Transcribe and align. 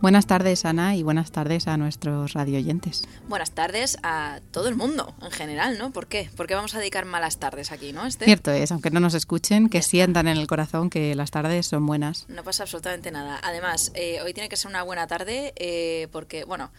Buenas 0.00 0.28
tardes, 0.28 0.64
Ana, 0.64 0.94
y 0.94 1.02
buenas 1.02 1.32
tardes 1.32 1.66
a 1.66 1.76
nuestros 1.76 2.32
radioyentes. 2.32 3.02
Buenas 3.26 3.50
tardes 3.50 3.98
a 4.04 4.38
todo 4.52 4.68
el 4.68 4.76
mundo 4.76 5.12
en 5.20 5.32
general, 5.32 5.76
¿no? 5.76 5.90
¿Por 5.90 6.06
qué? 6.06 6.30
Porque 6.36 6.54
vamos 6.54 6.76
a 6.76 6.78
dedicar 6.78 7.04
malas 7.04 7.38
tardes 7.38 7.72
aquí, 7.72 7.92
¿no? 7.92 8.06
Este? 8.06 8.24
Cierto 8.24 8.52
es, 8.52 8.70
aunque 8.70 8.92
no 8.92 9.00
nos 9.00 9.14
escuchen, 9.14 9.68
que 9.68 9.82
sientan 9.82 10.28
en 10.28 10.36
el 10.36 10.46
corazón 10.46 10.88
que 10.88 11.16
las 11.16 11.32
tardes 11.32 11.66
son 11.66 11.84
buenas. 11.84 12.26
No 12.28 12.44
pasa 12.44 12.62
absolutamente 12.62 13.10
nada. 13.10 13.40
Además, 13.42 13.90
eh, 13.94 14.20
hoy 14.22 14.32
tiene 14.34 14.48
que 14.48 14.56
ser 14.56 14.70
una 14.70 14.84
buena 14.84 15.08
tarde 15.08 15.52
eh, 15.56 16.06
porque, 16.12 16.44
bueno, 16.44 16.70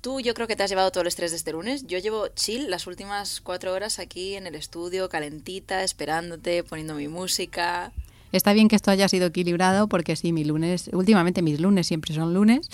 tú 0.00 0.18
yo 0.18 0.34
creo 0.34 0.48
que 0.48 0.56
te 0.56 0.64
has 0.64 0.70
llevado 0.70 0.90
todo 0.90 1.02
el 1.02 1.08
estrés 1.08 1.30
de 1.30 1.36
este 1.36 1.52
lunes. 1.52 1.86
Yo 1.86 1.98
llevo 1.98 2.26
chill 2.28 2.68
las 2.68 2.88
últimas 2.88 3.42
cuatro 3.42 3.72
horas 3.72 4.00
aquí 4.00 4.34
en 4.34 4.48
el 4.48 4.56
estudio, 4.56 5.08
calentita, 5.08 5.84
esperándote, 5.84 6.64
poniendo 6.64 6.96
mi 6.96 7.06
música. 7.06 7.92
Está 8.34 8.52
bien 8.52 8.66
que 8.66 8.74
esto 8.74 8.90
haya 8.90 9.08
sido 9.08 9.26
equilibrado 9.26 9.88
porque 9.88 10.16
sí, 10.16 10.32
mi 10.32 10.42
lunes, 10.42 10.90
últimamente 10.92 11.40
mis 11.40 11.60
lunes 11.60 11.86
siempre 11.86 12.12
son 12.12 12.34
lunes 12.34 12.68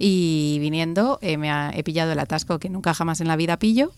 y 0.00 0.58
viniendo 0.60 1.20
eh, 1.22 1.36
me 1.36 1.48
he 1.78 1.84
pillado 1.84 2.10
el 2.10 2.18
atasco 2.18 2.58
que 2.58 2.68
nunca 2.68 2.92
jamás 2.92 3.20
en 3.20 3.28
la 3.28 3.36
vida 3.36 3.56
pillo. 3.56 3.92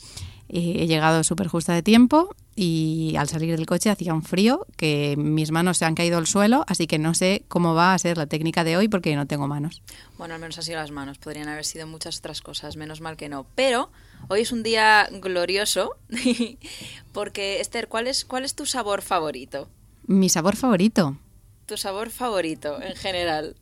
Eh, 0.50 0.76
he 0.80 0.86
llegado 0.86 1.24
súper 1.24 1.48
justa 1.48 1.72
de 1.72 1.82
tiempo 1.82 2.34
y 2.54 3.14
al 3.16 3.26
salir 3.26 3.56
del 3.56 3.64
coche 3.64 3.88
hacía 3.88 4.12
un 4.12 4.22
frío 4.22 4.66
que 4.76 5.14
mis 5.16 5.50
manos 5.50 5.78
se 5.78 5.86
han 5.86 5.94
caído 5.94 6.18
al 6.18 6.26
suelo, 6.26 6.64
así 6.68 6.86
que 6.86 6.98
no 6.98 7.14
sé 7.14 7.42
cómo 7.48 7.74
va 7.74 7.94
a 7.94 7.98
ser 7.98 8.18
la 8.18 8.26
técnica 8.26 8.62
de 8.62 8.76
hoy 8.76 8.88
porque 8.88 9.16
no 9.16 9.26
tengo 9.26 9.48
manos. 9.48 9.82
Bueno, 10.18 10.34
al 10.34 10.40
menos 10.40 10.58
ha 10.58 10.62
sido 10.62 10.78
las 10.78 10.90
manos, 10.90 11.16
podrían 11.16 11.48
haber 11.48 11.64
sido 11.64 11.86
muchas 11.86 12.18
otras 12.18 12.42
cosas, 12.42 12.76
menos 12.76 13.00
mal 13.00 13.16
que 13.16 13.30
no. 13.30 13.46
Pero 13.54 13.90
hoy 14.28 14.42
es 14.42 14.52
un 14.52 14.62
día 14.62 15.08
glorioso 15.10 15.96
porque, 17.12 17.60
Esther, 17.60 17.88
¿cuál 17.88 18.08
es, 18.08 18.26
cuál 18.26 18.44
es 18.44 18.54
tu 18.54 18.66
sabor 18.66 19.00
favorito? 19.00 19.70
Mi 20.08 20.30
sabor 20.30 20.56
favorito. 20.56 21.18
¿Tu 21.66 21.76
sabor 21.76 22.08
favorito 22.08 22.80
en 22.80 22.96
general? 22.96 23.54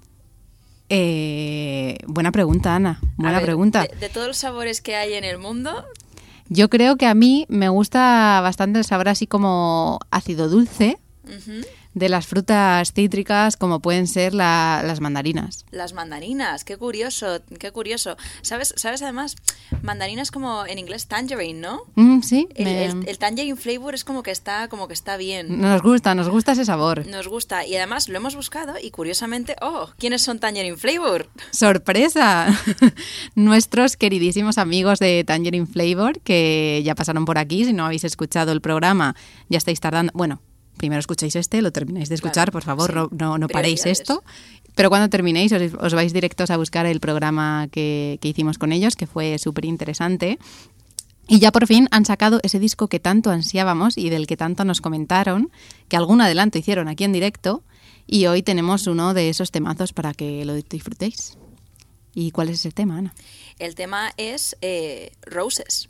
Eh, 0.89 1.99
buena 2.07 2.31
pregunta, 2.31 2.77
Ana. 2.77 3.01
Buena 3.17 3.39
ver, 3.39 3.47
pregunta. 3.47 3.83
De, 3.83 3.97
de, 3.97 4.09
todos 4.09 4.29
los 4.29 4.37
sabores 4.37 4.81
que 4.81 4.95
hay 4.95 5.15
en 5.15 5.25
el 5.25 5.39
mundo. 5.39 5.85
Yo 6.49 6.71
creo 6.71 6.97
que 6.97 7.07
a 7.07 7.15
mí 7.15 7.47
me 7.49 7.69
gusta 7.69 8.41
bastante 8.43 8.79
el 8.79 8.85
sabor 8.85 9.09
así 9.09 9.27
como 9.27 9.99
ácido 10.13 10.49
dulce. 10.49 10.99
Uh 11.25 11.31
-huh. 11.31 11.67
De 11.97 12.11
las 12.11 12.27
frutas 12.27 12.93
cítricas 12.93 13.57
como 13.57 13.81
pueden 13.81 14.07
ser 14.07 14.35
la, 14.35 14.83
las 14.85 15.01
mandarinas. 15.01 15.65
Las 15.71 15.95
mandarinas, 15.95 16.63
qué 16.63 16.77
curioso, 16.77 17.41
qué 17.59 17.73
curioso. 17.73 18.19
¿Sabes, 18.43 18.75
sabes 18.77 19.01
además, 19.01 19.37
mandarinas 19.81 20.31
como 20.31 20.67
en 20.67 20.79
inglés 20.79 21.07
tangerine, 21.07 21.59
¿no? 21.59 21.85
Mm, 21.95 22.21
sí. 22.21 22.49
El, 22.55 22.65
me... 22.67 22.85
el, 22.85 23.09
el, 23.09 23.19
tangerine 23.19 23.57
flavor 23.57 23.95
es 23.95 24.05
como 24.05 24.23
que 24.23 24.31
está, 24.31 24.69
como 24.69 24.89
que 24.89 24.93
está 24.93 25.17
bien. 25.17 25.59
Nos 25.59 25.81
gusta, 25.81 26.15
nos 26.15 26.29
gusta 26.29 26.53
ese 26.53 26.67
sabor. 26.67 27.07
Nos 27.07 27.29
gusta 27.29 27.67
y 27.67 27.77
además 27.77 28.11
lo 28.11 28.19
hemos 28.19 28.37
buscado 28.37 28.75
y 28.79 28.91
curiosamente, 28.91 29.57
oh, 29.63 29.89
¿quiénes 29.99 30.21
son 30.21 30.39
tangerine 30.39 30.77
flavor? 30.77 31.31
Sorpresa. 31.51 32.47
Nuestros 33.35 33.97
queridísimos 33.97 34.59
amigos 34.59 34.99
de 34.99 35.25
tangerine 35.25 35.67
flavor 35.67 36.21
que 36.21 36.83
ya 36.85 36.95
pasaron 36.95 37.25
por 37.25 37.39
aquí. 37.39 37.65
Si 37.65 37.73
no 37.73 37.87
habéis 37.87 38.05
escuchado 38.05 38.53
el 38.53 38.61
programa, 38.61 39.17
ya 39.49 39.57
estáis 39.57 39.81
tardando. 39.81 40.13
Bueno 40.15 40.43
primero 40.77 41.01
escucháis 41.01 41.37
este, 41.37 41.63
lo 41.63 41.73
termináis 41.73 42.09
de 42.09 42.15
escuchar, 42.15 42.51
claro, 42.51 42.53
por 42.53 42.63
favor, 42.63 43.09
sí. 43.11 43.17
no, 43.19 43.39
no 43.39 43.49
paréis 43.49 43.87
esto. 43.87 44.23
Pero 44.75 44.91
cuando 44.91 45.09
terminéis 45.09 45.53
os, 45.53 45.75
os, 45.75 45.95
vais 45.95 46.13
directos 46.13 46.51
a 46.51 46.57
buscar 46.57 46.85
el 46.87 47.01
programa 47.01 47.69
que, 47.71 48.19
que 48.21 48.29
hicimos 48.29 48.59
con 48.59 48.73
ellos, 48.73 48.95
que 48.95 49.07
fue 49.07 49.39
súper 49.39 49.65
interesante. 49.65 50.39
Y 51.29 51.41
ya 51.41 51.51
por 51.51 51.67
fin 51.67 51.89
han 51.91 52.05
sacado 52.05 52.41
ese 52.43 52.61
disco 52.61 52.87
que 52.89 53.01
tanto 53.01 53.31
ansiábamos 53.31 53.99
y 53.99 54.11
del 54.11 54.27
que 54.27 54.37
tanto 54.37 54.65
nos 54.65 54.81
comentaron, 54.81 55.51
que 55.89 55.97
algún 55.97 56.21
adelanto 56.21 56.59
hicieron 56.59 56.89
aquí 56.89 57.05
en 57.05 57.13
directo, 57.13 57.63
y 58.07 58.27
hoy 58.27 58.43
tenemos 58.43 58.87
uno 58.87 59.15
de 59.15 59.29
esos 59.29 59.51
temazos 59.51 59.93
para 59.93 60.15
que 60.15 60.45
lo 60.45 60.55
disfrutéis. 60.55 61.37
¿Y 62.15 62.31
cuál 62.31 62.49
es 62.49 62.61
ese 62.61 62.71
tema, 62.71 62.99
Ana? 62.99 63.15
El 63.59 63.75
tema 63.75 64.13
es 64.17 64.57
eh, 64.63 65.13
Roses. 65.23 65.89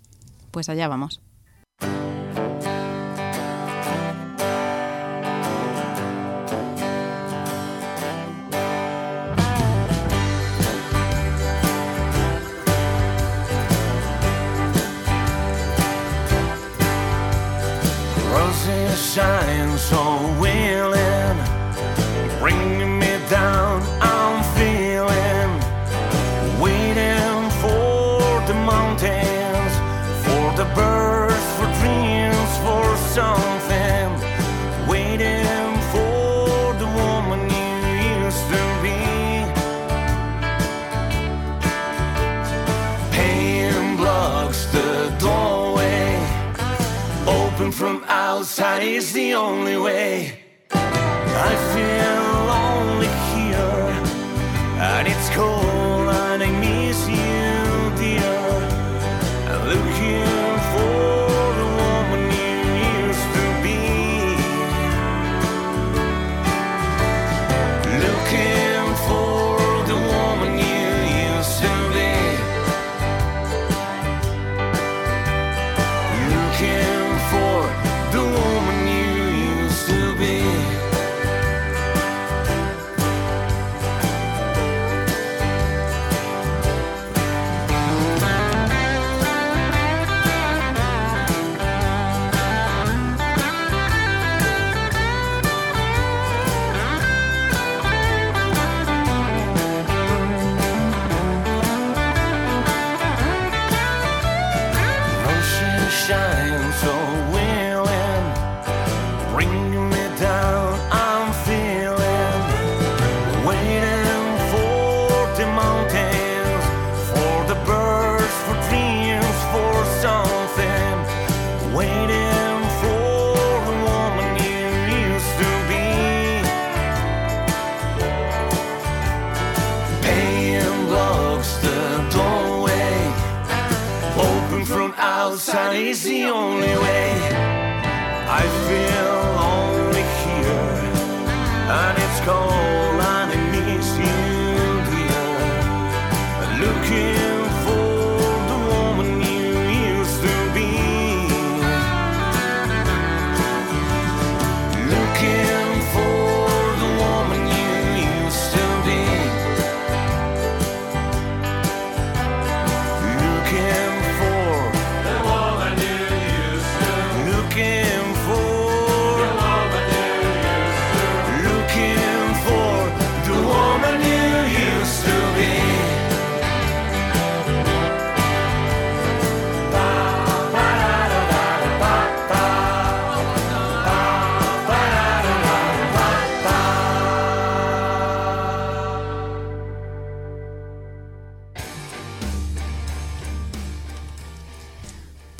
Pues 0.51 0.69
allá 0.69 0.89
vamos. 0.89 1.21
Shining 18.97 19.77
so 19.77 20.01
willing, 20.41 21.39
bringing 22.39 22.76
outside 48.47 48.85
is 48.85 49.13
the 49.13 49.35
only 49.35 49.77
way. 49.77 50.39
I 50.71 51.51
feel 51.75 52.26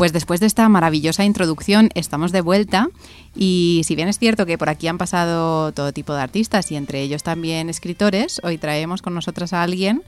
Pues 0.07 0.13
después 0.13 0.39
de 0.39 0.47
esta 0.47 0.69
maravillosa 0.69 1.25
introducción 1.25 1.91
estamos 1.97 2.31
de 2.31 2.41
vuelta 2.41 2.91
y 3.35 3.83
si 3.85 3.97
bien 3.97 4.07
es 4.07 4.21
cierto 4.21 4.47
que 4.47 4.57
por 4.57 4.69
aquí 4.69 4.87
han 4.87 4.99
pasado 4.99 5.73
todo 5.73 5.93
tipo 5.93 6.15
de 6.15 6.23
artistas 6.23 6.71
y 6.71 6.77
entre 6.77 7.01
ellos 7.03 7.25
también 7.25 7.69
escritores, 7.69 8.41
hoy 8.45 8.57
traemos 8.57 9.03
con 9.03 9.17
nosotras 9.17 9.53
a 9.53 9.65
alguien 9.65 10.05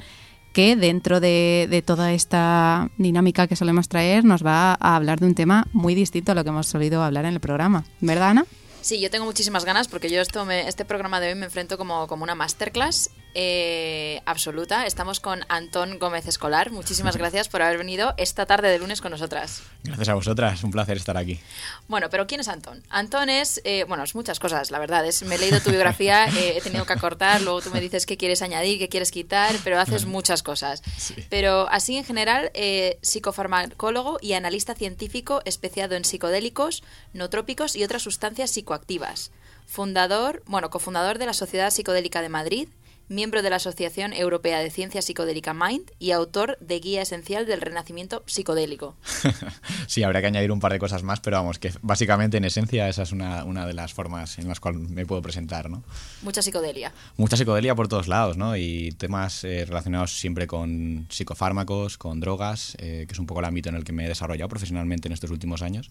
que 0.53 0.77
dentro 0.77 1.19
de, 1.19 1.83
toda 1.85 2.13
esta 2.13 2.91
dinámica 2.97 3.49
que 3.49 3.57
solemos 3.57 3.89
traer 3.89 4.25
nos 4.25 4.47
va 4.47 4.75
a 4.79 4.95
hablar 4.95 5.19
de 5.19 5.27
un 5.27 5.35
tema 5.35 5.67
muy 5.73 5.97
distinto 5.97 6.31
a 6.31 6.37
lo 6.37 6.45
que 6.45 6.51
hemos 6.51 6.69
solido 6.69 7.03
hablar 7.03 7.25
en 7.25 7.35
el 7.35 7.41
programa. 7.41 7.83
¿Verdad, 8.01 8.29
Ana? 8.31 8.47
Sí, 8.81 9.01
yo 9.01 9.11
tengo 9.11 9.25
muchísimas 9.25 9.65
ganas 9.65 9.89
porque 9.89 10.11
yo 10.11 10.21
esto 10.21 10.45
me- 10.45 10.69
este 10.69 10.85
programa 10.85 11.19
de 11.19 11.31
hoy 11.31 11.35
me 11.35 11.47
enfrento 11.47 11.77
como, 11.77 12.07
como 12.07 12.23
una 12.23 12.37
masterclass 12.37 13.11
eh, 13.35 14.21
absoluta. 14.27 14.87
Estamos 14.87 15.21
con 15.21 15.41
Antón 15.49 15.99
Gómez 15.99 16.27
Escolar. 16.27 16.71
Muchísimas 16.71 17.17
gracias 17.17 17.49
por 17.49 17.63
haber 17.63 17.79
venido 17.79 18.15
esta 18.17 18.47
tarde 18.47 18.69
de 18.69 18.79
lunes 18.79 19.01
con 19.01 19.11
nosotras. 19.11 19.63
Gracias 19.85 20.09
a 20.09 20.15
vosotras, 20.15 20.65
un 20.65 20.71
placer 20.71 20.97
estar 20.97 21.17
aquí. 21.17 21.41
Bueno, 21.89 22.09
pero 22.11 22.27
¿quién 22.27 22.41
es 22.41 22.49
Antón? 22.49 22.83
Antón 22.91 23.29
es, 23.29 23.61
eh, 23.65 23.85
bueno, 23.89 24.05
es 24.05 24.15
muchas 24.15 24.39
cosas, 24.41 24.71
la 24.71 24.79
verdad. 24.79 25.07
Es, 25.07 25.23
me 25.23 25.37
he 25.37 25.39
leído 25.39 25.61
tu 25.61 25.71
biografía, 25.71 26.27
eh, 26.27 26.57
he 26.57 26.61
tenido 26.61 26.85
que 26.85 26.93
acortar, 26.93 27.41
luego 27.43 27.63
tú 27.63 27.71
me 27.71 27.81
dices 27.81 28.07
qué 28.07 28.17
quieres 28.17 28.43
añadir, 28.43 28.79
qué 28.79 28.89
quieres 28.89 29.11
quitar, 29.11 29.55
pero 29.65 29.79
haces 29.79 30.07
muchas 30.07 30.43
cosas. 30.43 30.83
Pero 31.31 31.69
así 31.71 31.97
en 31.97 32.05
general, 32.05 32.51
eh, 32.55 32.99
psicofarmacólogo 33.03 34.19
y 34.21 34.33
analista 34.33 34.75
científico 34.75 35.43
especiado 35.45 35.95
en 35.95 36.05
psicodélicos, 36.05 36.83
nootrópicos 37.13 37.77
y 37.77 37.85
otras 37.85 38.03
sustancias 38.03 38.51
psicoactivas. 38.51 39.31
Fundador, 39.67 40.43
bueno, 40.47 40.71
cofundador 40.71 41.19
de 41.19 41.27
la 41.27 41.35
Sociedad 41.35 41.71
Psicodélica 41.71 42.23
de 42.23 42.31
Madrid, 42.31 42.69
miembro 43.09 43.43
de 43.43 43.51
la 43.51 43.57
Asociación 43.57 44.13
Europea 44.13 44.61
de 44.61 44.71
Ciencia 44.71 45.03
Psicodélica 45.03 45.55
Mind 45.55 45.91
y 45.99 46.11
autor 46.11 46.59
de 46.61 46.79
Guía 46.79 47.03
Esencial 47.03 47.47
del 47.47 47.61
Renacimiento 47.61 48.23
Psicodélico. 48.27 48.97
sí, 49.87 50.03
habría 50.03 50.21
que 50.21 50.27
añadir 50.27 50.53
un 50.53 50.61
par 50.61 50.73
de 50.73 50.79
cosas 50.79 51.03
más, 51.03 51.21
pero 51.21 51.39
vamos, 51.39 51.59
que 51.59 51.73
básicamente 51.83 52.37
en 52.37 52.45
esencia 52.45 52.89
esa 52.89 53.03
es 53.03 53.13
una, 53.13 53.45
una 53.45 53.67
de 53.67 53.73
las 53.73 53.95
formas 53.95 54.39
en 54.39 54.49
las 54.49 54.61
cuales 54.61 54.81
me 54.91 55.07
puedo 55.07 55.23
presentar, 55.23 55.71
¿no? 55.71 55.83
Mucha 56.23 56.43
psicodelia. 56.43 56.93
Mucha 57.17 57.37
psicodelia 57.37 57.75
por 57.75 57.89
todos 57.89 58.09
lados, 58.09 58.37
¿no? 58.37 58.57
Y 58.57 58.93
temas 58.93 59.43
eh, 59.45 59.65
relacionados 59.65 60.19
siempre 60.19 60.47
con 60.47 61.07
psicofármacos, 61.09 61.97
con 61.97 62.21
drogas, 62.21 62.77
eh, 62.79 63.05
que 63.09 63.13
es 63.13 63.19
un 63.19 63.27
poco 63.27 63.41
el 63.41 63.47
ámbito 63.47 63.71
en 63.71 63.77
el 63.77 63.85
que 63.85 63.93
me 63.93 64.05
he 64.05 64.09
desarrollado 64.09 64.49
profesionalmente 64.49 65.09
en 65.09 65.13
estos 65.13 65.31
últimos 65.31 65.63
años. 65.63 65.91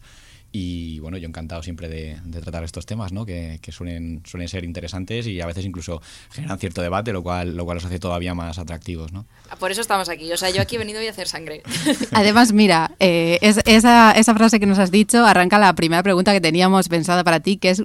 Y 0.52 1.00
bueno, 1.00 1.18
yo 1.18 1.28
encantado 1.28 1.62
siempre 1.62 1.90
de, 1.90 2.18
de 2.24 2.42
tratar 2.42 2.64
estos 2.64 2.86
temas, 2.86 3.12
¿no? 3.12 3.26
Que, 3.26 3.60
que 3.62 3.72
suelen, 3.72 4.22
suelen 4.26 4.48
ser 4.48 4.64
interesantes 4.64 5.28
y 5.28 5.42
a 5.42 5.46
veces 5.46 5.66
incluso 5.66 6.02
generan 6.32 6.58
cierto 6.58 6.82
debate, 6.82 7.12
lo 7.14 7.22
cual, 7.22 7.56
lo 7.56 7.66
cual 7.66 7.76
los 7.76 7.86
hace 7.86 8.00
todavía 8.00 8.34
más 8.34 8.58
atractivos, 8.58 9.12
¿no? 9.12 9.26
Por 9.60 9.72
eso 9.72 9.82
estamos 9.82 10.08
aquí. 10.10 10.32
O 10.32 10.38
sea, 10.38 10.50
yo 10.50 10.62
aquí 10.62 10.76
he 10.76 10.80
venido 10.80 11.00
hoy 11.00 11.08
a 11.08 11.12
hacer 11.12 11.28
sangre. 11.28 11.62
Además, 12.14 12.54
mira, 12.54 12.92
eh, 13.00 13.38
es- 13.42 13.60
esa, 13.66 14.12
esa 14.14 14.34
frase 14.36 14.60
que 14.60 14.66
nos 14.66 14.80
has 14.80 14.90
dicho 14.90 15.26
arranca 15.26 15.60
la 15.60 15.74
primera 15.76 16.02
pregunta 16.02 16.32
que 16.34 16.42
teníamos 16.42 16.88
pensada 16.88 17.24
para 17.24 17.40
ti, 17.42 17.58
que 17.58 17.70
es 17.72 17.84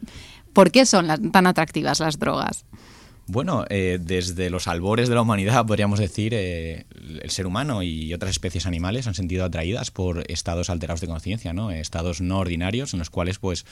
¿por 0.53 0.70
qué 0.70 0.87
son 0.87 1.08
las- 1.08 1.20
tan 1.32 1.47
atractivas 1.47 1.99
las 2.00 2.19
drogas? 2.19 2.65
Bueno, 3.27 3.65
eh, 3.71 3.99
desde 4.01 4.51
los 4.51 4.67
albores 4.67 5.09
de 5.09 5.15
la 5.15 5.23
humanidad, 5.23 5.65
podríamos 5.65 5.99
decir, 5.99 6.35
eh, 6.35 6.87
el 7.23 7.31
ser 7.31 7.47
humano 7.47 7.83
y 7.83 8.13
otras 8.13 8.33
especies 8.33 8.67
animales 8.67 9.07
han 9.07 9.15
sentido 9.15 9.45
atraídas 9.45 9.91
por 9.91 10.25
estados 10.31 10.71
alterados 10.71 11.01
de 11.01 11.07
conciencia, 11.07 11.53
¿no? 11.53 11.71
Estados 11.71 12.21
no 12.21 12.39
ordinarios 12.39 12.93
en 12.93 12.99
los 12.99 13.11
cuales, 13.11 13.39
pues, 13.39 13.65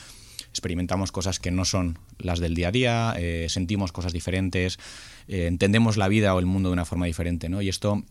experimentamos 0.50 1.12
cosas 1.12 1.38
que 1.38 1.50
no 1.50 1.64
son 1.64 1.98
las 2.18 2.40
del 2.40 2.54
día 2.54 2.68
a 2.68 2.72
día, 2.72 3.14
eh, 3.16 3.46
sentimos 3.48 3.92
cosas 3.92 4.12
diferentes, 4.12 4.78
eh, 5.28 5.46
entendemos 5.46 5.96
la 5.96 6.08
vida 6.08 6.34
o 6.34 6.38
el 6.38 6.46
mundo 6.46 6.68
de 6.68 6.74
una 6.74 6.84
forma 6.84 7.06
diferente, 7.06 7.48
¿no? 7.48 7.62
Y 7.62 7.68
esto 7.68 8.02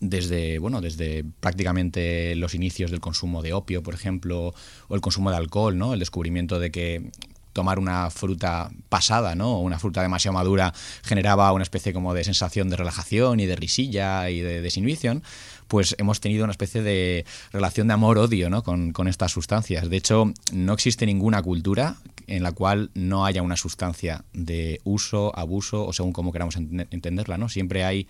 desde 0.00 0.58
bueno 0.58 0.80
desde 0.80 1.24
prácticamente 1.38 2.34
los 2.34 2.56
inicios 2.56 2.90
del 2.90 2.98
consumo 2.98 3.40
de 3.40 3.52
opio 3.52 3.84
por 3.84 3.94
ejemplo 3.94 4.52
o 4.88 4.94
el 4.96 5.00
consumo 5.00 5.30
de 5.30 5.36
alcohol 5.36 5.78
no 5.78 5.92
el 5.92 6.00
descubrimiento 6.00 6.58
de 6.58 6.72
que 6.72 7.12
tomar 7.52 7.78
una 7.78 8.10
fruta 8.10 8.70
pasada 8.88 9.34
no 9.34 9.58
una 9.60 9.78
fruta 9.78 10.02
demasiado 10.02 10.34
madura 10.34 10.72
generaba 11.02 11.52
una 11.52 11.62
especie 11.62 11.92
como 11.92 12.14
de 12.14 12.24
sensación 12.24 12.68
de 12.70 12.76
relajación 12.76 13.40
y 13.40 13.46
de 13.46 13.56
risilla 13.56 14.30
y 14.30 14.40
de 14.40 14.60
desinhibición 14.62 15.22
pues 15.68 15.94
hemos 15.98 16.20
tenido 16.20 16.44
una 16.44 16.50
especie 16.50 16.82
de 16.82 17.24
relación 17.50 17.88
de 17.88 17.94
amor-odio 17.94 18.50
¿no? 18.50 18.62
con, 18.62 18.92
estas 19.08 19.32
sustancias. 19.32 19.88
De 19.88 19.96
hecho, 19.96 20.30
no 20.52 20.74
existe 20.74 21.06
ninguna 21.06 21.40
cultura 21.40 21.96
en 22.26 22.42
la 22.42 22.52
cual 22.52 22.90
no 22.92 23.24
haya 23.24 23.40
una 23.40 23.56
sustancia 23.56 24.22
de 24.34 24.82
uso, 24.84 25.32
abuso 25.34 25.86
o 25.86 25.94
según 25.94 26.12
como 26.12 26.30
queramos 26.30 26.58
enten- 26.58 26.88
entenderla. 26.90 27.38
¿no? 27.38 27.48
Siempre 27.48 27.84
hay 27.84 28.06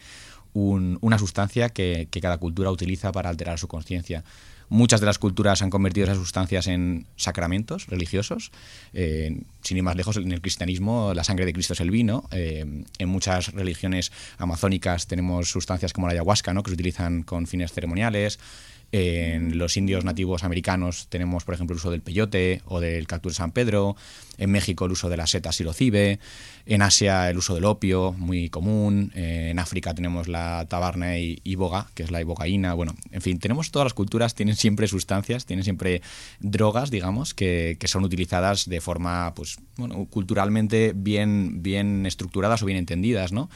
un- 0.54 0.98
una 1.02 1.18
sustancia 1.18 1.68
que 1.68 2.08
cada 2.20 2.38
cultura 2.38 2.68
utiliza 2.72 3.12
para 3.12 3.30
alterar 3.30 3.60
su 3.60 3.68
conciencia. 3.68 4.24
Muchas 4.72 5.00
de 5.00 5.06
las 5.06 5.18
culturas 5.18 5.60
han 5.60 5.68
convertido 5.68 6.04
esas 6.04 6.16
sustancias 6.16 6.66
en 6.66 7.06
sacramentos 7.16 7.88
religiosos. 7.88 8.52
Eh, 8.94 9.42
sin 9.60 9.76
ir 9.76 9.82
más 9.82 9.96
lejos, 9.96 10.16
en 10.16 10.32
el 10.32 10.40
cristianismo 10.40 11.12
la 11.14 11.24
sangre 11.24 11.44
de 11.44 11.52
Cristo 11.52 11.74
es 11.74 11.80
el 11.82 11.90
vino. 11.90 12.26
Eh, 12.30 12.64
en 12.98 13.08
muchas 13.10 13.52
religiones 13.52 14.12
amazónicas 14.38 15.06
tenemos 15.08 15.50
sustancias 15.50 15.92
como 15.92 16.06
la 16.06 16.14
ayahuasca, 16.14 16.54
¿no? 16.54 16.62
que 16.62 16.70
se 16.70 16.74
utilizan 16.74 17.22
con 17.22 17.46
fines 17.46 17.70
ceremoniales. 17.70 18.38
En 18.92 19.58
los 19.58 19.76
indios 19.76 20.04
nativos 20.04 20.42
americanos 20.42 21.06
tenemos, 21.10 21.44
por 21.44 21.54
ejemplo, 21.54 21.74
el 21.74 21.78
uso 21.78 21.90
del 21.90 22.00
peyote 22.00 22.62
o 22.64 22.80
del 22.80 23.06
cactus 23.06 23.36
San 23.36 23.52
Pedro. 23.52 23.94
En 24.38 24.50
México 24.50 24.86
el 24.86 24.92
uso 24.92 25.10
de 25.10 25.18
la 25.18 25.26
seta 25.26 25.52
psilocibe. 25.52 26.18
En 26.64 26.82
Asia 26.82 27.28
el 27.28 27.38
uso 27.38 27.54
del 27.54 27.64
opio, 27.64 28.12
muy 28.12 28.48
común. 28.48 29.10
Eh, 29.14 29.48
En 29.50 29.58
África 29.58 29.94
tenemos 29.94 30.28
la 30.28 30.66
tabarna 30.68 31.18
y 31.18 31.40
iboga, 31.44 31.88
que 31.94 32.02
es 32.02 32.10
la 32.10 32.20
ibogaína. 32.20 32.74
Bueno, 32.74 32.94
en 33.10 33.20
fin, 33.20 33.38
tenemos 33.38 33.70
todas 33.70 33.86
las 33.86 33.94
culturas, 33.94 34.34
tienen 34.34 34.56
siempre 34.56 34.86
sustancias, 34.86 35.44
tienen 35.44 35.64
siempre 35.64 36.02
drogas, 36.40 36.90
digamos, 36.90 37.34
que, 37.34 37.76
que 37.80 37.88
son 37.88 38.04
utilizadas 38.04 38.68
de 38.68 38.80
forma, 38.80 39.34
pues, 39.34 39.58
bueno, 39.76 40.06
culturalmente 40.08 40.92
bien, 40.94 41.62
bien 41.62 42.06
estructuradas 42.06 42.62
o 42.62 42.66
bien 42.66 42.78
entendidas, 42.78 43.32
¿no? 43.32 43.50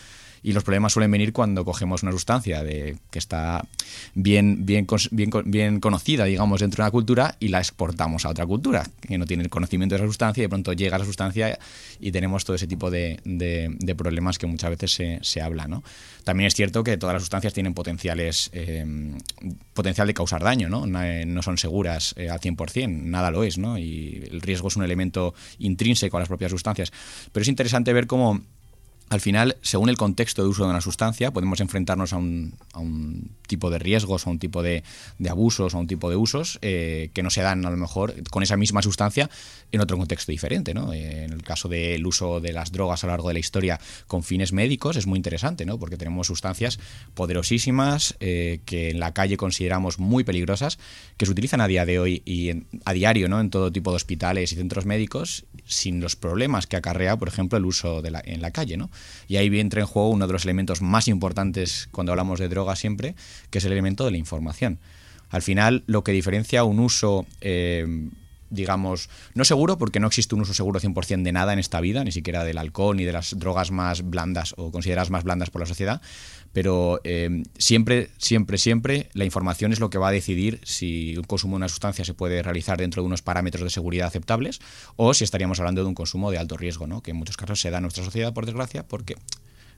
Y 0.46 0.52
los 0.52 0.62
problemas 0.62 0.92
suelen 0.92 1.10
venir 1.10 1.32
cuando 1.32 1.64
cogemos 1.64 2.04
una 2.04 2.12
sustancia 2.12 2.62
de, 2.62 2.96
que 3.10 3.18
está 3.18 3.66
bien, 4.14 4.64
bien, 4.64 4.86
bien, 5.10 5.30
bien 5.44 5.80
conocida, 5.80 6.24
digamos, 6.24 6.60
dentro 6.60 6.84
de 6.84 6.86
una 6.86 6.92
cultura 6.92 7.34
y 7.40 7.48
la 7.48 7.58
exportamos 7.58 8.24
a 8.24 8.28
otra 8.28 8.46
cultura 8.46 8.86
que 9.00 9.18
no 9.18 9.26
tiene 9.26 9.42
el 9.42 9.50
conocimiento 9.50 9.96
de 9.96 10.02
esa 10.02 10.06
sustancia 10.06 10.42
y 10.42 10.44
de 10.44 10.48
pronto 10.48 10.72
llega 10.72 10.98
la 10.98 11.04
sustancia 11.04 11.58
y 11.98 12.12
tenemos 12.12 12.44
todo 12.44 12.54
ese 12.54 12.68
tipo 12.68 12.92
de, 12.92 13.18
de- 13.24 13.94
problemas 13.96 14.38
que 14.38 14.46
muchas 14.46 14.70
veces 14.70 14.92
se, 14.92 15.18
se 15.22 15.42
habla. 15.42 15.66
¿no? 15.66 15.82
También 16.22 16.46
es 16.46 16.54
cierto 16.54 16.84
que 16.84 16.96
todas 16.96 17.14
las 17.14 17.22
sustancias 17.22 17.52
tienen 17.52 17.74
potenciales, 17.74 18.48
eh, 18.52 18.86
potencial 19.74 20.06
de 20.06 20.14
causar 20.14 20.44
daño, 20.44 20.68
¿no? 20.68 20.86
No, 20.86 21.02
eh, 21.02 21.26
son 21.42 21.58
seguras 21.58 22.14
eh, 22.16 22.30
al 22.30 22.38
100%, 22.38 22.88
nada 23.02 23.32
lo 23.32 23.42
es, 23.42 23.58
¿no? 23.58 23.78
y 23.78 24.22
el 24.30 24.40
riesgo 24.42 24.68
es 24.68 24.76
un 24.76 24.84
elemento 24.84 25.34
intrínseco 25.58 26.18
a 26.18 26.20
las 26.20 26.28
propias 26.28 26.52
sustancias. 26.52 26.92
Pero 27.32 27.42
es 27.42 27.48
interesante 27.48 27.92
ver 27.92 28.06
cómo 28.06 28.42
al 29.08 29.20
final, 29.20 29.56
según 29.62 29.88
el 29.88 29.96
contexto 29.96 30.42
de 30.42 30.48
uso 30.48 30.64
de 30.64 30.70
una 30.70 30.80
sustancia, 30.80 31.30
podemos 31.30 31.60
enfrentarnos 31.60 32.12
a 32.12 32.16
un, 32.16 32.54
a 32.72 32.80
un 32.80 33.30
tipo 33.46 33.70
de 33.70 33.78
riesgos, 33.78 34.26
a 34.26 34.30
un 34.30 34.40
tipo 34.40 34.64
de, 34.64 34.82
abusos, 35.30 35.74
a 35.74 35.78
un 35.78 35.86
tipo 35.86 36.10
de 36.10 36.16
usos 36.16 36.58
eh, 36.62 37.10
que 37.14 37.22
no 37.22 37.30
se 37.30 37.40
dan 37.42 37.64
a 37.64 37.70
lo 37.70 37.76
mejor 37.76 38.14
con 38.30 38.42
esa 38.42 38.56
misma 38.56 38.82
sustancia 38.82 39.30
en 39.70 39.80
otro 39.80 39.96
contexto 39.96 40.32
diferente. 40.32 40.74
¿no? 40.74 40.92
Eh, 40.92 41.22
en 41.24 41.32
el 41.32 41.42
caso 41.44 41.68
del 41.68 42.04
uso 42.04 42.40
de 42.40 42.52
las 42.52 42.72
drogas 42.72 43.04
a 43.04 43.06
lo 43.06 43.12
largo 43.12 43.28
de 43.28 43.34
la 43.34 43.40
historia 43.40 43.78
con 44.08 44.24
fines 44.24 44.52
médicos 44.52 44.96
es 44.96 45.06
muy 45.06 45.16
interesante, 45.18 45.64
¿no? 45.66 45.78
porque 45.78 45.96
tenemos 45.96 46.26
sustancias 46.26 46.80
poderosísimas 47.14 48.16
eh, 48.20 48.60
que 48.64 48.90
en 48.90 48.98
la 48.98 49.12
calle 49.12 49.36
consideramos 49.36 49.98
muy 49.98 50.24
peligrosas, 50.24 50.78
que 51.16 51.26
se 51.26 51.32
utilizan 51.32 51.60
a 51.60 51.68
día 51.68 51.84
de 51.86 51.98
hoy 51.98 52.22
y 52.24 52.48
en- 52.50 52.66
a 52.84 52.92
diario 52.92 53.28
¿no? 53.28 53.40
en 53.40 53.50
todo 53.50 53.70
tipo 53.70 53.90
de 53.90 53.96
hospitales 53.96 54.52
y 54.52 54.56
centros 54.56 54.86
médicos 54.86 55.44
sin 55.64 56.00
los 56.00 56.16
problemas 56.16 56.66
que 56.66 56.76
acarrea, 56.76 57.16
por 57.16 57.28
ejemplo, 57.28 57.58
el 57.58 57.64
uso 57.66 58.02
de 58.02 58.10
la- 58.10 58.22
en 58.24 58.40
la 58.42 58.50
calle. 58.50 58.76
¿no? 58.76 58.90
Y 59.28 59.36
ahí 59.36 59.58
entra 59.58 59.80
en 59.80 59.86
juego 59.86 60.10
uno 60.10 60.26
de 60.26 60.32
los 60.32 60.44
elementos 60.44 60.82
más 60.82 61.08
importantes 61.08 61.88
cuando 61.90 62.12
hablamos 62.12 62.38
de 62.38 62.48
drogas 62.48 62.78
siempre, 62.78 63.14
que 63.50 63.58
es 63.58 63.64
el 63.64 63.72
elemento 63.72 64.04
de 64.04 64.12
la 64.12 64.18
información. 64.18 64.78
Al 65.30 65.42
final, 65.42 65.82
lo 65.86 66.04
que 66.04 66.12
diferencia 66.12 66.64
un 66.64 66.78
uso, 66.78 67.26
eh, 67.40 68.08
digamos, 68.50 69.08
no 69.34 69.44
seguro, 69.44 69.78
porque 69.78 70.00
no 70.00 70.06
existe 70.06 70.34
un 70.34 70.42
uso 70.42 70.54
seguro 70.54 70.80
100% 70.80 71.22
de 71.22 71.32
nada 71.32 71.52
en 71.52 71.58
esta 71.58 71.80
vida, 71.80 72.04
ni 72.04 72.12
siquiera 72.12 72.44
del 72.44 72.58
alcohol, 72.58 72.96
ni 72.96 73.04
de 73.04 73.12
las 73.12 73.38
drogas 73.38 73.70
más 73.70 74.08
blandas 74.08 74.54
o 74.56 74.70
consideradas 74.70 75.10
más 75.10 75.24
blandas 75.24 75.50
por 75.50 75.60
la 75.60 75.66
sociedad, 75.66 76.00
pero 76.52 77.00
eh, 77.04 77.42
siempre, 77.58 78.10
siempre, 78.18 78.58
siempre 78.58 79.08
la 79.12 79.24
información 79.24 79.72
es 79.72 79.80
lo 79.80 79.90
que 79.90 79.98
va 79.98 80.08
a 80.08 80.12
decidir 80.12 80.60
si 80.64 81.16
un 81.16 81.24
consumo 81.24 81.56
de 81.56 81.58
una 81.58 81.68
sustancia 81.68 82.04
se 82.04 82.14
puede 82.14 82.42
realizar 82.42 82.78
dentro 82.78 83.02
de 83.02 83.06
unos 83.06 83.22
parámetros 83.22 83.64
de 83.64 83.70
seguridad 83.70 84.06
aceptables 84.06 84.60
o 84.96 85.12
si 85.12 85.24
estaríamos 85.24 85.58
hablando 85.60 85.82
de 85.82 85.88
un 85.88 85.94
consumo 85.94 86.30
de 86.30 86.38
alto 86.38 86.56
riesgo, 86.56 86.86
¿no? 86.86 87.02
que 87.02 87.10
en 87.10 87.18
muchos 87.18 87.36
casos 87.36 87.60
se 87.60 87.70
da 87.70 87.78
en 87.78 87.82
nuestra 87.82 88.04
sociedad, 88.04 88.32
por 88.32 88.46
desgracia, 88.46 88.86
porque 88.86 89.16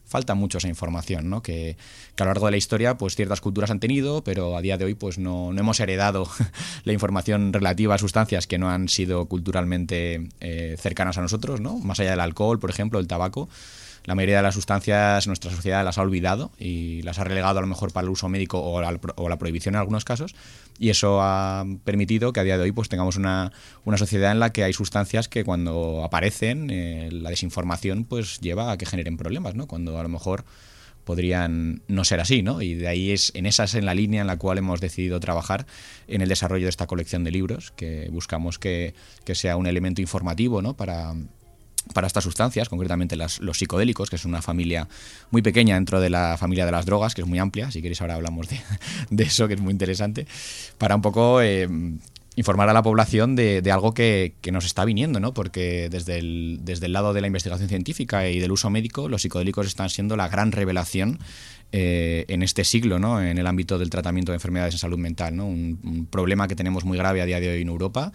falta 0.08 0.34
mucho 0.34 0.58
esa 0.58 0.68
información, 0.68 1.28
¿no? 1.30 1.42
Que, 1.42 1.76
a 2.18 2.24
lo 2.24 2.30
largo 2.30 2.46
de 2.46 2.52
la 2.52 2.56
historia, 2.56 2.98
pues 2.98 3.14
ciertas 3.14 3.40
culturas 3.40 3.70
han 3.70 3.78
tenido, 3.78 4.24
pero 4.24 4.56
a 4.56 4.62
día 4.62 4.78
de 4.78 4.86
hoy, 4.86 4.94
pues 4.94 5.18
no, 5.18 5.52
no 5.52 5.60
hemos 5.60 5.78
heredado 5.80 6.28
la 6.84 6.92
información 6.92 7.52
relativa 7.52 7.94
a 7.94 7.98
sustancias 7.98 8.46
que 8.46 8.58
no 8.58 8.70
han 8.70 8.88
sido 8.88 9.26
culturalmente 9.26 10.28
eh, 10.40 10.76
cercanas 10.78 11.18
a 11.18 11.20
nosotros, 11.20 11.60
¿no? 11.60 11.78
Más 11.78 12.00
allá 12.00 12.10
del 12.10 12.20
alcohol, 12.20 12.58
por 12.58 12.70
ejemplo, 12.70 12.98
el 12.98 13.06
tabaco. 13.06 13.48
La 14.04 14.14
mayoría 14.14 14.38
de 14.38 14.42
las 14.42 14.54
sustancias 14.54 15.26
nuestra 15.26 15.50
sociedad 15.50 15.84
las 15.84 15.98
ha 15.98 16.02
olvidado 16.02 16.50
y 16.58 17.02
las 17.02 17.18
ha 17.18 17.24
relegado 17.24 17.58
a 17.58 17.60
lo 17.60 17.68
mejor 17.68 17.92
para 17.92 18.06
el 18.06 18.10
uso 18.10 18.30
médico 18.30 18.58
o 18.58 18.80
la, 18.80 18.98
o 19.16 19.28
la 19.28 19.36
prohibición 19.36 19.74
en 19.74 19.80
algunos 19.80 20.06
casos. 20.06 20.34
Y 20.78 20.90
eso 20.90 21.20
ha 21.20 21.64
permitido 21.84 22.32
que 22.32 22.40
a 22.40 22.44
día 22.44 22.56
de 22.56 22.64
hoy 22.64 22.72
pues 22.72 22.88
tengamos 22.88 23.16
una, 23.16 23.52
una 23.84 23.98
sociedad 23.98 24.32
en 24.32 24.40
la 24.40 24.52
que 24.52 24.64
hay 24.64 24.72
sustancias 24.72 25.28
que 25.28 25.44
cuando 25.44 26.04
aparecen, 26.04 26.70
eh, 26.70 27.08
la 27.10 27.30
desinformación 27.30 28.04
pues 28.04 28.40
lleva 28.40 28.70
a 28.70 28.78
que 28.78 28.86
generen 28.86 29.16
problemas, 29.16 29.54
¿no? 29.54 29.66
Cuando 29.66 29.98
a 29.98 30.02
lo 30.02 30.08
mejor 30.08 30.44
podrían 31.04 31.80
no 31.88 32.04
ser 32.04 32.20
así, 32.20 32.42
¿no? 32.42 32.60
Y 32.60 32.74
de 32.74 32.86
ahí 32.86 33.12
es 33.12 33.32
en 33.34 33.46
esa 33.46 33.64
es 33.64 33.74
en 33.74 33.86
la 33.86 33.94
línea 33.94 34.20
en 34.20 34.26
la 34.26 34.36
cual 34.36 34.58
hemos 34.58 34.80
decidido 34.80 35.18
trabajar 35.20 35.66
en 36.06 36.20
el 36.20 36.28
desarrollo 36.28 36.66
de 36.66 36.70
esta 36.70 36.86
colección 36.86 37.24
de 37.24 37.30
libros, 37.30 37.72
que 37.76 38.08
buscamos 38.12 38.58
que, 38.58 38.92
que 39.24 39.34
sea 39.34 39.56
un 39.56 39.66
elemento 39.66 40.02
informativo, 40.02 40.60
¿no? 40.60 40.76
Para, 40.76 41.14
para 41.94 42.06
estas 42.06 42.24
sustancias, 42.24 42.68
concretamente 42.68 43.16
los 43.16 43.58
psicodélicos, 43.58 44.10
que 44.10 44.16
es 44.16 44.24
una 44.24 44.42
familia 44.42 44.88
muy 45.30 45.42
pequeña 45.42 45.74
dentro 45.74 46.00
de 46.00 46.10
la 46.10 46.36
familia 46.36 46.66
de 46.66 46.72
las 46.72 46.86
drogas, 46.86 47.14
que 47.14 47.22
es 47.22 47.26
muy 47.26 47.38
amplia, 47.38 47.70
si 47.70 47.82
queréis 47.82 48.00
ahora 48.00 48.14
hablamos 48.14 48.48
de, 48.48 49.22
eso, 49.24 49.48
que 49.48 49.54
es 49.54 49.60
muy 49.60 49.72
interesante, 49.72 50.26
para 50.78 50.94
un 50.96 51.02
poco 51.02 51.40
eh, 51.42 51.68
informar 52.36 52.68
a 52.68 52.72
la 52.72 52.82
población 52.82 53.34
de, 53.34 53.62
algo 53.72 53.94
que, 53.94 54.34
que, 54.40 54.52
nos 54.52 54.64
está 54.64 54.84
viniendo, 54.84 55.18
¿no? 55.18 55.34
porque 55.34 55.88
desde 55.90 56.18
el, 56.18 56.60
desde 56.62 56.86
el 56.86 56.92
lado 56.92 57.12
de 57.12 57.20
la 57.20 57.26
investigación 57.26 57.68
científica 57.68 58.28
y 58.28 58.38
del 58.38 58.52
uso 58.52 58.70
médico, 58.70 59.08
los 59.08 59.22
psicodélicos 59.22 59.66
están 59.66 59.90
siendo 59.90 60.16
la 60.16 60.28
gran 60.28 60.52
revelación 60.52 61.18
eh, 61.72 62.24
en 62.28 62.44
este 62.44 62.64
siglo, 62.64 63.00
¿no? 63.00 63.20
en 63.20 63.38
el 63.38 63.46
ámbito 63.48 63.76
del 63.78 63.90
tratamiento 63.90 64.30
de 64.30 64.36
enfermedades 64.36 64.74
en 64.74 64.78
salud 64.78 64.98
mental, 64.98 65.34
¿no? 65.34 65.46
un 65.46 66.06
problema 66.10 66.46
que 66.46 66.54
tenemos 66.54 66.84
muy 66.84 66.96
grave 66.96 67.20
a 67.20 67.26
día 67.26 67.40
de 67.40 67.48
hoy 67.50 67.62
en 67.62 67.68
Europa. 67.68 68.12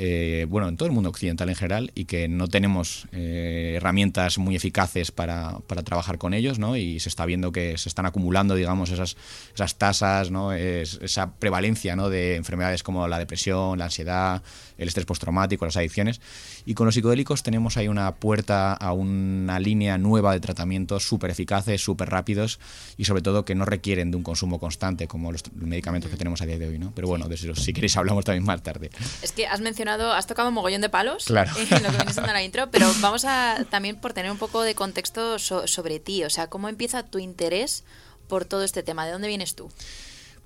Eh, 0.00 0.46
bueno, 0.48 0.68
en 0.68 0.76
todo 0.76 0.86
el 0.86 0.94
mundo 0.94 1.10
occidental 1.10 1.48
en 1.48 1.56
general 1.56 1.90
y 1.92 2.04
que 2.04 2.28
no 2.28 2.46
tenemos 2.46 3.08
eh, 3.10 3.74
herramientas 3.78 4.38
muy 4.38 4.54
eficaces 4.54 5.10
para, 5.10 5.58
para, 5.66 5.82
trabajar 5.82 6.18
con 6.18 6.34
ellos, 6.34 6.60
¿no? 6.60 6.76
Y 6.76 7.00
se 7.00 7.08
está 7.08 7.26
viendo 7.26 7.50
que 7.50 7.76
se 7.78 7.88
están 7.88 8.06
acumulando, 8.06 8.54
digamos, 8.54 8.90
esas, 8.90 9.16
esas 9.52 9.76
tasas, 9.76 10.30
¿no? 10.30 10.52
Es, 10.52 11.00
esa 11.02 11.34
prevalencia, 11.34 11.96
¿no? 11.96 12.10
De 12.10 12.36
enfermedades 12.36 12.84
como 12.84 13.08
la 13.08 13.18
depresión, 13.18 13.80
la 13.80 13.86
ansiedad, 13.86 14.40
el 14.78 14.88
estrés 14.88 15.04
postraumático, 15.04 15.64
las 15.64 15.76
adicciones. 15.76 16.20
Y 16.64 16.74
con 16.74 16.86
los 16.86 16.94
psicodélicos 16.94 17.42
tenemos 17.42 17.76
ahí 17.76 17.88
una 17.88 18.14
puerta 18.14 18.72
a 18.72 18.92
una 18.92 19.60
línea 19.60 19.98
nueva 19.98 20.32
de 20.32 20.40
tratamientos 20.40 21.06
súper 21.06 21.30
eficaces, 21.30 21.82
súper 21.82 22.08
rápidos 22.08 22.58
y 22.96 23.04
sobre 23.04 23.22
todo 23.22 23.44
que 23.44 23.54
no 23.54 23.64
requieren 23.64 24.10
de 24.10 24.16
un 24.16 24.22
consumo 24.22 24.58
constante 24.58 25.06
como 25.06 25.32
los 25.32 25.42
medicamentos 25.52 26.10
que 26.10 26.16
tenemos 26.16 26.40
a 26.40 26.46
día 26.46 26.58
de 26.58 26.68
hoy, 26.68 26.78
¿no? 26.78 26.92
Pero 26.94 27.08
bueno, 27.08 27.28
de 27.28 27.34
eso, 27.34 27.54
si 27.54 27.72
queréis 27.72 27.96
hablamos 27.96 28.24
también 28.24 28.44
más 28.44 28.62
tarde. 28.62 28.90
Es 29.22 29.32
que 29.32 29.46
has 29.46 29.60
mencionado 29.60 30.12
has 30.12 30.26
tocado 30.26 30.48
un 30.48 30.54
mogollón 30.54 30.80
de 30.80 30.88
palos 30.88 31.24
claro. 31.24 31.52
en 31.58 31.82
lo 31.82 31.90
que 31.90 31.96
viene 31.96 32.12
siendo 32.12 32.32
la 32.32 32.42
intro, 32.42 32.70
pero 32.70 32.90
vamos 33.00 33.24
a 33.24 33.64
también 33.70 33.96
por 33.96 34.12
tener 34.12 34.30
un 34.30 34.38
poco 34.38 34.62
de 34.62 34.74
contexto 34.74 35.38
so, 35.38 35.66
sobre 35.66 35.98
ti, 35.98 36.24
o 36.24 36.30
sea, 36.30 36.48
¿cómo 36.48 36.68
empieza 36.68 37.02
tu 37.02 37.18
interés 37.18 37.84
por 38.28 38.44
todo 38.44 38.62
este 38.62 38.82
tema? 38.82 39.06
¿De 39.06 39.12
dónde 39.12 39.28
vienes 39.28 39.54
tú? 39.54 39.70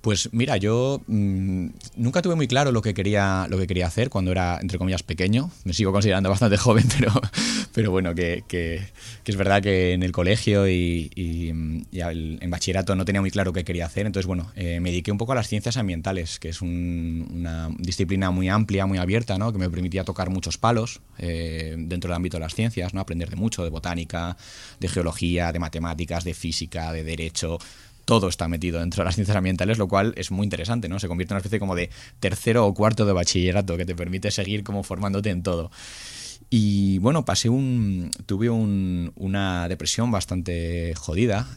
Pues 0.03 0.27
mira, 0.33 0.57
yo 0.57 1.01
mmm, 1.07 1.67
nunca 1.95 2.21
tuve 2.21 2.35
muy 2.35 2.45
claro 2.45 2.73
lo 2.73 2.81
que 2.81 2.93
quería 2.93 3.47
lo 3.49 3.57
que 3.57 3.67
quería 3.67 3.87
hacer 3.87 4.09
cuando 4.09 4.33
era 4.33 4.59
entre 4.61 4.77
comillas 4.77 5.01
pequeño. 5.01 5.49
Me 5.63 5.71
sigo 5.71 5.93
considerando 5.93 6.29
bastante 6.29 6.57
joven, 6.65 6.83
pero, 6.99 7.13
pero 7.73 7.89
bueno, 7.89 8.13
que, 8.13 8.43
que, 8.45 8.81
es 9.25 9.35
verdad 9.37 9.63
que 9.63 9.93
en 9.93 10.03
el 10.03 10.11
colegio 10.11 10.67
y, 10.67 11.09
el, 11.93 12.37
en 12.41 12.49
bachillerato 12.49 12.97
no 12.97 13.05
tenía 13.05 13.21
muy 13.21 13.31
claro 13.31 13.53
qué 13.53 13.63
quería 13.63 13.85
hacer. 13.85 14.05
Entonces, 14.05 14.27
bueno, 14.27 14.51
eh, 14.57 14.81
me 14.81 14.89
dediqué 14.89 15.09
un 15.09 15.17
poco 15.17 15.31
a 15.31 15.35
las 15.35 15.47
ciencias 15.47 15.77
ambientales, 15.77 16.37
que 16.37 16.49
es 16.49 16.61
un, 16.61 17.25
una 17.33 17.69
disciplina 17.77 18.29
muy 18.29 18.49
amplia, 18.49 18.85
muy 18.85 18.97
abierta, 18.97 19.37
¿no? 19.37 19.53
que 19.53 19.57
me 19.57 19.69
permitía 19.69 20.03
tocar 20.03 20.29
muchos 20.29 20.57
palos 20.57 20.99
eh, 21.17 21.75
dentro 21.77 22.09
del 22.09 22.17
ámbito 22.17 22.35
de 22.35 22.41
las 22.41 22.55
ciencias, 22.55 22.93
¿no? 22.93 22.99
aprender 22.99 23.29
de 23.29 23.37
mucho, 23.37 23.63
de 23.63 23.69
botánica, 23.69 24.35
de 24.81 24.89
geología, 24.89 25.53
de 25.53 25.59
matemáticas, 25.59 26.25
de 26.25 26.33
física, 26.33 26.91
de 26.91 27.05
derecho 27.05 27.57
todo 28.05 28.27
está 28.27 28.47
metido 28.47 28.79
dentro 28.79 29.01
de 29.01 29.05
las 29.05 29.15
ciencias 29.15 29.37
ambientales, 29.37 29.77
lo 29.77 29.87
cual 29.87 30.13
es 30.17 30.31
muy 30.31 30.43
interesante, 30.43 30.89
¿no? 30.89 30.99
Se 30.99 31.07
convierte 31.07 31.33
en 31.33 31.35
una 31.35 31.39
especie 31.39 31.59
como 31.59 31.75
de 31.75 31.89
tercero 32.19 32.65
o 32.65 32.73
cuarto 32.73 33.05
de 33.05 33.13
bachillerato 33.13 33.77
que 33.77 33.85
te 33.85 33.95
permite 33.95 34.31
seguir 34.31 34.63
como 34.63 34.83
formándote 34.83 35.29
en 35.29 35.43
todo. 35.43 35.71
Y 36.49 36.99
bueno, 36.99 37.25
pasé 37.25 37.49
un. 37.49 38.11
tuve 38.25 38.49
un, 38.49 39.11
una 39.15 39.67
depresión 39.67 40.11
bastante 40.11 40.93
jodida 40.95 41.47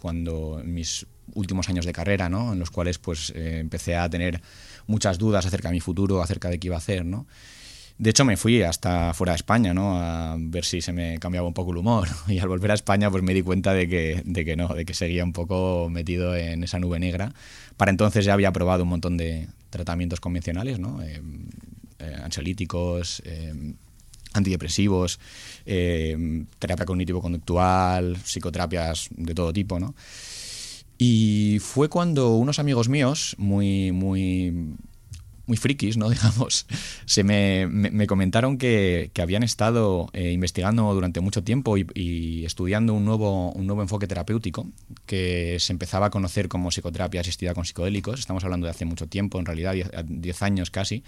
cuando 0.00 0.60
en 0.60 0.74
mis 0.74 1.06
últimos 1.34 1.68
años 1.68 1.84
de 1.84 1.92
carrera, 1.92 2.28
¿no? 2.28 2.52
En 2.52 2.58
los 2.58 2.70
cuales 2.70 2.98
pues 2.98 3.32
eh, 3.34 3.58
empecé 3.58 3.96
a 3.96 4.08
tener 4.08 4.40
muchas 4.86 5.18
dudas 5.18 5.46
acerca 5.46 5.68
de 5.68 5.74
mi 5.74 5.80
futuro, 5.80 6.22
acerca 6.22 6.50
de 6.50 6.58
qué 6.58 6.68
iba 6.68 6.76
a 6.76 6.78
hacer, 6.78 7.04
¿no? 7.04 7.26
De 7.98 8.10
hecho, 8.10 8.24
me 8.24 8.36
fui 8.36 8.62
hasta 8.62 9.12
fuera 9.12 9.32
de 9.32 9.36
España, 9.36 9.74
¿no? 9.74 10.00
A 10.00 10.36
ver 10.38 10.64
si 10.64 10.80
se 10.80 10.92
me 10.92 11.18
cambiaba 11.18 11.48
un 11.48 11.54
poco 11.54 11.72
el 11.72 11.78
humor. 11.78 12.08
Y 12.28 12.38
al 12.38 12.48
volver 12.48 12.70
a 12.70 12.74
España, 12.74 13.10
pues 13.10 13.24
me 13.24 13.34
di 13.34 13.42
cuenta 13.42 13.74
de 13.74 13.88
que, 13.88 14.22
de 14.24 14.44
que 14.44 14.54
no, 14.54 14.68
de 14.68 14.84
que 14.84 14.94
seguía 14.94 15.24
un 15.24 15.32
poco 15.32 15.88
metido 15.90 16.36
en 16.36 16.62
esa 16.62 16.78
nube 16.78 17.00
negra. 17.00 17.32
Para 17.76 17.90
entonces 17.90 18.24
ya 18.24 18.34
había 18.34 18.52
probado 18.52 18.84
un 18.84 18.90
montón 18.90 19.16
de 19.16 19.48
tratamientos 19.70 20.20
convencionales, 20.20 20.78
¿no? 20.78 21.02
Eh, 21.02 21.20
eh, 21.98 22.16
ansiolíticos, 22.22 23.20
eh, 23.24 23.74
antidepresivos, 24.32 25.18
terapia 25.64 26.86
cognitivo-conductual, 26.86 28.16
psicoterapias 28.18 29.08
de 29.10 29.34
todo 29.34 29.52
tipo, 29.52 29.80
¿no? 29.80 29.94
Y 30.98 31.58
fue 31.60 31.88
cuando 31.88 32.36
unos 32.36 32.58
amigos 32.58 32.88
míos, 32.88 33.34
muy, 33.38 33.90
muy 33.90 34.76
muy 35.48 35.56
frikis, 35.56 35.96
¿no? 35.96 36.08
Digamos, 36.10 36.66
se 37.04 37.24
me, 37.24 37.66
me, 37.66 37.90
me 37.90 38.06
comentaron 38.06 38.58
que, 38.58 39.10
que, 39.12 39.22
habían 39.22 39.42
estado 39.42 40.08
eh, 40.12 40.30
investigando 40.30 40.94
durante 40.94 41.20
mucho 41.20 41.42
tiempo 41.42 41.76
y, 41.76 41.86
y, 41.94 42.44
estudiando 42.44 42.94
un 42.94 43.04
nuevo, 43.04 43.50
un 43.52 43.66
nuevo 43.66 43.82
enfoque 43.82 44.06
terapéutico 44.06 44.68
que 45.06 45.56
se 45.58 45.72
empezaba 45.72 46.06
a 46.06 46.10
conocer 46.10 46.48
como 46.48 46.68
psicoterapia 46.70 47.22
asistida 47.22 47.54
con 47.54 47.64
psicodélicos. 47.64 48.20
Estamos 48.20 48.44
hablando 48.44 48.66
de 48.66 48.70
hace 48.70 48.84
mucho 48.84 49.06
tiempo, 49.06 49.38
en 49.38 49.46
realidad 49.46 49.74
10 50.04 50.42
años 50.42 50.70
casi. 50.70 51.02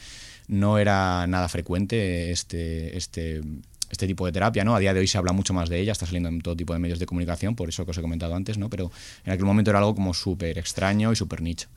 No 0.49 0.79
era 0.79 1.27
nada 1.29 1.49
frecuente 1.49 2.33
este, 2.33 2.97
este, 2.97 3.43
este 3.91 4.07
tipo 4.07 4.25
de 4.27 4.33
terapia, 4.33 4.65
¿no? 4.65 4.75
A 4.75 4.79
día 4.81 4.95
de 4.95 5.01
hoy 5.01 5.07
se 5.07 5.19
habla 5.19 5.33
mucho 5.33 5.53
más 5.53 5.69
de 5.69 5.81
ella, 5.81 5.93
está 5.93 6.07
saliendo 6.07 6.29
en 6.29 6.41
todo 6.41 6.57
tipo 6.57 6.73
de 6.73 6.79
medios 6.79 6.99
de 6.99 7.07
comunicación, 7.07 7.55
por 7.55 7.69
eso 7.69 7.85
que 7.85 7.91
os 7.91 7.99
he 7.99 8.01
comentado 8.03 8.35
antes, 8.35 8.57
¿no? 8.57 8.71
Pero 8.71 8.91
en 9.25 9.33
aquel 9.33 9.45
momento 9.45 9.71
era 9.71 9.79
algo 9.79 9.95
como 9.95 10.15
súper 10.15 10.59
extraño 10.59 11.13
y 11.13 11.17
súper 11.17 11.43
nicho. 11.43 11.69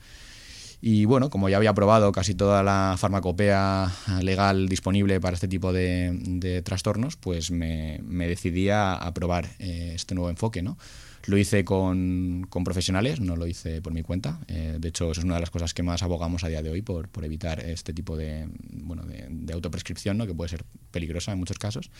Y 0.85 1.05
bueno, 1.05 1.29
como 1.29 1.47
ya 1.47 1.55
había 1.55 1.73
probado 1.73 2.11
casi 2.11 2.35
toda 2.35 2.61
la 2.61 2.95
farmacopea 2.97 3.89
legal 4.21 4.67
disponible 4.67 5.21
para 5.21 5.35
este 5.35 5.47
tipo 5.47 5.71
de, 5.71 6.61
trastornos, 6.65 7.15
pues 7.15 7.51
me, 7.51 8.01
me 8.03 8.27
decidí 8.27 8.67
a, 8.67 9.09
probar 9.15 9.47
eh, 9.59 9.93
este 9.95 10.13
nuevo 10.13 10.29
enfoque, 10.29 10.61
¿no? 10.61 10.77
Lo 11.25 11.37
hice 11.37 11.63
con, 11.63 12.47
con, 12.49 12.65
profesionales, 12.65 13.21
no 13.21 13.37
lo 13.37 13.47
hice 13.47 13.81
por 13.81 13.93
mi 13.93 14.03
cuenta. 14.03 14.41
Eh, 14.49 14.75
de 14.77 14.89
hecho, 14.89 15.09
eso 15.09 15.21
es 15.21 15.23
una 15.23 15.35
de 15.35 15.39
las 15.39 15.51
cosas 15.51 15.73
que 15.73 15.83
más 15.83 16.03
abogamos 16.03 16.43
a 16.43 16.49
día 16.49 16.61
de 16.61 16.69
hoy 16.69 16.81
por, 16.81 17.07
por 17.07 17.23
evitar 17.23 17.61
este 17.61 17.93
tipo 17.93 18.17
de, 18.17 18.49
bueno, 18.73 19.03
de, 19.03 19.27
de 19.29 19.53
autoprescripción, 19.53 20.17
¿no? 20.17 20.27
que 20.27 20.33
puede 20.33 20.49
ser 20.49 20.65
peligrosa 20.91 21.31
en 21.31 21.39
muchos 21.39 21.59
casos. 21.59 21.91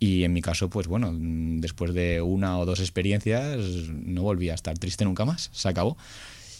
Y 0.00 0.24
en 0.24 0.32
mi 0.32 0.42
caso, 0.42 0.68
pues 0.70 0.88
bueno, 0.88 1.14
después 1.16 1.94
de 1.94 2.20
una 2.20 2.58
o 2.58 2.66
dos 2.66 2.80
experiencias, 2.80 3.58
no 3.90 4.22
volví 4.22 4.50
a 4.50 4.54
estar 4.54 4.76
triste 4.76 5.04
nunca 5.04 5.24
más, 5.24 5.50
se 5.52 5.68
acabó. 5.68 5.96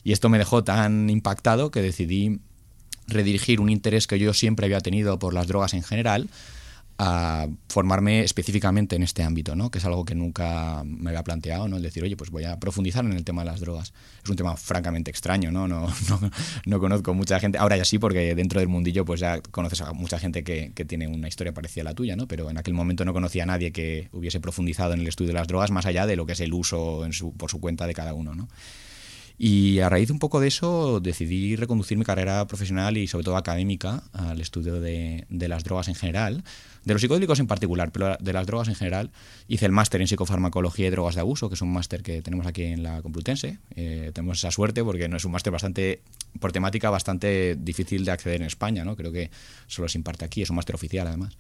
Y 0.05 0.13
esto 0.13 0.29
me 0.29 0.39
dejó 0.39 0.65
tan 0.65 1.11
impactado 1.11 1.71
que 1.71 1.83
decidí 1.83 2.41
redirigir 3.07 3.61
un 3.61 3.71
interés 3.71 4.07
que 4.07 4.19
yo 4.19 4.35
siempre 4.35 4.67
había 4.67 4.81
tenido 4.81 5.19
por 5.19 5.35
las 5.35 5.47
drogas 5.47 5.75
en 5.75 5.83
general 5.83 6.29
a 7.01 7.47
formarme 7.69 8.23
específicamente 8.25 8.97
en 8.97 9.05
este 9.05 9.23
ámbito, 9.23 9.55
¿no? 9.55 9.71
que 9.71 9.79
es 9.79 9.85
algo 9.85 10.05
que 10.05 10.17
nunca 10.17 10.83
me 10.85 11.11
había 11.11 11.23
planteado, 11.23 11.69
¿no? 11.69 11.77
el 11.77 11.83
decir, 11.83 12.03
oye, 12.03 12.17
pues 12.17 12.31
voy 12.31 12.43
a 12.43 12.59
profundizar 12.59 13.05
en 13.05 13.13
el 13.13 13.23
tema 13.23 13.43
de 13.43 13.51
las 13.53 13.61
drogas. 13.61 13.93
Es 14.25 14.29
un 14.29 14.35
tema 14.35 14.57
francamente 14.57 15.09
extraño, 15.09 15.53
¿no? 15.53 15.69
No, 15.69 15.87
no, 16.09 16.31
no 16.67 16.81
conozco 16.81 17.15
mucha 17.15 17.39
gente, 17.39 17.57
ahora 17.57 17.77
ya 17.77 17.85
sí, 17.85 18.01
porque 18.01 18.35
dentro 18.35 18.59
del 18.59 18.69
mundillo 18.69 19.05
pues 19.05 19.21
ya 19.21 19.41
conoces 19.41 19.81
a 19.83 19.93
mucha 19.93 20.19
gente 20.19 20.43
que, 20.43 20.73
que, 20.75 20.85
tiene 20.85 21.07
una 21.07 21.29
historia 21.29 21.55
parecida 21.55 21.83
a 21.83 21.85
la 21.85 21.95
tuya, 21.95 22.17
¿no? 22.17 22.27
pero 22.27 22.51
en 22.51 22.59
aquel 22.59 22.75
momento 22.75 23.05
no 23.05 23.13
conocía 23.13 23.45
a 23.45 23.47
nadie 23.47 23.71
que 23.71 24.09
hubiese 24.11 24.41
profundizado 24.41 24.93
en 24.93 25.01
el 25.01 25.07
estudio 25.07 25.29
de 25.29 25.35
las 25.35 25.47
drogas 25.47 25.71
más 25.71 25.87
allá 25.87 26.05
de 26.05 26.17
lo 26.17 26.27
que 26.27 26.33
es 26.33 26.41
el 26.41 26.53
uso 26.53 27.07
por 27.37 27.49
su 27.49 27.61
cuenta 27.61 27.87
de 27.87 27.95
cada 27.95 28.13
uno. 28.13 28.35
¿no? 28.35 28.49
Y 29.41 29.79
a 29.79 29.89
raíz 29.89 30.11
un 30.11 30.19
poco 30.19 30.41
de 30.41 30.49
eso 30.49 30.99
decidí 30.99 31.55
reconducir 31.55 31.97
mi 31.97 32.05
carrera 32.05 32.45
profesional 32.49 32.97
y 32.97 33.07
sobre 33.07 33.25
todo 33.25 33.37
académica 33.37 34.03
al 34.13 34.41
estudio 34.41 34.81
de, 34.81 35.27
de 35.29 35.49
las 35.49 35.63
drogas 35.63 35.87
en 35.87 35.95
general, 35.95 36.43
de 36.85 36.93
los 36.93 37.01
psicodélicos 37.01 37.39
en 37.39 37.47
particular, 37.47 37.93
pero 37.93 38.17
de 38.19 38.33
las 38.33 38.47
drogas 38.47 38.67
en 38.67 38.75
general. 38.75 39.13
Hice 39.47 39.67
el 39.67 39.73
máster 39.73 40.01
en 40.01 40.09
psicofarmacología 40.09 40.89
y 40.89 40.91
drogas 40.91 41.15
de 41.15 41.21
abuso, 41.21 41.49
que 41.49 41.55
es 41.55 41.63
un 41.63 41.73
máster 41.73 42.03
que 42.03 42.21
tenemos 42.21 42.47
aquí 42.47 42.65
en 42.65 42.83
la 42.83 43.01
Complutense. 43.01 43.59
Eh, 43.77 44.11
tenemos 44.13 44.39
esa 44.39 44.51
suerte 44.51 44.83
porque 44.83 45.09
no 45.09 45.17
es 45.17 45.25
un 45.25 45.31
máster 45.31 45.53
bastante, 45.53 46.03
por 46.41 46.51
temática, 46.51 46.91
bastante 46.91 47.57
difícil 47.61 48.05
de 48.05 48.11
acceder 48.11 48.41
en 48.41 48.47
España, 48.49 48.85
¿no? 48.85 48.97
Creo 48.97 49.13
que 49.13 49.31
solo 49.69 49.89
se 49.89 49.99
imparte 49.99 50.25
aquí, 50.25 50.43
es 50.43 50.51
un 50.51 50.57
máster 50.57 50.75
oficial 50.75 51.07
además. 51.07 51.37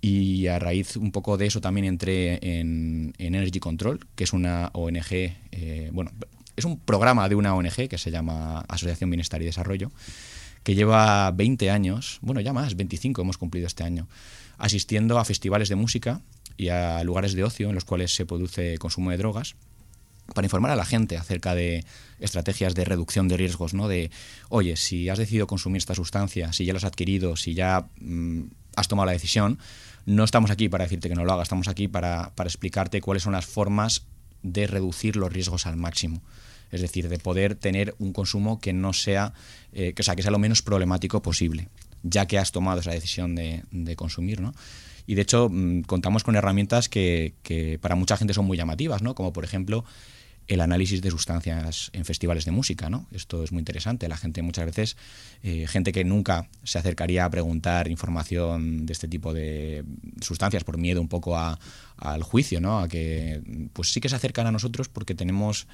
Y 0.00 0.46
a 0.46 0.58
raíz 0.58 0.96
un 0.96 1.12
poco 1.12 1.36
de 1.36 1.46
eso 1.46 1.60
también 1.60 1.84
entré 1.84 2.38
en, 2.42 3.14
en 3.18 3.34
Energy 3.34 3.60
Control, 3.60 4.00
que 4.14 4.24
es 4.24 4.32
una 4.32 4.70
ONG, 4.72 5.12
eh, 5.12 5.90
bueno, 5.92 6.12
es 6.58 6.64
un 6.64 6.78
programa 6.78 7.28
de 7.28 7.36
una 7.36 7.54
ONG 7.54 7.88
que 7.88 7.98
se 7.98 8.10
llama 8.10 8.64
Asociación 8.68 9.10
Bienestar 9.10 9.40
y 9.40 9.44
Desarrollo, 9.44 9.92
que 10.64 10.74
lleva 10.74 11.30
20 11.30 11.70
años, 11.70 12.18
bueno, 12.20 12.40
ya 12.40 12.52
más, 12.52 12.74
25 12.74 13.22
hemos 13.22 13.38
cumplido 13.38 13.68
este 13.68 13.84
año, 13.84 14.08
asistiendo 14.58 15.18
a 15.18 15.24
festivales 15.24 15.68
de 15.68 15.76
música 15.76 16.20
y 16.56 16.68
a 16.68 17.02
lugares 17.04 17.34
de 17.34 17.44
ocio 17.44 17.68
en 17.68 17.76
los 17.76 17.84
cuales 17.84 18.12
se 18.12 18.26
produce 18.26 18.76
consumo 18.78 19.12
de 19.12 19.18
drogas 19.18 19.54
para 20.34 20.46
informar 20.46 20.72
a 20.72 20.76
la 20.76 20.84
gente 20.84 21.16
acerca 21.16 21.54
de 21.54 21.84
estrategias 22.18 22.74
de 22.74 22.84
reducción 22.84 23.28
de 23.28 23.36
riesgos, 23.36 23.72
¿no? 23.72 23.86
De, 23.86 24.10
oye, 24.48 24.76
si 24.76 25.08
has 25.08 25.18
decidido 25.18 25.46
consumir 25.46 25.78
esta 25.78 25.94
sustancia, 25.94 26.52
si 26.52 26.64
ya 26.64 26.72
lo 26.72 26.78
has 26.78 26.84
adquirido, 26.84 27.36
si 27.36 27.54
ya 27.54 27.86
mmm, 28.00 28.42
has 28.74 28.88
tomado 28.88 29.06
la 29.06 29.12
decisión, 29.12 29.58
no 30.06 30.24
estamos 30.24 30.50
aquí 30.50 30.68
para 30.68 30.84
decirte 30.84 31.08
que 31.08 31.14
no 31.14 31.24
lo 31.24 31.32
hagas, 31.32 31.46
estamos 31.46 31.68
aquí 31.68 31.86
para 31.86 32.32
explicarte 32.40 33.00
cuáles 33.00 33.22
son 33.22 33.32
las 33.32 33.46
formas 33.46 34.06
de 34.42 34.66
reducir 34.66 35.16
los 35.16 35.32
riesgos 35.32 35.66
al 35.66 35.76
máximo 35.76 36.20
es 36.70 36.80
decir, 36.80 37.08
de 37.08 37.18
poder 37.18 37.54
tener 37.54 37.94
un 37.98 38.12
consumo 38.12 38.60
que 38.60 38.72
no 38.72 38.92
sea, 38.92 39.32
eh, 39.72 39.94
sea, 39.98 40.16
que 40.16 40.22
sea 40.22 40.30
lo 40.30 40.38
menos 40.38 40.62
problemático 40.62 41.22
posible, 41.22 41.68
ya 42.02 42.26
que 42.26 42.38
has 42.38 42.52
tomado 42.52 42.80
esa 42.80 42.90
decisión 42.90 43.34
de, 43.34 43.94
consumir, 43.96 44.40
¿no? 44.40 44.54
Y 45.06 45.14
de 45.14 45.22
hecho 45.22 45.48
mmm, 45.50 45.82
contamos 45.82 46.22
con 46.22 46.36
herramientas 46.36 46.88
que, 46.88 47.34
que, 47.42 47.78
para 47.78 47.94
mucha 47.94 48.16
gente 48.16 48.34
son 48.34 48.46
muy 48.46 48.56
llamativas, 48.56 49.02
¿no? 49.02 49.14
Como 49.14 49.32
por 49.32 49.44
ejemplo 49.44 49.84
el 50.48 50.62
análisis 50.62 51.02
de 51.02 51.10
sustancias 51.10 51.90
en 51.92 52.06
festivales 52.06 52.46
de 52.46 52.52
música, 52.52 52.88
¿no? 52.88 53.06
Esto 53.12 53.44
es 53.44 53.52
muy 53.52 53.60
interesante. 53.60 54.08
La 54.08 54.16
gente 54.16 54.40
muchas 54.40 54.64
veces, 54.64 54.96
eh, 55.42 55.66
gente 55.68 55.92
que 55.92 56.04
nunca 56.04 56.48
se 56.64 56.78
acercaría 56.78 57.26
a 57.26 57.30
preguntar 57.30 57.88
información 57.88 58.86
de 58.86 58.92
este 58.94 59.08
tipo 59.08 59.34
de 59.34 59.84
sustancias 60.22 60.64
por 60.64 60.78
miedo 60.78 61.02
un 61.02 61.08
poco 61.08 61.36
a, 61.36 61.58
al 61.98 62.22
juicio, 62.22 62.62
¿no? 62.62 62.80
A 62.80 62.88
que, 62.88 63.42
pues 63.74 63.92
sí 63.92 64.00
que 64.00 64.08
se 64.08 64.16
acercan 64.16 64.46
a 64.46 64.52
nosotros 64.52 64.88
porque 64.88 65.14
tenemos 65.14 65.66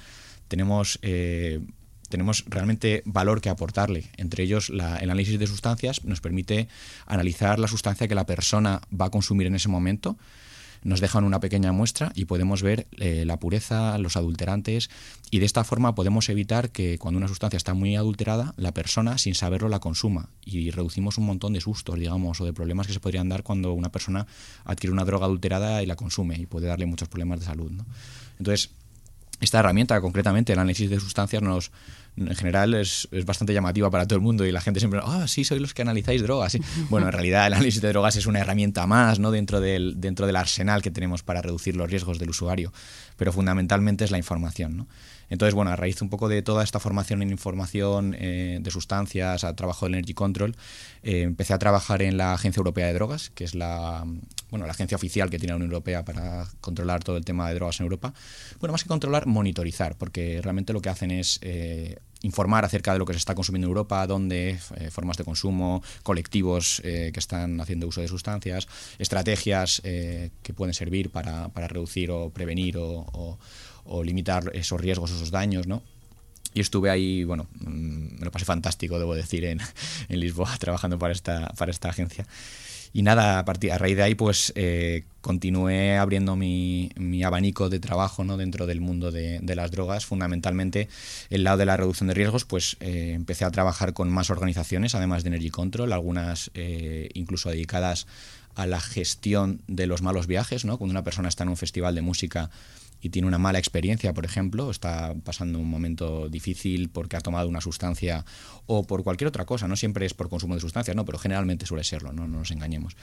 tenemos, 0.47 0.99
eh, 1.01 1.61
tenemos 2.09 2.45
realmente 2.47 3.01
valor 3.05 3.41
que 3.41 3.49
aportarle. 3.49 4.05
Entre 4.17 4.43
ellos, 4.43 4.69
el 4.69 4.81
análisis 4.81 5.39
de 5.39 5.47
sustancias 5.47 6.03
nos 6.03 6.21
permite 6.21 6.67
analizar 7.05 7.59
la 7.59 7.67
sustancia 7.67 8.07
que 8.07 8.15
la 8.15 8.25
persona 8.25 8.81
va 8.89 9.05
a 9.05 9.11
consumir 9.11 9.47
en 9.47 9.55
ese 9.55 9.69
momento. 9.69 10.17
Nos 10.83 11.01
dejan 11.01 11.23
una 11.23 11.39
pequeña 11.39 11.71
muestra 11.71 12.11
y 12.13 12.25
podemos 12.25 12.61
ver 12.61 12.85
eh, 12.99 13.25
la 13.25 13.39
pureza, 13.39 13.97
los 13.97 14.17
adulterantes 14.17 14.91
y 15.31 15.39
de 15.39 15.47
esta 15.47 15.63
forma 15.63 15.95
podemos 15.95 16.29
evitar 16.29 16.69
que 16.69 16.99
cuando 16.99 17.17
una 17.17 17.27
sustancia 17.27 17.57
está 17.57 17.73
muy 17.73 17.95
adulterada, 17.95 18.53
la 18.55 18.71
persona 18.71 19.17
sin 19.17 19.33
saberlo 19.33 19.67
la 19.67 19.79
consuma 19.79 20.29
y 20.45 20.69
reducimos 20.69 21.17
un 21.17 21.25
montón 21.25 21.53
de 21.53 21.61
sustos, 21.61 21.97
digamos, 21.97 22.39
o 22.39 22.45
de 22.45 22.53
problemas 22.53 22.85
que 22.85 22.93
se 22.93 22.99
podrían 22.99 23.29
dar 23.29 23.41
cuando 23.41 23.73
una 23.73 23.91
persona 23.91 24.27
adquiere 24.63 24.93
una 24.93 25.05
droga 25.05 25.25
adulterada 25.25 25.81
y 25.81 25.87
la 25.87 25.95
consume 25.95 26.35
y 26.37 26.45
puede 26.45 26.67
darle 26.67 26.85
muchos 26.85 27.09
problemas 27.09 27.39
de 27.39 27.47
salud. 27.47 27.71
Entonces, 28.37 28.69
esta 29.41 29.59
herramienta, 29.59 29.99
concretamente 30.01 30.53
el 30.53 30.59
análisis 30.59 30.89
de 30.89 30.99
sustancias, 30.99 31.41
nos, 31.41 31.71
en 32.17 32.35
general 32.35 32.73
es, 32.73 33.07
es, 33.11 33.25
bastante 33.25 33.53
llamativa 33.53 33.89
para 33.89 34.07
todo 34.07 34.17
el 34.17 34.23
mundo 34.23 34.45
y 34.45 34.51
la 34.51 34.61
gente 34.61 34.79
siempre, 34.79 35.01
ah, 35.03 35.27
sí, 35.27 35.43
sois 35.43 35.61
los 35.61 35.73
que 35.73 35.81
analizáis 35.81 36.21
drogas. 36.21 36.53
Sí. 36.53 36.61
Bueno, 36.89 37.07
en 37.07 37.13
realidad 37.13 37.47
el 37.47 37.53
análisis 37.53 37.81
de 37.81 37.89
drogas 37.89 38.15
es 38.15 38.25
una 38.25 38.39
herramienta 38.39 38.87
más 38.87 39.19
¿no? 39.19 39.31
dentro, 39.31 39.59
del, 39.59 39.95
dentro 39.97 40.27
del 40.27 40.35
arsenal 40.35 40.81
que 40.81 40.91
tenemos 40.91 41.23
para 41.23 41.41
reducir 41.41 41.75
los 41.75 41.89
riesgos 41.89 42.19
del 42.19 42.29
usuario, 42.29 42.71
pero 43.17 43.33
fundamentalmente 43.33 44.05
es 44.05 44.11
la 44.11 44.17
información. 44.17 44.77
¿no? 44.77 44.87
Entonces, 45.29 45.53
bueno, 45.53 45.71
a 45.71 45.75
raíz 45.75 46.01
un 46.01 46.09
poco 46.09 46.29
de 46.29 46.41
toda 46.41 46.63
esta 46.63 46.79
formación 46.79 47.21
en 47.21 47.31
información 47.31 48.15
eh, 48.19 48.59
de 48.61 48.71
sustancias, 48.71 49.43
a 49.43 49.55
trabajo 49.55 49.85
del 49.85 49.95
Energy 49.95 50.13
Control, 50.13 50.55
eh, 51.03 51.21
empecé 51.21 51.53
a 51.53 51.59
trabajar 51.59 52.01
en 52.01 52.17
la 52.17 52.33
Agencia 52.33 52.59
Europea 52.59 52.87
de 52.87 52.93
Drogas, 52.93 53.29
que 53.31 53.43
es 53.43 53.55
la, 53.55 54.05
bueno, 54.49 54.65
la 54.65 54.71
agencia 54.71 54.95
oficial 54.95 55.29
que 55.29 55.39
tiene 55.39 55.51
la 55.51 55.57
Unión 55.57 55.71
Europea 55.71 56.05
para 56.05 56.47
controlar 56.61 57.03
todo 57.03 57.17
el 57.17 57.25
tema 57.25 57.47
de 57.49 57.55
drogas 57.55 57.79
en 57.79 57.85
Europa. 57.85 58.13
Bueno, 58.59 58.73
más 58.73 58.83
que 58.83 58.89
controlar, 58.89 59.25
monitorizar, 59.25 59.95
porque 59.97 60.39
realmente 60.41 60.73
lo 60.73 60.81
que 60.81 60.89
hacen 60.89 61.11
es 61.11 61.39
eh, 61.41 61.97
informar 62.21 62.65
acerca 62.65 62.93
de 62.93 62.99
lo 62.99 63.05
que 63.05 63.13
se 63.13 63.19
está 63.19 63.35
consumiendo 63.35 63.67
en 63.67 63.69
Europa, 63.69 64.05
dónde, 64.07 64.57
formas 64.89 65.17
de 65.17 65.23
consumo, 65.23 65.83
colectivos 66.01 66.81
que 66.81 67.13
están 67.15 67.61
haciendo 67.61 67.87
uso 67.87 68.01
de 68.01 68.07
sustancias, 68.07 68.67
estrategias 68.97 69.79
que 69.83 70.53
pueden 70.55 70.73
servir 70.73 71.11
para, 71.11 71.49
para, 71.49 71.67
reducir 71.67 72.09
o 72.09 72.31
prevenir 72.31 72.77
o, 72.79 73.37
o, 73.85 74.03
limitar 74.03 74.51
esos 74.53 74.79
riesgos, 74.79 75.11
esos 75.11 75.31
daños, 75.31 75.67
¿no? 75.67 75.81
Y 76.53 76.61
estuve 76.61 76.89
ahí, 76.89 77.23
bueno, 77.23 77.47
mm, 77.59 78.19
me 78.19 78.25
lo 78.25 78.31
pasé 78.31 78.45
fantástico, 78.45 78.97
debo 78.97 79.15
decir, 79.15 79.45
en, 79.45 79.59
en 80.09 80.19
Lisboa, 80.19 80.55
trabajando 80.59 80.99
para 80.99 81.13
esta, 81.13 81.47
para 81.57 81.71
esta 81.71 81.89
agencia. 81.89 82.25
Y 82.95 83.01
nada, 83.01 83.39
a, 83.39 83.43
partir, 83.43 83.73
a 83.73 83.77
raíz 83.77 83.97
de 83.97 84.03
ahí 84.03 84.15
pues 84.15 84.53
eh, 84.55 85.03
continué 85.19 85.97
abriendo 85.97 86.37
mi, 86.37 86.91
mi, 86.95 87.25
abanico 87.25 87.67
de 87.67 87.81
trabajo 87.81 88.23
¿no? 88.23 88.37
dentro 88.37 88.67
del 88.67 88.79
mundo 88.79 89.11
de, 89.11 89.39
de, 89.41 89.55
las 89.57 89.69
drogas. 89.69 90.05
Fundamentalmente, 90.05 90.87
el 91.29 91.43
lado 91.43 91.57
de 91.57 91.65
la 91.65 91.75
reducción 91.75 92.07
de 92.07 92.13
riesgos, 92.13 92.45
pues 92.45 92.77
eh, 92.79 93.11
empecé 93.13 93.43
a 93.43 93.51
trabajar 93.51 93.91
con 93.91 94.09
más 94.09 94.29
organizaciones, 94.29 94.95
además 94.95 95.23
de 95.23 95.27
Energy 95.27 95.49
Control, 95.49 95.91
algunas 95.91 96.51
eh, 96.53 97.09
incluso 97.15 97.49
dedicadas 97.49 98.07
a 98.55 98.65
la 98.65 98.79
gestión 98.79 99.61
de 99.67 99.87
los 99.87 100.01
malos 100.01 100.25
viajes, 100.25 100.63
¿no? 100.63 100.77
Cuando 100.77 100.91
una 100.91 101.03
persona 101.03 101.27
está 101.27 101.43
en 101.43 101.49
un 101.49 101.57
festival 101.57 101.95
de 101.95 102.01
música 102.01 102.49
y 103.05 103.09
tiene 103.11 103.27
una 103.27 103.37
mala 103.37 103.59
experiencia, 103.59 104.15
por 104.15 104.25
ejemplo, 104.25 104.71
está 104.71 105.13
pasando 105.23 105.59
un 105.59 105.69
momento 105.69 106.27
difícil 106.27 106.89
porque 106.89 107.15
ha 107.15 107.21
tomado 107.21 107.47
una 107.47 107.61
sustancia 107.61 108.25
o 108.65 108.87
por 108.87 109.03
cualquier 109.03 109.27
otra 109.27 109.45
cosa, 109.45 109.67
no 109.67 109.75
siempre 109.75 110.07
es 110.07 110.15
por 110.15 110.27
consumo 110.27 110.55
de 110.55 110.61
sustancias, 110.61 110.95
no, 110.95 111.05
pero 111.05 111.19
generalmente 111.19 111.67
suele 111.67 111.83
serlo, 111.83 112.13
no, 112.13 112.27
no 112.27 112.39
nos 112.39 112.49
engañemos 112.49 112.95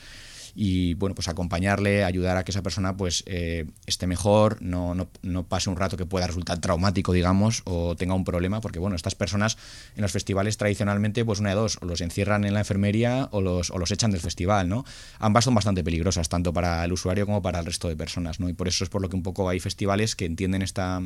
y 0.55 0.95
bueno, 0.95 1.15
pues 1.15 1.29
acompañarle, 1.29 2.05
ayudar 2.05 2.37
a 2.37 2.45
que 2.45 2.51
esa 2.51 2.63
persona 2.63 2.97
pues 2.97 3.25
eh, 3.27 3.67
esté 3.87 4.07
mejor, 4.07 4.61
no, 4.61 4.95
no, 4.95 5.09
no, 5.23 5.45
pase 5.45 5.71
un 5.71 5.77
rato 5.77 5.97
que 5.97 6.05
pueda 6.05 6.27
resultar 6.27 6.59
traumático, 6.59 7.13
digamos, 7.13 7.63
o 7.65 7.97
tenga 7.97 8.15
un 8.15 8.25
problema, 8.25 8.61
porque 8.61 8.79
bueno, 8.79 8.97
estas 8.97 9.15
personas 9.15 9.57
en 9.97 10.03
los 10.03 10.13
festivales 10.13 10.59
tradicionalmente, 10.59 11.25
pues 11.25 11.41
una 11.41 11.51
de 11.51 11.55
dos, 11.55 11.79
o 11.81 11.87
los 11.87 12.01
encierran 12.01 12.45
en 12.45 12.55
la 12.55 12.61
enfermería 12.61 13.29
o 13.33 13.41
los, 13.41 13.71
o 13.71 13.79
los 13.79 13.91
echan 13.91 14.11
del 14.11 14.21
festival, 14.21 14.69
¿no? 14.69 14.85
Ambas 15.19 15.45
son 15.45 15.55
bastante 15.55 15.83
peligrosas, 15.83 16.29
tanto 16.29 16.53
para 16.53 16.85
el 16.85 16.93
usuario 16.93 17.25
como 17.25 17.41
para 17.41 17.61
el 17.61 17.67
resto 17.67 17.89
de 17.89 17.97
personas, 17.97 18.39
¿no? 18.39 18.49
Y 18.49 18.53
por 18.53 18.69
eso 18.69 18.85
es 18.85 18.91
por 18.91 19.01
lo 19.01 19.09
que 19.09 19.17
un 19.17 19.23
poco 19.23 19.49
hay 19.49 19.61
festivales 19.61 20.17
que 20.17 20.27
entienden 20.27 20.63
esta 20.63 21.01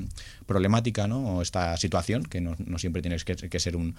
problemática, 0.47 1.07
¿no? 1.07 1.37
O 1.37 1.43
esta 1.43 1.77
situación, 1.77 2.25
que 2.25 2.41
no, 2.41 2.57
no 2.59 2.79
siempre 2.79 3.01
tiene 3.01 3.17
que, 3.19 3.37
que 3.37 3.61
ser 3.61 3.77
un, 3.77 3.95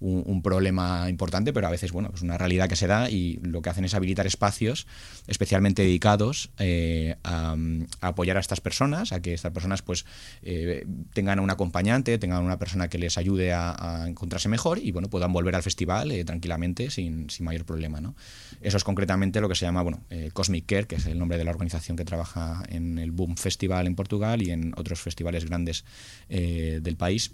un, 0.00 0.42
problema 0.42 1.08
importante, 1.08 1.52
pero 1.52 1.68
a 1.68 1.70
veces, 1.70 1.92
bueno, 1.92 2.08
es 2.08 2.12
pues 2.12 2.22
una 2.22 2.36
realidad 2.36 2.68
que 2.68 2.76
se 2.76 2.86
da 2.86 3.08
y 3.08 3.38
lo 3.42 3.62
que 3.62 3.70
hacen 3.70 3.84
es 3.84 3.94
habilitar 3.94 4.26
espacios 4.26 4.86
especialmente 5.26 5.82
dedicados 5.82 6.50
eh, 6.58 7.16
a, 7.22 7.56
apoyar 8.00 8.36
a 8.36 8.40
estas 8.40 8.60
personas, 8.60 9.12
a 9.12 9.20
que 9.20 9.34
estas 9.34 9.52
personas 9.52 9.82
pues 9.82 10.04
eh, 10.42 10.86
tengan 11.12 11.40
un 11.40 11.50
acompañante, 11.50 12.18
tengan 12.18 12.44
una 12.44 12.58
persona 12.58 12.88
que 12.88 12.98
les 12.98 13.18
ayude 13.18 13.52
a, 13.52 14.04
encontrarse 14.06 14.48
mejor 14.48 14.78
y 14.78 14.90
bueno, 14.90 15.08
puedan 15.08 15.32
volver 15.32 15.54
al 15.54 15.62
festival 15.62 16.10
eh, 16.10 16.24
tranquilamente 16.24 16.90
sin, 16.90 17.30
sin, 17.30 17.44
mayor 17.44 17.64
problema. 17.64 18.00
¿no? 18.00 18.14
Eso 18.60 18.76
es 18.76 18.84
concretamente 18.84 19.40
lo 19.40 19.48
que 19.48 19.54
se 19.54 19.64
llama 19.64 19.82
bueno, 19.82 20.02
Cosmic 20.32 20.66
Care, 20.66 20.86
que 20.86 20.96
es 20.96 21.06
el 21.06 21.18
nombre 21.18 21.38
de 21.38 21.44
la 21.44 21.50
organización 21.50 21.96
que 21.96 22.04
trabaja 22.04 22.62
en 22.68 22.98
el 22.98 23.10
Boom 23.10 23.36
Festival 23.36 23.86
en 23.86 23.94
Portugal 23.94 24.42
y 24.42 24.50
en 24.50 24.72
otros 24.76 25.00
festivales 25.00 25.44
grandes 25.44 25.84
del 26.28 26.96
país 26.96 27.32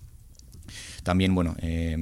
También, 1.03 1.35
bueno, 1.35 1.57
eh, 1.61 1.97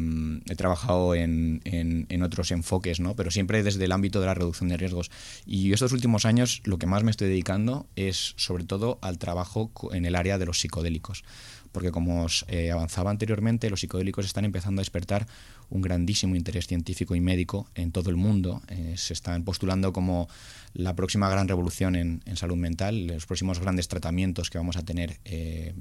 he 0.49 0.57
trabajado 0.57 1.15
en, 1.15 1.61
en, 1.65 2.07
en, 2.09 2.23
otros 2.23 2.51
enfoques, 2.51 3.01
¿no? 3.01 3.15
Pero 3.15 3.31
siempre 3.31 3.63
desde 3.63 3.85
el 3.85 3.93
ámbito 3.93 4.21
de 4.21 4.27
la 4.27 4.35
reducción 4.35 4.69
de 4.69 4.77
riesgos. 4.77 5.11
Y 5.45 5.73
estos 5.73 5.93
últimos 5.93 6.25
años 6.25 6.63
lo 6.65 6.79
que 6.79 6.87
más 6.87 7.03
me 7.03 7.11
estoy 7.11 7.29
dedicando 7.29 7.87
es 7.97 8.35
sobre 8.37 8.65
todo 8.65 8.99
al 9.03 9.19
trabajo 9.19 9.71
en 9.93 10.05
el 10.07 10.15
área 10.15 10.39
de 10.39 10.47
los 10.47 10.61
psicodélicos. 10.61 11.25
Porque 11.73 11.93
como 11.93 12.25
os 12.25 12.47
eh, 12.49 12.71
avanzaba 12.71 13.11
anteriormente, 13.11 13.69
los 13.69 13.81
psicodélicos 13.81 14.25
están 14.25 14.45
empezando 14.45 14.81
a 14.81 14.83
despertar 14.83 15.27
un 15.69 15.83
grandísimo 15.83 16.37
interés 16.37 16.67
científico 16.67 17.15
y 17.15 17.21
médico 17.21 17.69
en 17.75 17.93
todo 17.93 18.09
el 18.11 18.17
mundo. 18.17 18.63
Eh, 18.69 18.95
se 18.97 19.13
están 19.13 19.45
postulando 19.45 19.93
como 19.93 20.29
la 20.73 20.95
próxima 20.95 21.29
gran 21.29 21.49
revolución 21.49 21.97
en, 21.97 22.23
en, 22.25 22.37
salud 22.37 22.57
mental, 22.57 23.07
los 23.07 23.27
próximos 23.27 23.59
grandes 23.59 23.89
tratamientos 23.89 24.49
que 24.49 24.59
vamos 24.59 24.77
a 24.77 24.85
tener 24.85 25.19
eh, 25.25 25.75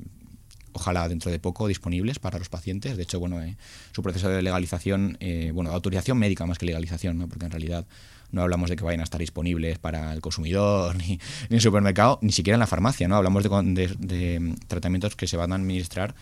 ojalá 0.75 1.07
dentro 1.07 1.31
de 1.31 1.39
poco 1.39 1.67
disponibles 1.67 2.19
para 2.19 2.37
los 2.37 2.49
pacientes. 2.49 2.97
De 2.97 3.03
hecho, 3.03 3.19
bueno, 3.19 3.41
eh, 3.41 3.55
su 3.93 4.03
proceso 4.03 4.29
de 4.29 4.41
legalización, 4.41 5.17
eh, 5.21 5.51
bueno, 5.53 5.71
autorización 5.71 6.17
médica 6.17 6.45
más 6.45 6.57
que 6.57 6.65
legalización, 6.65 7.17
¿no? 7.17 7.27
porque 7.27 7.45
en 7.45 7.51
realidad 7.51 7.85
no 8.31 8.41
hablamos 8.41 8.69
de 8.69 8.75
que 8.75 8.83
vayan 8.83 8.99
a 8.99 9.03
estar 9.03 9.19
disponibles 9.19 9.79
para 9.79 10.13
el 10.13 10.19
consumidor, 10.19 10.95
ni, 10.97 11.19
ni 11.49 11.55
en 11.55 11.61
supermercado, 11.61 12.19
ni 12.21 12.33
siquiera 12.33 12.55
en 12.55 12.59
la 12.59 12.67
farmacia, 12.67 13.07
¿no? 13.07 13.15
Hablamos 13.15 13.43
de, 13.43 13.49
de, 13.49 13.87
de 13.97 14.55
tratamientos 14.67 15.15
que 15.15 15.27
se 15.27 15.37
van 15.37 15.53
a 15.53 15.55
administrar 15.55 16.13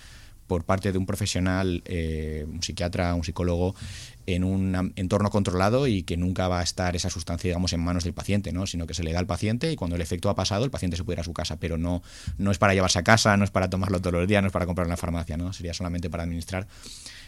por 0.48 0.66
parte 0.66 0.92
de 0.92 0.98
un 0.98 1.06
profesional, 1.06 1.82
eh, 1.86 2.46
un 2.48 2.62
psiquiatra, 2.62 3.16
un 3.16 3.24
psicólogo, 3.24 3.76
en 4.26 4.44
un 4.44 4.94
entorno 4.96 5.30
controlado 5.30 5.88
y 5.88 6.04
que 6.04 6.18
nunca 6.18 6.48
va 6.48 6.60
a 6.60 6.64
estar 6.64 6.96
esa 6.96 7.10
sustancia, 7.10 7.50
digamos, 7.50 7.74
en 7.74 7.82
manos 7.82 8.04
del 8.04 8.14
paciente, 8.14 8.52
¿no? 8.52 8.68
sino 8.68 8.88
que 8.88 8.94
se 8.94 9.04
le 9.04 9.12
da 9.12 9.20
al 9.20 9.28
paciente 9.28 9.72
y 9.72 9.76
cuando 9.76 9.96
el 9.96 10.02
efecto 10.02 10.30
ha 10.30 10.36
pasado, 10.36 10.66
el 10.66 10.72
paciente 10.72 10.98
se 10.98 11.04
puede 11.04 11.18
ir 11.18 11.20
a 11.22 11.24
su 11.24 11.34
casa, 11.34 11.58
pero 11.60 11.78
no, 11.78 12.02
no 12.38 12.52
es 12.52 12.58
para 12.58 12.74
llevarse 12.74 13.00
a 13.00 13.04
casa, 13.04 13.36
no 13.38 13.44
es 13.44 13.52
para 13.52 13.70
tomarlo 13.70 14.00
todos 14.00 14.14
los 14.14 14.28
días, 14.28 14.42
no 14.42 14.48
es 14.48 14.54
para 14.54 14.66
comprarlo 14.66 14.88
en 14.88 14.94
la 14.94 14.98
farmacia, 14.98 15.38
¿no? 15.38 15.52
sería 15.54 15.74
solamente 15.74 16.10
para 16.10 16.24
administrar 16.24 16.68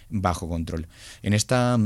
bajo 0.10 0.48
control. 0.48 0.88
En 1.22 1.34
esta 1.34 1.78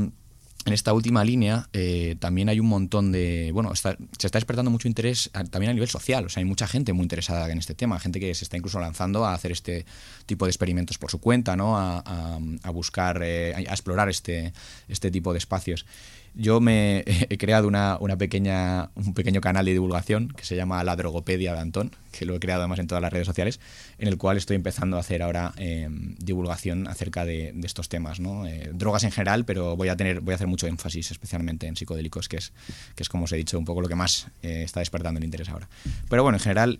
en 0.66 0.72
esta 0.72 0.92
última 0.92 1.24
línea 1.24 1.68
eh, 1.72 2.16
también 2.18 2.48
hay 2.48 2.60
un 2.60 2.66
montón 2.66 3.12
de... 3.12 3.50
Bueno, 3.52 3.72
está, 3.72 3.96
se 4.18 4.26
está 4.26 4.38
despertando 4.38 4.70
mucho 4.70 4.88
interés 4.88 5.30
también 5.50 5.70
a 5.70 5.72
nivel 5.72 5.88
social. 5.88 6.26
O 6.26 6.28
sea, 6.28 6.40
hay 6.40 6.44
mucha 6.44 6.66
gente 6.66 6.92
muy 6.92 7.04
interesada 7.04 7.50
en 7.50 7.58
este 7.58 7.74
tema, 7.74 7.98
gente 7.98 8.20
que 8.20 8.34
se 8.34 8.44
está 8.44 8.56
incluso 8.56 8.78
lanzando 8.78 9.24
a 9.24 9.34
hacer 9.34 9.52
este 9.52 9.86
tipo 10.26 10.44
de 10.44 10.50
experimentos 10.50 10.98
por 10.98 11.10
su 11.10 11.18
cuenta, 11.18 11.56
¿no? 11.56 11.78
A, 11.78 12.02
a, 12.04 12.38
a 12.62 12.70
buscar, 12.70 13.22
eh, 13.22 13.54
a 13.54 13.60
explorar 13.60 14.08
este, 14.08 14.52
este 14.88 15.10
tipo 15.10 15.32
de 15.32 15.38
espacios. 15.38 15.86
Yo 16.34 16.60
me 16.60 17.04
he 17.06 17.38
creado 17.38 17.68
una, 17.68 17.96
una, 18.00 18.16
pequeña, 18.16 18.90
un 18.94 19.14
pequeño 19.14 19.40
canal 19.40 19.64
de 19.64 19.72
divulgación 19.72 20.28
que 20.28 20.44
se 20.44 20.56
llama 20.56 20.82
La 20.84 20.96
Drogopedia 20.96 21.54
de 21.54 21.60
Antón, 21.60 21.92
que 22.12 22.24
lo 22.24 22.34
he 22.34 22.40
creado 22.40 22.62
además 22.62 22.78
en 22.78 22.86
todas 22.86 23.02
las 23.02 23.12
redes 23.12 23.26
sociales, 23.26 23.60
en 23.98 24.08
el 24.08 24.16
cual 24.18 24.36
estoy 24.36 24.56
empezando 24.56 24.96
a 24.96 25.00
hacer 25.00 25.22
ahora 25.22 25.52
eh, 25.56 25.88
divulgación 26.18 26.86
acerca 26.88 27.24
de, 27.24 27.54
estos 27.64 27.88
temas. 27.88 28.20
¿no? 28.20 28.46
Eh, 28.46 28.70
drogas 28.72 29.04
en 29.04 29.10
general, 29.10 29.44
pero 29.44 29.76
voy 29.76 29.88
a, 29.88 29.96
tener, 29.96 30.20
voy 30.20 30.32
a 30.32 30.34
hacer 30.36 30.46
mucho 30.46 30.66
énfasis 30.66 31.10
especialmente 31.10 31.66
en 31.66 31.76
psicodélicos, 31.76 32.28
que 32.28 32.36
es, 32.36 32.52
que 32.94 33.02
es 33.02 33.08
como 33.08 33.24
os 33.24 33.32
he 33.32 33.36
dicho, 33.36 33.58
un 33.58 33.64
poco 33.64 33.80
lo 33.80 33.88
que 33.88 33.94
más 33.94 34.28
eh, 34.42 34.62
está 34.64 34.80
despertando 34.80 35.18
el 35.18 35.24
interés 35.24 35.48
ahora. 35.48 35.68
Pero 36.08 36.22
bueno, 36.22 36.36
en 36.36 36.42
general 36.42 36.78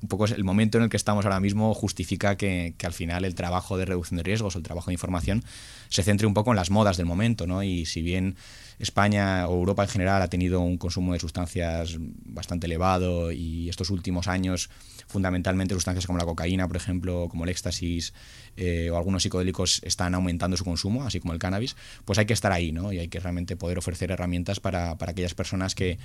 un 0.00 0.08
poco 0.08 0.26
el 0.26 0.44
momento 0.44 0.78
en 0.78 0.84
el 0.84 0.90
que 0.90 0.96
estamos 0.96 1.24
ahora 1.24 1.40
mismo 1.40 1.74
justifica 1.74 2.36
que, 2.36 2.74
que, 2.78 2.86
al 2.86 2.92
final 2.92 3.24
el 3.24 3.34
trabajo 3.34 3.76
de 3.76 3.84
reducción 3.84 4.16
de 4.18 4.22
riesgos 4.22 4.54
o 4.54 4.58
el 4.58 4.64
trabajo 4.64 4.90
de 4.90 4.94
información 4.94 5.44
se 5.88 6.02
centre 6.02 6.26
un 6.26 6.34
poco 6.34 6.50
en 6.50 6.56
las 6.56 6.70
modas 6.70 6.96
del 6.96 7.06
momento, 7.06 7.46
¿no? 7.46 7.62
Y 7.62 7.84
si 7.86 8.02
bien 8.02 8.36
España 8.78 9.48
o 9.48 9.54
Europa 9.54 9.82
en 9.82 9.88
general 9.88 10.22
ha 10.22 10.28
tenido 10.28 10.60
un 10.60 10.78
consumo 10.78 11.12
de 11.12 11.18
sustancias 11.18 11.96
bastante 11.98 12.66
elevado 12.66 13.32
y 13.32 13.68
estos 13.68 13.90
últimos 13.90 14.28
años 14.28 14.70
fundamentalmente 15.08 15.74
sustancias 15.74 16.06
como 16.06 16.18
la 16.18 16.24
cocaína, 16.24 16.68
por 16.68 16.76
ejemplo, 16.76 17.28
como 17.30 17.44
el 17.44 17.50
éxtasis 17.50 18.12
eh, 18.56 18.90
o 18.90 18.96
algunos 18.96 19.22
psicodélicos 19.22 19.80
están 19.82 20.14
aumentando 20.14 20.56
su 20.56 20.64
consumo, 20.64 21.04
así 21.04 21.18
como 21.18 21.32
el 21.32 21.38
cannabis, 21.38 21.76
pues 22.04 22.18
hay 22.18 22.26
que 22.26 22.34
estar 22.34 22.52
ahí, 22.52 22.72
¿no? 22.72 22.92
Y 22.92 22.98
hay 22.98 23.08
que 23.08 23.18
realmente 23.18 23.56
poder 23.56 23.78
ofrecer 23.78 24.10
herramientas 24.10 24.60
para, 24.60 24.96
para 24.96 25.12
aquellas 25.12 25.34
personas 25.34 25.74
que 25.74 25.98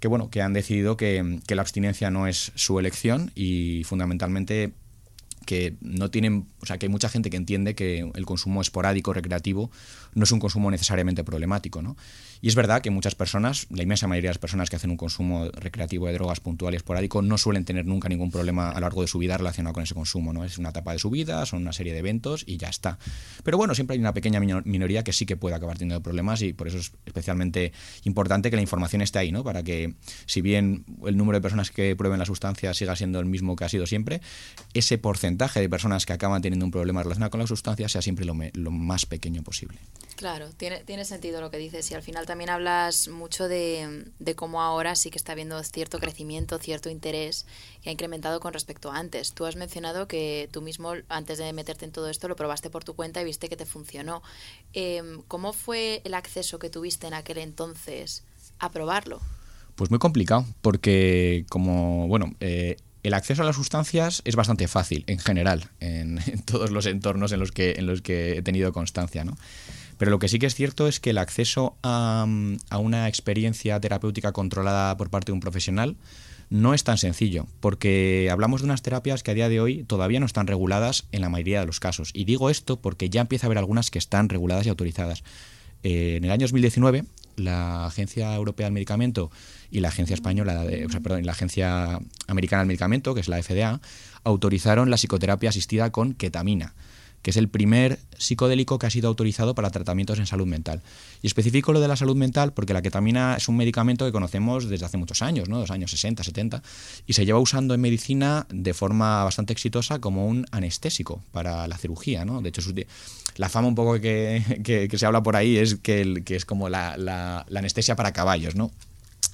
que 0.00 0.08
bueno, 0.08 0.30
que 0.30 0.42
han 0.42 0.52
decidido 0.52 0.96
que, 0.96 1.40
que 1.46 1.54
la 1.54 1.62
abstinencia 1.62 2.10
no 2.10 2.26
es 2.26 2.52
su 2.54 2.78
elección 2.78 3.32
y 3.34 3.84
fundamentalmente 3.84 4.72
que 5.46 5.76
no 5.80 6.10
tienen, 6.10 6.48
o 6.60 6.66
sea, 6.66 6.76
que 6.76 6.86
hay 6.86 6.90
mucha 6.90 7.08
gente 7.08 7.30
que 7.30 7.36
entiende 7.36 7.74
que 7.74 8.10
el 8.14 8.26
consumo 8.26 8.60
esporádico 8.60 9.12
recreativo 9.14 9.70
no 10.16 10.24
es 10.24 10.32
un 10.32 10.40
consumo 10.40 10.70
necesariamente 10.70 11.22
problemático, 11.22 11.82
¿no? 11.82 11.96
Y 12.40 12.48
es 12.48 12.54
verdad 12.54 12.80
que 12.80 12.90
muchas 12.90 13.14
personas, 13.14 13.66
la 13.70 13.82
inmensa 13.82 14.08
mayoría 14.08 14.30
de 14.30 14.34
las 14.34 14.38
personas 14.38 14.70
que 14.70 14.76
hacen 14.76 14.90
un 14.90 14.96
consumo 14.96 15.48
recreativo 15.52 16.06
de 16.06 16.14
drogas 16.14 16.40
puntual 16.40 16.74
y 16.74 16.76
esporádico 16.76 17.22
no 17.22 17.38
suelen 17.38 17.64
tener 17.64 17.86
nunca 17.86 18.08
ningún 18.08 18.30
problema 18.30 18.70
a 18.70 18.74
lo 18.74 18.80
largo 18.80 19.02
de 19.02 19.08
su 19.08 19.18
vida 19.18 19.36
relacionado 19.36 19.74
con 19.74 19.82
ese 19.82 19.94
consumo, 19.94 20.32
¿no? 20.32 20.44
Es 20.44 20.58
una 20.58 20.70
etapa 20.70 20.92
de 20.92 20.98
su 20.98 21.10
vida, 21.10 21.44
son 21.46 21.62
una 21.62 21.72
serie 21.72 21.92
de 21.92 22.00
eventos 22.00 22.44
y 22.46 22.56
ya 22.56 22.68
está. 22.68 22.98
Pero 23.44 23.58
bueno, 23.58 23.74
siempre 23.74 23.94
hay 23.94 24.00
una 24.00 24.14
pequeña 24.14 24.40
minoría 24.40 25.04
que 25.04 25.12
sí 25.12 25.26
que 25.26 25.36
puede 25.36 25.54
acabar 25.54 25.76
teniendo 25.76 26.02
problemas 26.02 26.40
y 26.42 26.54
por 26.54 26.68
eso 26.68 26.78
es 26.78 26.92
especialmente 27.04 27.72
importante 28.04 28.50
que 28.50 28.56
la 28.56 28.62
información 28.62 29.02
esté 29.02 29.18
ahí, 29.18 29.32
¿no? 29.32 29.44
Para 29.44 29.62
que 29.62 29.94
si 30.24 30.40
bien 30.40 30.84
el 31.04 31.16
número 31.16 31.38
de 31.38 31.42
personas 31.42 31.70
que 31.70 31.94
prueben 31.94 32.18
la 32.18 32.24
sustancia 32.24 32.72
siga 32.72 32.96
siendo 32.96 33.20
el 33.20 33.26
mismo 33.26 33.54
que 33.54 33.64
ha 33.64 33.68
sido 33.68 33.86
siempre, 33.86 34.22
ese 34.72 34.96
porcentaje 34.96 35.60
de 35.60 35.68
personas 35.68 36.06
que 36.06 36.14
acaban 36.14 36.40
teniendo 36.40 36.64
un 36.64 36.72
problema 36.72 37.02
relacionado 37.02 37.30
con 37.30 37.40
la 37.40 37.46
sustancia 37.46 37.88
sea 37.88 38.02
siempre 38.02 38.24
lo, 38.24 38.70
más 38.70 39.06
pequeño 39.06 39.42
posible. 39.42 39.78
Claro, 40.16 40.48
tiene, 40.56 40.82
tiene 40.82 41.04
sentido 41.04 41.42
lo 41.42 41.50
que 41.50 41.58
dices 41.58 41.90
y 41.90 41.94
al 41.94 42.02
final 42.02 42.24
también 42.24 42.48
hablas 42.48 43.08
mucho 43.08 43.48
de, 43.48 44.06
de, 44.18 44.34
cómo 44.34 44.62
ahora 44.62 44.94
sí 44.94 45.10
que 45.10 45.18
está 45.18 45.32
habiendo 45.32 45.62
cierto 45.62 45.98
crecimiento, 45.98 46.58
cierto 46.58 46.88
interés 46.88 47.44
que 47.82 47.90
ha 47.90 47.92
incrementado 47.92 48.40
con 48.40 48.54
respecto 48.54 48.90
a 48.90 48.96
antes. 48.96 49.34
Tú 49.34 49.44
has 49.44 49.56
mencionado 49.56 50.08
que 50.08 50.48
tú 50.50 50.62
mismo, 50.62 50.94
antes 51.10 51.36
de 51.36 51.52
meterte 51.52 51.84
en 51.84 51.92
todo 51.92 52.08
esto, 52.08 52.28
lo 52.28 52.36
probaste 52.36 52.70
por 52.70 52.82
tu 52.82 52.94
cuenta 52.94 53.20
y 53.20 53.24
viste 53.24 53.50
que 53.50 53.58
te 53.58 53.66
funcionó. 53.66 54.22
Eh, 54.72 55.02
¿Cómo 55.28 55.52
fue 55.52 56.00
el 56.04 56.14
acceso 56.14 56.58
que 56.58 56.70
tuviste 56.70 57.06
en 57.06 57.12
aquel 57.12 57.36
entonces 57.36 58.24
a 58.58 58.70
probarlo? 58.70 59.20
Pues 59.74 59.90
muy 59.90 59.98
complicado, 59.98 60.46
porque 60.62 61.44
como, 61.50 62.08
bueno, 62.08 62.34
eh, 62.40 62.78
el 63.02 63.12
acceso 63.12 63.42
a 63.42 63.44
las 63.44 63.56
sustancias 63.56 64.22
es 64.24 64.34
bastante 64.34 64.66
fácil 64.66 65.04
en 65.08 65.18
general, 65.18 65.68
en, 65.80 66.18
en, 66.26 66.40
todos 66.42 66.70
los 66.70 66.86
entornos 66.86 67.32
en 67.32 67.40
los 67.40 67.52
que, 67.52 67.72
en 67.72 67.84
los 67.84 68.00
que 68.00 68.38
he 68.38 68.42
tenido 68.42 68.72
constancia, 68.72 69.22
¿no? 69.22 69.36
Pero 69.98 70.10
lo 70.10 70.18
que 70.18 70.28
sí 70.28 70.38
que 70.38 70.46
es 70.46 70.54
cierto 70.54 70.88
es 70.88 71.00
que 71.00 71.10
el 71.10 71.18
acceso 71.18 71.76
a, 71.82 72.26
a 72.70 72.78
una 72.78 73.08
experiencia 73.08 73.80
terapéutica 73.80 74.32
controlada 74.32 74.96
por 74.96 75.10
parte 75.10 75.26
de 75.26 75.34
un 75.34 75.40
profesional 75.40 75.96
no 76.48 76.74
es 76.74 76.84
tan 76.84 76.98
sencillo, 76.98 77.46
porque 77.60 78.28
hablamos 78.30 78.60
de 78.60 78.66
unas 78.66 78.82
terapias 78.82 79.22
que 79.22 79.32
a 79.32 79.34
día 79.34 79.48
de 79.48 79.60
hoy 79.60 79.84
todavía 79.84 80.20
no 80.20 80.26
están 80.26 80.46
reguladas 80.46 81.06
en 81.12 81.22
la 81.22 81.28
mayoría 81.28 81.60
de 81.60 81.66
los 81.66 81.80
casos. 81.80 82.10
Y 82.12 82.24
digo 82.24 82.50
esto 82.50 82.80
porque 82.80 83.10
ya 83.10 83.20
empieza 83.20 83.46
a 83.46 83.48
haber 83.48 83.58
algunas 83.58 83.90
que 83.90 83.98
están 83.98 84.28
reguladas 84.28 84.66
y 84.66 84.68
autorizadas. 84.68 85.24
Eh, 85.82 86.16
en 86.16 86.24
el 86.24 86.30
año 86.30 86.44
2019, 86.44 87.04
la 87.36 87.86
Agencia 87.86 88.34
Europea 88.34 88.66
del 88.66 88.74
Medicamento 88.74 89.30
y 89.70 89.80
la 89.80 89.88
Agencia 89.88 90.14
Española, 90.14 90.64
de, 90.64 90.86
o 90.86 90.88
sea, 90.88 91.00
perdón, 91.00 91.26
la 91.26 91.32
Agencia 91.32 92.00
Americana 92.28 92.60
del 92.60 92.68
Medicamento, 92.68 93.14
que 93.14 93.20
es 93.20 93.28
la 93.28 93.42
FDA, 93.42 93.80
autorizaron 94.24 94.90
la 94.90 94.96
psicoterapia 94.96 95.50
asistida 95.50 95.90
con 95.90 96.14
ketamina 96.14 96.74
que 97.26 97.30
es 97.30 97.36
el 97.36 97.48
primer 97.48 97.98
psicodélico 98.18 98.78
que 98.78 98.86
ha 98.86 98.90
sido 98.90 99.08
autorizado 99.08 99.56
para 99.56 99.70
tratamientos 99.70 100.20
en 100.20 100.26
salud 100.26 100.46
mental. 100.46 100.80
Y 101.22 101.26
especifico 101.26 101.72
lo 101.72 101.80
de 101.80 101.88
la 101.88 101.96
salud 101.96 102.14
mental 102.14 102.52
porque 102.52 102.72
la 102.72 102.82
ketamina 102.82 103.34
es 103.36 103.48
un 103.48 103.56
medicamento 103.56 104.04
que 104.06 104.12
conocemos 104.12 104.68
desde 104.68 104.86
hace 104.86 104.96
muchos 104.96 105.22
años, 105.22 105.48
¿no? 105.48 105.58
los 105.58 105.72
años 105.72 105.90
60, 105.90 106.22
70, 106.22 106.62
y 107.04 107.14
se 107.14 107.26
lleva 107.26 107.40
usando 107.40 107.74
en 107.74 107.80
medicina 107.80 108.46
de 108.48 108.72
forma 108.74 109.24
bastante 109.24 109.52
exitosa 109.52 109.98
como 109.98 110.28
un 110.28 110.46
anestésico 110.52 111.20
para 111.32 111.66
la 111.66 111.76
cirugía. 111.76 112.24
¿no? 112.24 112.42
De 112.42 112.50
hecho, 112.50 112.60
la 113.38 113.48
fama 113.48 113.66
un 113.66 113.74
poco 113.74 114.00
que, 114.00 114.88
que, 114.88 114.96
se 114.96 115.04
habla 115.04 115.24
por 115.24 115.34
ahí 115.34 115.56
es 115.56 115.74
que, 115.74 116.02
el, 116.02 116.22
que 116.22 116.36
es 116.36 116.44
como 116.44 116.68
la, 116.68 116.96
la 116.96 117.44
anestesia 117.52 117.96
para 117.96 118.12
caballos, 118.12 118.54
¿no? 118.54 118.70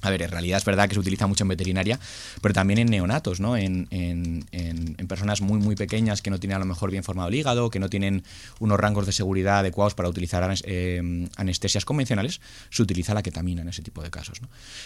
A 0.02 0.10
ver, 0.10 0.22
en 0.22 0.30
realidad 0.30 0.58
es 0.58 0.64
verdad 0.64 0.88
que 0.88 0.94
se 0.94 1.00
utiliza 1.00 1.26
mucho 1.28 1.44
en 1.44 1.48
veterinaria, 1.48 1.98
pero 2.40 2.52
también 2.52 2.78
en 2.80 2.88
neonatos, 2.88 3.40
¿no? 3.40 3.56
En, 3.56 3.88
personas 5.08 5.42
muy, 5.42 5.58
muy 5.58 5.76
pequeñas 5.76 6.22
que 6.22 6.30
no 6.30 6.40
tienen 6.40 6.56
a 6.56 6.58
lo 6.58 6.64
mejor 6.64 6.90
bien 6.90 7.04
formado 7.04 7.28
el 7.28 7.34
hígado, 7.34 7.68
que 7.68 7.78
no 7.78 7.90
tienen 7.90 8.24
unos 8.60 8.80
rangos 8.80 9.04
de 9.04 9.12
seguridad 9.12 9.58
adecuados 9.58 9.94
para 9.94 10.08
utilizar 10.08 10.54
eh, 10.64 11.28
anestesias 11.36 11.84
convencionales, 11.84 12.40
se 12.70 12.82
utiliza 12.82 13.12
la 13.12 13.22
ketamina 13.22 13.60
en 13.60 13.68
ese 13.68 13.82
tipo 13.82 14.02
de 14.02 14.10
casos. 14.10 14.40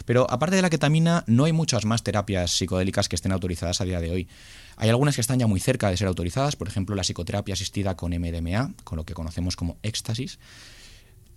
Pero 0.05 0.29
aparte 0.29 0.57
de 0.57 0.62
la 0.62 0.70
ketamina, 0.70 1.22
no 1.29 1.44
hay 1.44 1.52
muchas 1.52 1.85
más 1.85 2.02
terapias 2.02 2.50
psicodélicas 2.50 3.09
que 3.09 3.14
estén 3.14 3.31
autorizadas 3.31 3.81
a 3.81 3.85
día 3.85 4.00
de 4.00 4.11
hoy. 4.11 4.29
Hay 4.76 4.88
algunas 4.90 5.14
que 5.14 5.20
están 5.20 5.38
ya 5.38 5.46
muy 5.46 5.61
cerca 5.61 5.88
de 5.90 5.96
ser 5.96 6.09
autorizadas, 6.09 6.57
por 6.57 6.66
ejemplo, 6.68 6.96
la 6.96 7.02
psicoterapia 7.02 7.55
asistida 7.55 7.96
con 7.96 8.11
MDMA, 8.11 8.74
con 8.85 8.96
lo 8.96 9.05
que 9.05 9.14
conocemos 9.14 9.55
como 9.55 9.79
éxtasis, 9.83 10.38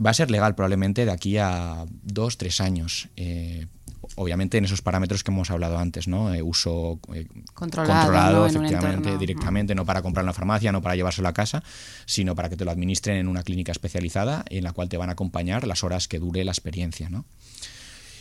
va 0.04 0.12
a 0.12 0.14
ser 0.14 0.32
legal 0.32 0.56
probablemente 0.56 1.06
de 1.06 1.12
aquí 1.12 1.38
a 1.38 1.86
dos, 2.04 2.38
tres 2.38 2.62
años. 2.62 3.10
Eh, 3.16 3.68
obviamente 4.16 4.58
en 4.58 4.66
esos 4.66 4.82
parámetros 4.82 5.24
que 5.24 5.32
hemos 5.32 5.52
hablado 5.52 5.78
antes, 5.78 6.08
¿no? 6.08 6.34
Eh, 6.34 6.42
uso 6.42 7.00
eh, 7.14 7.28
controlado, 7.54 7.94
controlado 7.94 8.40
¿no? 8.40 8.46
efectivamente, 8.48 9.18
directamente, 9.18 9.76
no 9.76 9.86
para 9.86 10.02
comprarlo 10.02 10.28
en 10.28 10.32
la 10.32 10.34
farmacia, 10.34 10.72
no 10.72 10.82
para 10.82 10.96
llevárselo 10.96 11.28
a 11.28 11.34
casa, 11.34 11.64
sino 12.06 12.36
para 12.36 12.50
que 12.50 12.58
te 12.58 12.66
lo 12.66 12.72
administren 12.72 13.18
en 13.18 13.28
una 13.28 13.44
clínica 13.44 13.72
especializada 13.72 14.44
en 14.50 14.64
la 14.64 14.74
cual 14.74 14.90
te 14.90 14.98
van 14.98 15.10
a 15.10 15.14
acompañar 15.14 15.68
las 15.68 15.84
horas 15.84 16.08
que 16.08 16.20
dure 16.20 16.44
la 16.44 16.52
experiencia, 16.52 17.10
¿no? 17.10 17.26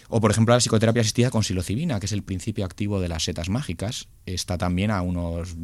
O, 0.09 0.21
por 0.21 0.31
ejemplo, 0.31 0.55
la 0.55 0.61
psicoterapia 0.61 1.03
asistida 1.03 1.31
con 1.31 1.44
psilocibina, 1.44 2.01
que 2.01 2.07
es 2.07 2.12
el 2.12 2.23
principio 2.23 2.64
activo 2.64 3.01
de 3.01 3.09
las 3.09 3.25
setas 3.25 3.51
mágicas. 3.51 4.09
Está 4.25 4.57
también 4.57 4.90
a 4.90 5.03
unos 5.03 5.55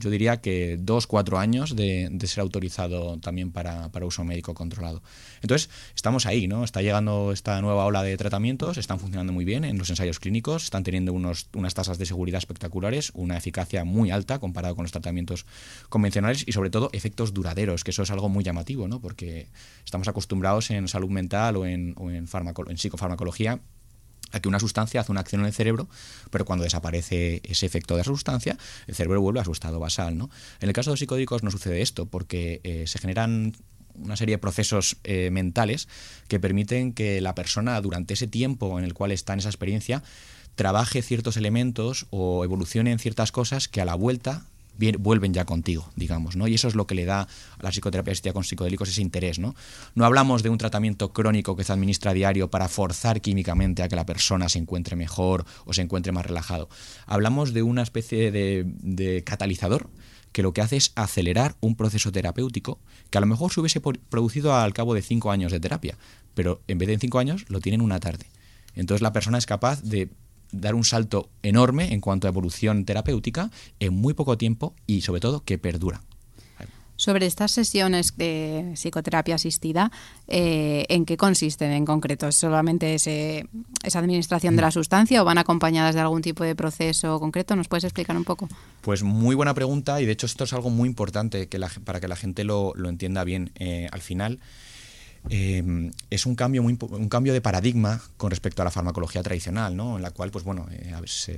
yo 0.00 0.10
diría 0.10 0.40
que 0.40 0.78
dos, 0.80 1.06
cuatro 1.06 1.38
años 1.38 1.76
de, 1.76 2.10
ser 2.24 2.40
autorizado 2.40 3.18
también 3.18 3.52
para, 3.52 3.90
para, 3.90 4.06
uso 4.06 4.24
médico 4.24 4.54
controlado. 4.54 5.02
Entonces, 5.42 5.68
estamos 5.94 6.26
ahí, 6.26 6.48
¿no? 6.48 6.64
Está 6.64 6.80
llegando 6.80 7.32
esta 7.32 7.60
nueva 7.60 7.84
ola 7.84 8.02
de 8.02 8.16
tratamientos, 8.16 8.78
están 8.78 8.98
funcionando 8.98 9.32
muy 9.32 9.44
bien 9.44 9.64
en 9.64 9.78
los 9.78 9.90
ensayos 9.90 10.18
clínicos, 10.18 10.64
están 10.64 10.84
teniendo 10.84 11.12
unos, 11.12 11.48
unas 11.54 11.74
tasas 11.74 11.98
de 11.98 12.06
seguridad 12.06 12.38
espectaculares, 12.38 13.12
una 13.14 13.36
eficacia 13.36 13.84
muy 13.84 14.10
alta 14.10 14.38
comparado 14.38 14.74
con 14.74 14.84
los 14.84 14.92
tratamientos 14.92 15.44
convencionales 15.88 16.44
y 16.46 16.52
sobre 16.52 16.70
todo 16.70 16.88
efectos 16.92 17.34
duraderos, 17.34 17.84
que 17.84 17.90
eso 17.90 18.02
es 18.02 18.10
algo 18.10 18.28
muy 18.28 18.42
llamativo, 18.42 18.88
¿no? 18.88 19.00
Porque 19.00 19.48
estamos 19.84 20.08
acostumbrados 20.08 20.70
en 20.70 20.88
salud 20.88 21.10
mental 21.10 21.56
o 21.56 21.60
o 21.60 21.66
en, 21.66 21.94
en 21.96 22.78
psicofarmacología 22.78 23.60
a 24.32 24.40
que 24.40 24.48
una 24.48 24.60
sustancia 24.60 25.00
hace 25.00 25.12
una 25.12 25.20
acción 25.20 25.42
en 25.42 25.48
el 25.48 25.52
cerebro, 25.52 25.88
pero 26.30 26.44
cuando 26.44 26.64
desaparece 26.64 27.40
ese 27.44 27.66
efecto 27.66 27.94
de 27.94 28.02
esa 28.02 28.10
sustancia, 28.10 28.56
el 28.86 28.94
cerebro 28.94 29.20
vuelve 29.20 29.40
a 29.40 29.44
su 29.44 29.52
estado 29.52 29.78
basal. 29.78 30.16
¿no? 30.16 30.30
En 30.60 30.68
el 30.68 30.74
caso 30.74 30.90
de 30.90 30.92
los 30.92 31.00
psicodélicos 31.00 31.42
no 31.42 31.50
sucede 31.50 31.82
esto, 31.82 32.06
porque 32.06 32.60
eh, 32.64 32.84
se 32.86 32.98
generan 32.98 33.54
una 33.94 34.16
serie 34.16 34.34
de 34.34 34.38
procesos 34.38 34.96
eh, 35.04 35.30
mentales 35.30 35.88
que 36.28 36.40
permiten 36.40 36.92
que 36.92 37.20
la 37.20 37.34
persona 37.34 37.80
durante 37.80 38.14
ese 38.14 38.26
tiempo 38.26 38.78
en 38.78 38.84
el 38.84 38.94
cual 38.94 39.12
está 39.12 39.32
en 39.32 39.40
esa 39.40 39.48
experiencia 39.48 40.02
trabaje 40.54 41.02
ciertos 41.02 41.36
elementos 41.36 42.06
o 42.10 42.44
evolucione 42.44 42.92
en 42.92 42.98
ciertas 42.98 43.32
cosas 43.32 43.68
que 43.68 43.80
a 43.80 43.84
la 43.84 43.94
vuelta 43.94 44.46
vuelven 44.98 45.32
ya 45.32 45.44
contigo, 45.44 45.90
digamos, 45.96 46.36
¿no? 46.36 46.48
Y 46.48 46.54
eso 46.54 46.68
es 46.68 46.74
lo 46.74 46.86
que 46.86 46.94
le 46.94 47.04
da 47.04 47.22
a 47.22 47.62
la 47.62 47.70
psicoterapia 47.70 48.12
asistida 48.12 48.32
con 48.32 48.44
psicodélicos 48.44 48.88
ese 48.88 49.02
interés, 49.02 49.38
¿no? 49.38 49.54
No 49.94 50.04
hablamos 50.04 50.42
de 50.42 50.48
un 50.48 50.58
tratamiento 50.58 51.12
crónico 51.12 51.56
que 51.56 51.64
se 51.64 51.72
administra 51.72 52.10
a 52.10 52.14
diario 52.14 52.50
para 52.50 52.68
forzar 52.68 53.20
químicamente 53.20 53.82
a 53.82 53.88
que 53.88 53.96
la 53.96 54.06
persona 54.06 54.48
se 54.48 54.58
encuentre 54.58 54.96
mejor 54.96 55.44
o 55.64 55.72
se 55.72 55.82
encuentre 55.82 56.12
más 56.12 56.26
relajado. 56.26 56.68
Hablamos 57.06 57.52
de 57.52 57.62
una 57.62 57.82
especie 57.82 58.30
de, 58.30 58.64
de 58.66 59.22
catalizador 59.24 59.90
que 60.32 60.42
lo 60.42 60.52
que 60.52 60.60
hace 60.60 60.76
es 60.76 60.92
acelerar 60.94 61.56
un 61.60 61.74
proceso 61.74 62.12
terapéutico 62.12 62.78
que 63.10 63.18
a 63.18 63.20
lo 63.20 63.26
mejor 63.26 63.52
se 63.52 63.60
hubiese 63.60 63.80
producido 63.80 64.54
al 64.54 64.72
cabo 64.72 64.94
de 64.94 65.02
cinco 65.02 65.30
años 65.30 65.52
de 65.52 65.60
terapia, 65.60 65.98
pero 66.34 66.62
en 66.68 66.78
vez 66.78 66.86
de 66.86 66.94
en 66.94 67.00
cinco 67.00 67.18
años 67.18 67.44
lo 67.48 67.60
tiene 67.60 67.76
en 67.76 67.82
una 67.82 68.00
tarde. 68.00 68.26
Entonces 68.74 69.02
la 69.02 69.12
persona 69.12 69.38
es 69.38 69.46
capaz 69.46 69.82
de 69.82 70.10
dar 70.52 70.74
un 70.74 70.84
salto 70.84 71.28
enorme 71.42 71.92
en 71.92 72.00
cuanto 72.00 72.26
a 72.26 72.30
evolución 72.30 72.84
terapéutica 72.84 73.50
en 73.78 73.94
muy 73.94 74.14
poco 74.14 74.36
tiempo 74.38 74.74
y 74.86 75.02
sobre 75.02 75.20
todo 75.20 75.44
que 75.44 75.58
perdura. 75.58 76.02
Sobre 77.00 77.24
estas 77.24 77.52
sesiones 77.52 78.18
de 78.18 78.72
psicoterapia 78.74 79.36
asistida, 79.36 79.90
eh, 80.28 80.84
¿en 80.90 81.06
qué 81.06 81.16
consisten 81.16 81.72
en 81.72 81.86
concreto? 81.86 82.28
¿Es 82.28 82.36
solamente 82.36 82.92
ese, 82.92 83.46
esa 83.82 84.00
administración 84.00 84.54
de 84.54 84.60
la 84.60 84.70
sustancia 84.70 85.22
o 85.22 85.24
van 85.24 85.38
acompañadas 85.38 85.94
de 85.94 86.02
algún 86.02 86.20
tipo 86.20 86.44
de 86.44 86.54
proceso 86.54 87.18
concreto? 87.18 87.56
¿Nos 87.56 87.68
puedes 87.68 87.84
explicar 87.84 88.14
un 88.18 88.24
poco? 88.24 88.50
Pues 88.82 89.02
muy 89.02 89.34
buena 89.34 89.54
pregunta 89.54 90.02
y 90.02 90.04
de 90.04 90.12
hecho 90.12 90.26
esto 90.26 90.44
es 90.44 90.52
algo 90.52 90.68
muy 90.68 90.90
importante 90.90 91.48
que 91.48 91.58
para 91.86 92.00
que 92.00 92.08
la 92.08 92.16
gente 92.16 92.44
lo, 92.44 92.74
lo 92.76 92.90
entienda 92.90 93.24
bien. 93.24 93.50
Eh, 93.54 93.88
al 93.90 94.02
final, 94.02 94.38
eh, 95.28 95.90
es 96.08 96.26
un 96.26 96.34
cambio, 96.34 96.62
muy, 96.62 96.78
un 96.80 97.08
cambio 97.08 97.32
de 97.32 97.40
paradigma 97.40 98.00
con 98.16 98.30
respecto 98.30 98.62
a 98.62 98.64
la 98.64 98.70
farmacología 98.70 99.22
tradicional, 99.22 99.76
¿no? 99.76 99.96
en 99.96 100.02
la 100.02 100.10
cual, 100.12 100.30
pues 100.30 100.44
bueno, 100.44 100.66
eh, 100.70 100.94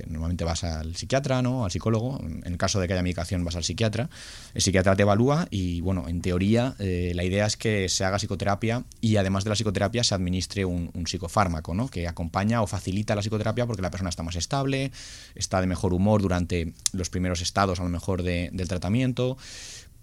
normalmente 0.07 0.43
vas 0.45 0.63
al 0.63 0.95
psiquiatra, 0.95 1.41
¿no? 1.41 1.65
al 1.65 1.71
psicólogo, 1.71 2.19
en 2.21 2.43
el 2.45 2.57
caso 2.57 2.79
de 2.79 2.87
que 2.87 2.93
haya 2.93 3.03
medicación 3.03 3.43
vas 3.43 3.55
al 3.55 3.63
psiquiatra, 3.63 4.09
el 4.53 4.61
psiquiatra 4.61 4.95
te 4.95 5.01
evalúa 5.01 5.47
y, 5.51 5.81
bueno, 5.81 6.07
en 6.07 6.21
teoría 6.21 6.75
eh, 6.79 7.11
la 7.13 7.23
idea 7.23 7.45
es 7.45 7.57
que 7.57 7.89
se 7.89 8.05
haga 8.05 8.17
psicoterapia 8.17 8.83
y 9.01 9.17
además 9.17 9.43
de 9.43 9.49
la 9.49 9.55
psicoterapia 9.55 10.03
se 10.03 10.15
administre 10.15 10.65
un, 10.65 10.89
un, 10.93 11.05
psicofármaco, 11.05 11.73
¿no? 11.73 11.89
que 11.89 12.07
acompaña 12.07 12.61
o 12.61 12.67
facilita 12.67 13.15
la 13.15 13.21
psicoterapia 13.21 13.67
porque 13.67 13.81
la 13.81 13.91
persona 13.91 14.09
está 14.09 14.23
más 14.23 14.35
estable, 14.35 14.91
está 15.35 15.59
de 15.59 15.67
mejor 15.67 15.93
humor 15.93 16.21
durante 16.21 16.73
los 16.93 17.09
primeros 17.09 17.41
estados 17.41 17.79
a 17.79 17.83
lo 17.83 17.89
mejor 17.89 18.23
de, 18.23 18.49
del 18.53 18.67
tratamiento, 18.67 19.37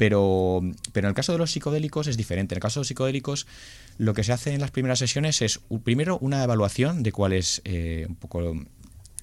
pero, 0.01 0.63
pero 0.95 1.09
en 1.09 1.11
el 1.11 1.15
caso 1.15 1.33
de 1.33 1.37
los 1.37 1.51
psicodélicos 1.51 2.07
es 2.07 2.17
diferente. 2.17 2.55
En 2.55 2.57
el 2.57 2.63
caso 2.63 2.81
de 2.81 2.85
los 2.85 2.89
psicodélicos, 2.89 3.47
lo 3.99 4.15
que 4.15 4.25
se 4.25 4.33
hace 4.33 4.55
en 4.55 4.63
las 4.63 4.71
primeras 4.71 4.99
sesiones 4.99 5.43
es, 5.43 5.61
primero, 5.85 6.17
una 6.23 6.43
evaluación 6.43 7.03
de 7.03 7.13
cuál 7.13 7.35
es 7.35 7.61
eh, 7.67 8.07
un 8.09 8.15
poco 8.15 8.39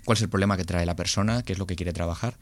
cuál 0.05 0.15
es 0.15 0.21
el 0.21 0.29
problema 0.29 0.55
que 0.55 0.65
trae 0.65 0.85
la 0.85 0.95
persona, 0.95 1.41
qué 1.41 1.53
es 1.53 1.57
lo 1.57 1.65
que 1.65 1.75
quiere 1.75 1.93
trabajar. 1.93 2.37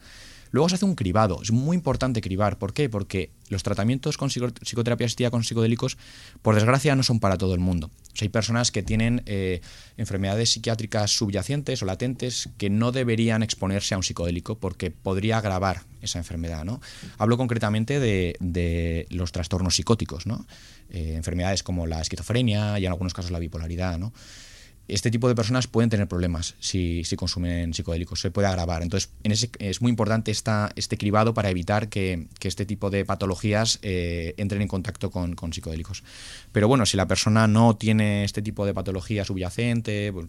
Luego 0.56 0.70
se 0.70 0.76
hace 0.76 0.86
un 0.86 0.94
cribado. 0.94 1.42
Es 1.42 1.52
muy 1.52 1.76
importante 1.76 2.22
cribar. 2.22 2.56
¿Por 2.56 2.72
qué? 2.72 2.88
Porque 2.88 3.30
los 3.50 3.62
tratamientos 3.62 4.16
con 4.16 4.30
psicoterapia 4.30 5.04
asistida 5.04 5.30
con 5.30 5.44
psicodélicos, 5.44 5.98
por 6.40 6.54
desgracia, 6.54 6.96
no 6.96 7.02
son 7.02 7.20
para 7.20 7.36
todo 7.36 7.52
el 7.52 7.60
mundo. 7.60 7.90
hay 8.22 8.30
personas 8.30 8.70
que 8.70 8.82
tienen 8.82 9.22
eh, 9.26 9.60
enfermedades 9.98 10.48
psiquiátricas 10.48 11.10
subyacentes 11.10 11.82
o 11.82 11.84
latentes 11.84 12.48
que 12.56 12.70
no 12.70 12.90
deberían 12.90 13.42
exponerse 13.42 13.92
a 13.92 13.98
un 13.98 14.02
psicodélico 14.02 14.58
porque 14.58 14.90
podría 14.90 15.36
agravar 15.36 15.82
esa 16.00 16.20
enfermedad. 16.20 16.64
¿no? 16.64 16.80
Hablo 17.18 17.36
concretamente 17.36 18.00
de, 18.00 19.06
los 19.10 19.32
trastornos 19.32 19.76
psicóticos, 19.76 20.24
¿no? 20.24 20.46
Eh, 20.88 21.16
enfermedades 21.16 21.62
como 21.62 21.86
la 21.86 22.00
esquizofrenia 22.00 22.78
y 22.78 22.86
en 22.86 22.92
algunos 22.92 23.12
casos 23.12 23.30
la 23.30 23.40
bipolaridad. 23.40 23.98
¿no? 23.98 24.14
Este 24.88 25.10
tipo 25.10 25.28
de 25.28 25.34
personas 25.34 25.66
pueden 25.66 25.90
tener 25.90 26.06
problemas 26.06 26.54
si, 26.60 27.04
si 27.04 27.16
consumen 27.16 27.74
psicodélicos, 27.74 28.20
se 28.20 28.30
puede 28.30 28.48
agravar. 28.48 28.82
Entonces, 28.82 29.10
es 29.22 29.82
muy 29.82 29.90
importante 29.90 30.30
esta, 30.30 30.70
este 30.76 30.96
cribado 30.96 31.34
para 31.34 31.50
evitar 31.50 31.88
que, 31.88 32.28
que 32.38 32.48
este 32.48 32.66
tipo 32.66 32.90
de 32.90 33.04
patologías 33.04 33.78
eh, 33.82 34.34
entren 34.36 34.62
en 34.62 34.68
contacto 34.68 35.10
con, 35.10 35.34
con, 35.34 35.52
psicodélicos. 35.52 36.04
Pero 36.52 36.68
bueno, 36.68 36.86
si 36.86 36.96
la 36.96 37.06
persona 37.06 37.46
no 37.48 37.76
tiene 37.76 38.24
este 38.24 38.42
tipo 38.42 38.64
de 38.64 38.74
patología 38.74 39.24
subyacente, 39.24 40.12
pues, 40.12 40.26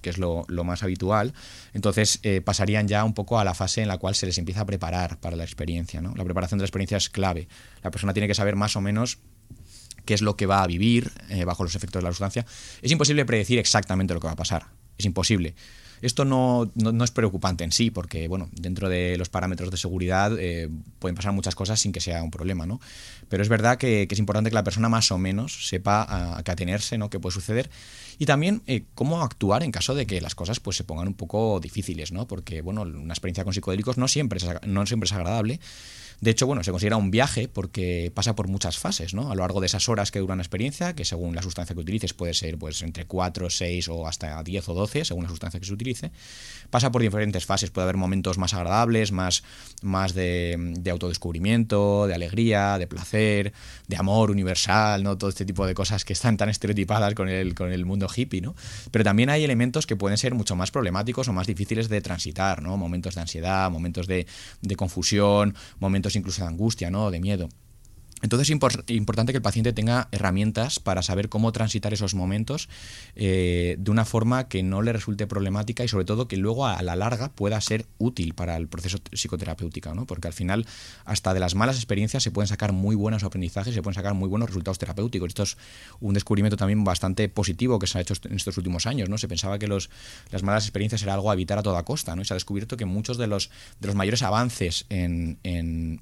que 0.00 0.10
es 0.10 0.18
lo, 0.18 0.44
lo, 0.46 0.62
más 0.62 0.84
habitual, 0.84 1.32
entonces 1.72 2.20
eh, 2.22 2.40
pasarían 2.40 2.86
ya 2.86 3.04
un 3.04 3.14
poco 3.14 3.40
a 3.40 3.44
la 3.44 3.54
fase 3.54 3.82
en 3.82 3.88
la 3.88 3.98
cual 3.98 4.14
se 4.14 4.26
les 4.26 4.38
empieza 4.38 4.60
a 4.60 4.66
preparar 4.66 5.18
para 5.18 5.34
la 5.34 5.42
experiencia. 5.42 6.00
¿no? 6.00 6.14
La 6.14 6.24
preparación 6.24 6.58
de 6.58 6.62
la 6.62 6.66
experiencia 6.66 6.96
es 6.96 7.10
clave. 7.10 7.48
La 7.82 7.90
persona 7.90 8.12
tiene 8.12 8.28
que 8.28 8.34
saber 8.34 8.54
más 8.54 8.76
o 8.76 8.80
menos 8.80 9.18
qué 10.06 10.14
es 10.14 10.22
lo 10.22 10.36
que 10.36 10.46
va 10.46 10.62
a 10.62 10.66
vivir 10.66 11.12
eh, 11.28 11.44
bajo 11.44 11.62
los 11.62 11.74
efectos 11.74 12.00
de 12.00 12.04
la 12.04 12.12
sustancia, 12.12 12.46
es 12.80 12.90
imposible 12.90 13.26
predecir 13.26 13.58
exactamente 13.58 14.14
lo 14.14 14.20
que 14.20 14.26
va 14.26 14.32
a 14.32 14.36
pasar. 14.36 14.66
Es 14.96 15.04
imposible. 15.04 15.54
Esto 16.02 16.24
no, 16.24 16.70
no, 16.74 17.04
es 17.04 17.10
preocupante 17.10 17.64
en 17.64 17.72
sí, 17.72 17.90
porque 17.90 18.28
bueno, 18.28 18.50
dentro 18.52 18.88
de 18.88 19.16
los 19.16 19.28
parámetros 19.28 19.70
de 19.70 19.76
seguridad 19.78 20.38
eh, 20.38 20.68
pueden 20.98 21.14
pasar 21.14 21.32
muchas 21.32 21.54
cosas 21.54 21.80
sin 21.80 21.92
que 21.92 22.00
sea 22.00 22.22
un 22.22 22.30
problema, 22.30 22.66
¿no? 22.66 22.80
Pero 23.28 23.42
es 23.42 23.48
verdad 23.48 23.78
que, 23.78 24.06
es 24.10 24.18
importante 24.18 24.50
que 24.50 24.54
la 24.54 24.64
persona 24.64 24.88
más 24.88 25.10
o 25.10 25.18
menos 25.18 25.68
sepa 25.68 26.02
a, 26.02 26.38
a 26.38 26.42
qué 26.42 26.50
atenerse, 26.50 26.98
¿no? 26.98 27.08
qué 27.08 27.18
puede 27.18 27.32
suceder. 27.32 27.70
Y 28.18 28.26
también 28.26 28.62
eh, 28.66 28.84
cómo 28.94 29.22
actuar 29.22 29.62
en 29.62 29.72
caso 29.72 29.94
de 29.94 30.06
que 30.06 30.20
las 30.20 30.34
cosas 30.34 30.60
pues, 30.60 30.76
se 30.76 30.84
pongan 30.84 31.08
un 31.08 31.14
poco 31.14 31.60
difíciles, 31.60 32.12
¿no? 32.12 32.26
Porque 32.26 32.62
bueno, 32.62 32.82
una 32.82 33.12
experiencia 33.12 33.44
con 33.44 33.52
psicodélicos 33.52 33.98
no 33.98 34.08
siempre 34.08 34.38
es, 34.38 34.46
no 34.66 34.86
siempre 34.86 35.06
es 35.06 35.12
agradable. 35.12 35.60
De 36.20 36.30
hecho, 36.30 36.46
bueno, 36.46 36.64
se 36.64 36.70
considera 36.70 36.96
un 36.96 37.10
viaje 37.10 37.48
porque 37.48 38.10
pasa 38.14 38.34
por 38.34 38.48
muchas 38.48 38.78
fases, 38.78 39.12
¿no? 39.12 39.30
A 39.30 39.34
lo 39.34 39.42
largo 39.42 39.60
de 39.60 39.66
esas 39.66 39.88
horas 39.88 40.10
que 40.10 40.18
dura 40.18 40.34
una 40.34 40.42
experiencia, 40.42 40.94
que 40.94 41.04
según 41.04 41.34
la 41.34 41.42
sustancia 41.42 41.74
que 41.74 41.80
utilices 41.80 42.14
puede 42.14 42.32
ser 42.32 42.58
pues 42.58 42.82
entre 42.82 43.04
4, 43.04 43.50
6 43.50 43.88
o 43.88 44.06
hasta 44.06 44.42
10 44.42 44.68
o 44.70 44.74
12, 44.74 45.04
según 45.04 45.24
la 45.24 45.28
sustancia 45.28 45.60
que 45.60 45.66
se 45.66 45.72
utilice, 45.72 46.10
pasa 46.70 46.90
por 46.90 47.02
diferentes 47.02 47.44
fases. 47.44 47.70
Puede 47.70 47.84
haber 47.84 47.96
momentos 47.96 48.38
más 48.38 48.54
agradables, 48.54 49.12
más, 49.12 49.42
más 49.82 50.14
de, 50.14 50.56
de 50.58 50.90
autodescubrimiento, 50.90 52.06
de 52.06 52.14
alegría, 52.14 52.78
de 52.78 52.86
placer, 52.86 53.52
de 53.86 53.96
amor 53.96 54.30
universal, 54.30 55.02
¿no? 55.02 55.18
Todo 55.18 55.28
este 55.30 55.44
tipo 55.44 55.66
de 55.66 55.74
cosas 55.74 56.04
que 56.04 56.14
están 56.14 56.36
tan 56.36 56.48
estereotipadas 56.48 57.14
con 57.14 57.28
el, 57.28 57.54
con 57.54 57.72
el 57.72 57.84
mundo 57.84 58.08
hippie, 58.14 58.40
¿no? 58.40 58.54
Pero 58.90 59.04
también 59.04 59.28
hay 59.28 59.44
elementos 59.44 59.86
que 59.86 59.96
pueden 59.96 60.16
ser 60.16 60.34
mucho 60.34 60.56
más 60.56 60.70
problemáticos 60.70 61.28
o 61.28 61.32
más 61.32 61.46
difíciles 61.46 61.88
de 61.88 62.00
transitar, 62.00 62.62
¿no? 62.62 62.76
Momentos 62.76 63.14
de 63.14 63.20
ansiedad, 63.20 63.70
momentos 63.70 64.06
de, 64.06 64.26
de 64.62 64.76
confusión, 64.76 65.54
momentos 65.78 66.05
incluso 66.14 66.42
de 66.42 66.48
angustia, 66.48 66.90
¿no? 66.90 67.10
De 67.10 67.18
miedo. 67.18 67.48
Entonces 68.22 68.48
es 68.48 68.50
importante 68.88 69.32
que 69.32 69.36
el 69.36 69.42
paciente 69.42 69.72
tenga 69.72 70.08
herramientas 70.10 70.80
para 70.80 71.02
saber 71.02 71.28
cómo 71.28 71.52
transitar 71.52 71.92
esos 71.92 72.14
momentos 72.14 72.68
eh, 73.14 73.76
de 73.78 73.90
una 73.90 74.04
forma 74.04 74.48
que 74.48 74.62
no 74.62 74.80
le 74.80 74.92
resulte 74.92 75.26
problemática 75.26 75.84
y 75.84 75.88
sobre 75.88 76.06
todo 76.06 76.26
que 76.26 76.36
luego 76.36 76.66
a 76.66 76.80
la 76.82 76.96
larga 76.96 77.30
pueda 77.30 77.60
ser 77.60 77.84
útil 77.98 78.34
para 78.34 78.56
el 78.56 78.68
proceso 78.68 78.98
psicoterapéutico, 79.12 79.94
¿no? 79.94 80.06
porque 80.06 80.28
al 80.28 80.34
final 80.34 80.66
hasta 81.04 81.34
de 81.34 81.40
las 81.40 81.54
malas 81.54 81.76
experiencias 81.76 82.22
se 82.22 82.30
pueden 82.30 82.48
sacar 82.48 82.72
muy 82.72 82.96
buenos 82.96 83.22
aprendizajes, 83.22 83.74
se 83.74 83.82
pueden 83.82 83.94
sacar 83.94 84.14
muy 84.14 84.28
buenos 84.28 84.48
resultados 84.48 84.78
terapéuticos. 84.78 85.28
Esto 85.28 85.42
es 85.42 85.58
un 86.00 86.14
descubrimiento 86.14 86.56
también 86.56 86.84
bastante 86.84 87.28
positivo 87.28 87.78
que 87.78 87.86
se 87.86 87.98
ha 87.98 88.00
hecho 88.00 88.14
en 88.24 88.36
estos 88.36 88.56
últimos 88.56 88.86
años. 88.86 89.10
¿no? 89.10 89.18
Se 89.18 89.28
pensaba 89.28 89.58
que 89.58 89.66
los, 89.66 89.90
las 90.30 90.42
malas 90.42 90.64
experiencias 90.64 91.02
era 91.02 91.14
algo 91.14 91.30
a 91.30 91.34
evitar 91.34 91.58
a 91.58 91.62
toda 91.62 91.82
costa 91.84 92.16
¿no? 92.16 92.22
y 92.22 92.24
se 92.24 92.32
ha 92.32 92.36
descubierto 92.36 92.76
que 92.76 92.86
muchos 92.86 93.18
de 93.18 93.26
los, 93.26 93.50
de 93.80 93.88
los 93.88 93.94
mayores 93.94 94.22
avances 94.22 94.86
en 94.88 95.36
en, 95.42 96.00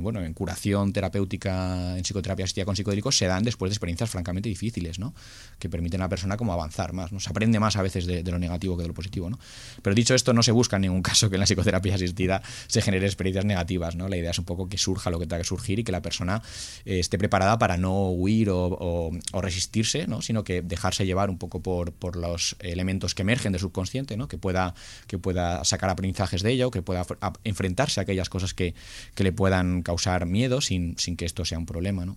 bueno, 0.00 0.22
en 0.24 0.34
curación 0.34 0.92
terapéutica 0.92 1.96
en 1.96 2.02
psicoterapia 2.02 2.44
asistida 2.44 2.64
con 2.64 2.74
psicodélicos 2.74 3.16
se 3.16 3.26
dan 3.26 3.44
después 3.44 3.70
de 3.70 3.74
experiencias 3.74 4.10
francamente 4.10 4.48
difíciles, 4.48 4.98
¿no? 4.98 5.14
que 5.58 5.68
permiten 5.68 6.00
a 6.00 6.04
la 6.04 6.08
persona 6.08 6.36
como 6.36 6.52
avanzar 6.52 6.92
más. 6.92 7.12
¿no? 7.12 7.20
Se 7.20 7.30
aprende 7.30 7.60
más 7.60 7.76
a 7.76 7.82
veces 7.82 8.06
de, 8.06 8.22
lo 8.22 8.38
negativo 8.38 8.76
que 8.76 8.82
de 8.82 8.88
lo 8.88 8.94
positivo. 8.94 9.30
¿no? 9.30 9.38
Pero 9.82 9.94
dicho 9.94 10.14
esto, 10.14 10.32
no 10.32 10.42
se 10.42 10.50
busca 10.50 10.76
en 10.76 10.82
ningún 10.82 11.02
caso 11.08 11.30
que 11.30 11.36
en 11.36 11.40
la 11.40 11.46
psicoterapia 11.46 11.94
asistida 11.94 12.42
se 12.66 12.82
genere 12.82 13.06
experiencias 13.06 13.44
negativas. 13.44 13.94
¿no? 13.94 14.08
La 14.08 14.16
idea 14.16 14.32
es 14.32 14.38
un 14.38 14.44
poco 14.44 14.68
que 14.68 14.78
surja 14.78 15.10
lo 15.10 15.18
que 15.20 15.26
tenga 15.26 15.38
que 15.38 15.48
surgir 15.48 15.78
y 15.78 15.84
que 15.84 15.92
la 15.92 16.02
persona 16.02 16.42
eh, 16.84 16.98
esté 16.98 17.16
preparada 17.18 17.58
para 17.58 17.76
no 17.76 18.10
huir 18.10 18.48
o, 18.50 19.10
resistirse, 19.32 20.06
¿no? 20.08 20.22
sino 20.22 20.42
que 20.42 20.62
dejarse 20.62 21.06
llevar 21.06 21.30
un 21.30 21.38
poco 21.38 21.62
por, 21.62 21.92
por 21.92 22.16
los 22.16 22.56
elementos 22.58 23.14
que 23.14 23.22
emergen 23.22 23.52
del 23.52 23.60
subconsciente, 23.60 24.16
¿no? 24.16 24.26
que, 24.26 24.38
pueda, 24.38 24.74
que 25.06 25.18
pueda 25.18 25.64
sacar 25.64 25.90
aprendizajes 25.90 26.42
de 26.42 26.50
ello, 26.52 26.70
que 26.70 26.82
pueda 26.82 27.06
enfrentarse 27.44 28.00
a 28.00 28.02
aquellas 28.02 28.28
cosas 28.28 28.54
que, 28.54 28.74
que 29.14 29.22
le 29.22 29.32
puedan 29.32 29.67
causar 29.82 30.26
miedo 30.26 30.60
sin, 30.60 30.96
sin 30.98 31.16
que 31.16 31.24
esto 31.24 31.44
sea 31.44 31.58
un 31.58 31.66
problema. 31.66 32.04
¿no? 32.04 32.16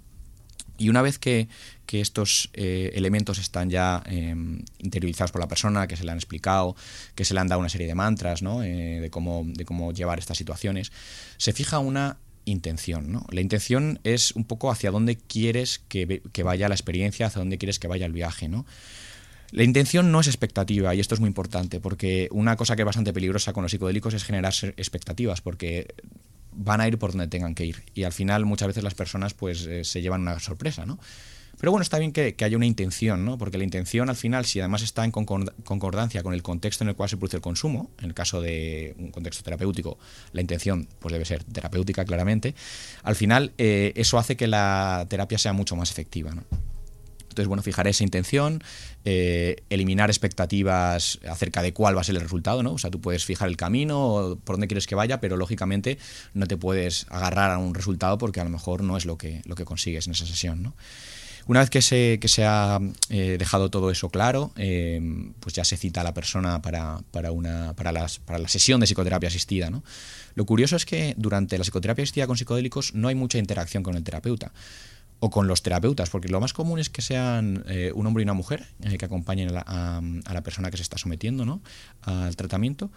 Y 0.82 0.90
una 0.90 1.04
vez 1.04 1.20
que, 1.20 1.48
que 1.86 2.02
estos 2.02 2.50
eh, 2.54 2.92
elementos 2.96 3.38
están 3.38 3.70
ya 3.70 4.02
eh, 4.08 4.36
interiorizados 4.80 5.32
por 5.32 5.40
la 5.40 5.48
persona, 5.48 5.86
que 5.88 5.96
se 5.96 6.04
le 6.04 6.12
han 6.12 6.18
explicado, 6.18 6.76
que 7.14 7.24
se 7.24 7.36
le 7.36 7.40
han 7.40 7.48
dado 7.48 7.60
una 7.60 7.70
serie 7.70 7.86
de 7.86 7.94
mantras 7.94 8.42
¿no? 8.42 8.64
Eh, 8.64 9.00
de, 9.00 9.10
cómo, 9.12 9.44
de 9.46 9.64
cómo 9.64 9.94
llevar 9.94 10.18
estas 10.18 10.38
situaciones, 10.38 10.92
se 11.38 11.54
fija 11.54 11.78
una 11.78 12.18
intención. 12.46 13.12
¿no? 13.12 13.28
La 13.30 13.42
intención 13.42 14.00
es 14.04 14.32
un 14.32 14.46
poco 14.46 14.72
hacia 14.72 14.90
dónde 14.90 15.18
quieres 15.18 15.80
que, 15.88 16.24
que 16.32 16.44
vaya 16.44 16.68
la 16.68 16.76
experiencia, 16.76 17.28
hacia 17.28 17.40
dónde 17.40 17.60
quieres 17.60 17.78
que 17.78 17.88
vaya 17.88 18.08
el 18.08 18.14
viaje. 18.14 18.48
¿no? 18.48 18.66
La 19.52 19.64
intención 19.64 20.12
no 20.12 20.22
es 20.22 20.28
expectativa, 20.28 20.96
y 20.96 21.00
esto 21.02 21.14
es 21.14 21.20
muy 21.20 21.28
importante, 21.28 21.82
porque 21.82 22.30
una 22.32 22.56
cosa 22.56 22.76
que 22.76 22.84
es 22.84 22.86
bastante 22.86 23.12
peligrosa 23.12 23.52
con 23.52 23.64
los 23.64 23.72
psicodélicos 23.72 24.14
es 24.14 24.24
generar 24.24 24.54
expectativas, 24.78 25.42
porque 25.42 25.94
van 26.54 26.82
a 26.82 26.88
ir 26.88 26.98
por 26.98 27.12
donde 27.12 27.28
tengan 27.28 27.56
que 27.56 27.66
ir. 27.66 27.84
Y 27.94 28.04
al 28.04 28.14
final 28.14 28.46
muchas 28.46 28.68
veces 28.68 28.84
las 28.84 28.94
personas 28.94 29.34
pues 29.34 29.66
eh, 29.66 29.84
se 29.84 30.02
llevan 30.02 30.22
una 30.22 30.40
sorpresa, 30.40 30.86
¿no? 30.86 31.00
Pero 31.60 31.72
bueno, 31.72 31.84
está 31.84 32.00
bien 32.00 32.12
que, 32.12 32.34
que 32.34 32.44
haya 32.44 32.58
una 32.58 32.66
intención, 32.66 33.24
¿no? 33.24 33.38
Porque 33.38 33.60
la 33.60 33.64
intención 33.64 34.10
al 34.10 34.16
final, 34.16 34.46
si 34.46 34.60
además 34.60 34.82
está 34.82 35.06
en 35.06 35.12
concord- 35.12 35.54
concordancia 35.64 36.24
con 36.24 36.34
el 36.34 36.42
contexto 36.42 36.84
en 36.84 36.90
el 36.90 36.96
cual 36.96 37.08
se 37.08 37.18
produce 37.18 37.38
el 37.38 37.42
consumo, 37.42 37.92
en 38.00 38.06
el 38.06 38.14
caso 38.16 38.42
de 38.42 38.96
un 38.98 39.12
contexto 39.12 39.44
terapéutico, 39.44 40.00
la 40.34 40.42
intención 40.42 40.88
pues 41.00 41.12
debe 41.14 41.26
ser 41.26 41.44
terapéutica 41.44 42.04
claramente, 42.04 42.56
al 43.04 43.16
final 43.16 43.52
eh, 43.60 43.94
eso 43.96 44.18
hace 44.18 44.36
que 44.36 44.48
la 44.48 45.06
terapia 45.08 45.38
sea 45.38 45.54
mucho 45.54 45.76
más 45.76 45.92
efectiva, 45.92 46.34
¿no? 46.34 46.44
Entonces, 47.32 47.48
bueno, 47.48 47.64
fijar 47.64 47.88
esa 47.88 48.04
intención, 48.04 48.64
eh, 49.06 49.64
eliminar 49.70 50.10
expectativas 50.10 51.20
acerca 51.28 51.62
de 51.62 51.74
cuál 51.74 51.96
va 51.96 52.02
a 52.02 52.04
ser 52.04 52.16
el 52.16 52.22
resultado, 52.22 52.62
¿no? 52.62 52.74
O 52.74 52.78
sea, 52.78 52.92
tú 52.92 53.00
puedes 53.00 53.26
fijar 53.26 53.48
el 53.48 53.58
camino, 53.58 54.38
por 54.44 54.56
dónde 54.56 54.68
quieres 54.68 54.88
que 54.88 54.96
vaya, 54.96 55.20
pero 55.20 55.38
lógicamente 55.38 55.98
no 56.34 56.46
te 56.46 56.58
puedes 56.58 57.06
agarrar 57.10 57.52
a 57.52 57.58
un 57.58 57.74
resultado 57.74 58.18
porque 58.18 58.42
a 58.42 58.44
lo 58.44 58.50
mejor 58.50 58.84
no 58.84 58.98
es 58.98 59.06
lo 59.06 59.18
que, 59.18 59.42
lo 59.46 59.56
que 59.56 59.66
consigues 59.66 60.08
en 60.08 60.14
esa 60.14 60.26
sesión, 60.26 60.62
¿no? 60.62 60.76
Una 61.48 61.62
vez 61.62 61.70
que 61.70 61.82
se, 61.82 62.20
que 62.22 62.28
se 62.28 62.46
ha 62.46 62.80
eh, 63.10 63.38
dejado 63.40 63.70
todo 63.70 63.90
eso 63.90 64.10
claro, 64.10 64.52
eh, 64.58 65.02
pues 65.40 65.56
ya 65.56 65.66
se 65.66 65.76
cita 65.76 66.02
a 66.02 66.04
la 66.04 66.14
persona 66.14 66.62
para, 66.62 67.00
para, 67.12 67.32
una, 67.32 67.74
para, 67.74 67.92
las, 67.92 68.20
para 68.20 68.38
la 68.38 68.48
sesión 68.48 68.80
de 68.80 68.86
psicoterapia 68.86 69.28
asistida. 69.28 69.70
¿no? 69.70 69.84
Lo 70.36 70.46
curioso 70.46 70.76
es 70.76 70.86
que 70.86 71.16
durante 71.18 71.58
la 71.58 71.64
psicoterapia 71.64 72.04
asistida 72.04 72.28
con 72.28 72.38
psicodélicos 72.38 72.94
no 72.94 73.08
hay 73.08 73.16
mucha 73.16 73.40
interacción 73.40 73.84
con 73.84 73.96
el 73.96 74.04
terapeuta 74.04 74.52
o 75.24 75.30
con 75.30 75.48
los 75.48 75.62
terapeutas, 75.62 76.10
porque 76.10 76.30
lo 76.30 76.42
más 76.42 76.52
común 76.52 76.80
es 76.80 76.90
que 76.90 77.04
sean 77.04 77.64
eh, 77.68 77.92
un 77.94 78.08
hombre 78.08 78.24
y 78.24 78.26
una 78.26 78.34
mujer 78.34 78.66
eh, 78.84 78.98
que 78.98 79.06
acompañen 79.06 79.56
a 79.56 80.02
la, 80.34 80.42
persona 80.42 80.72
que 80.72 80.78
se 80.78 80.84
está 80.84 80.98
sometiendo 80.98 81.46
¿no? 81.46 81.62
al 82.02 82.36
tratamiento. 82.36 82.90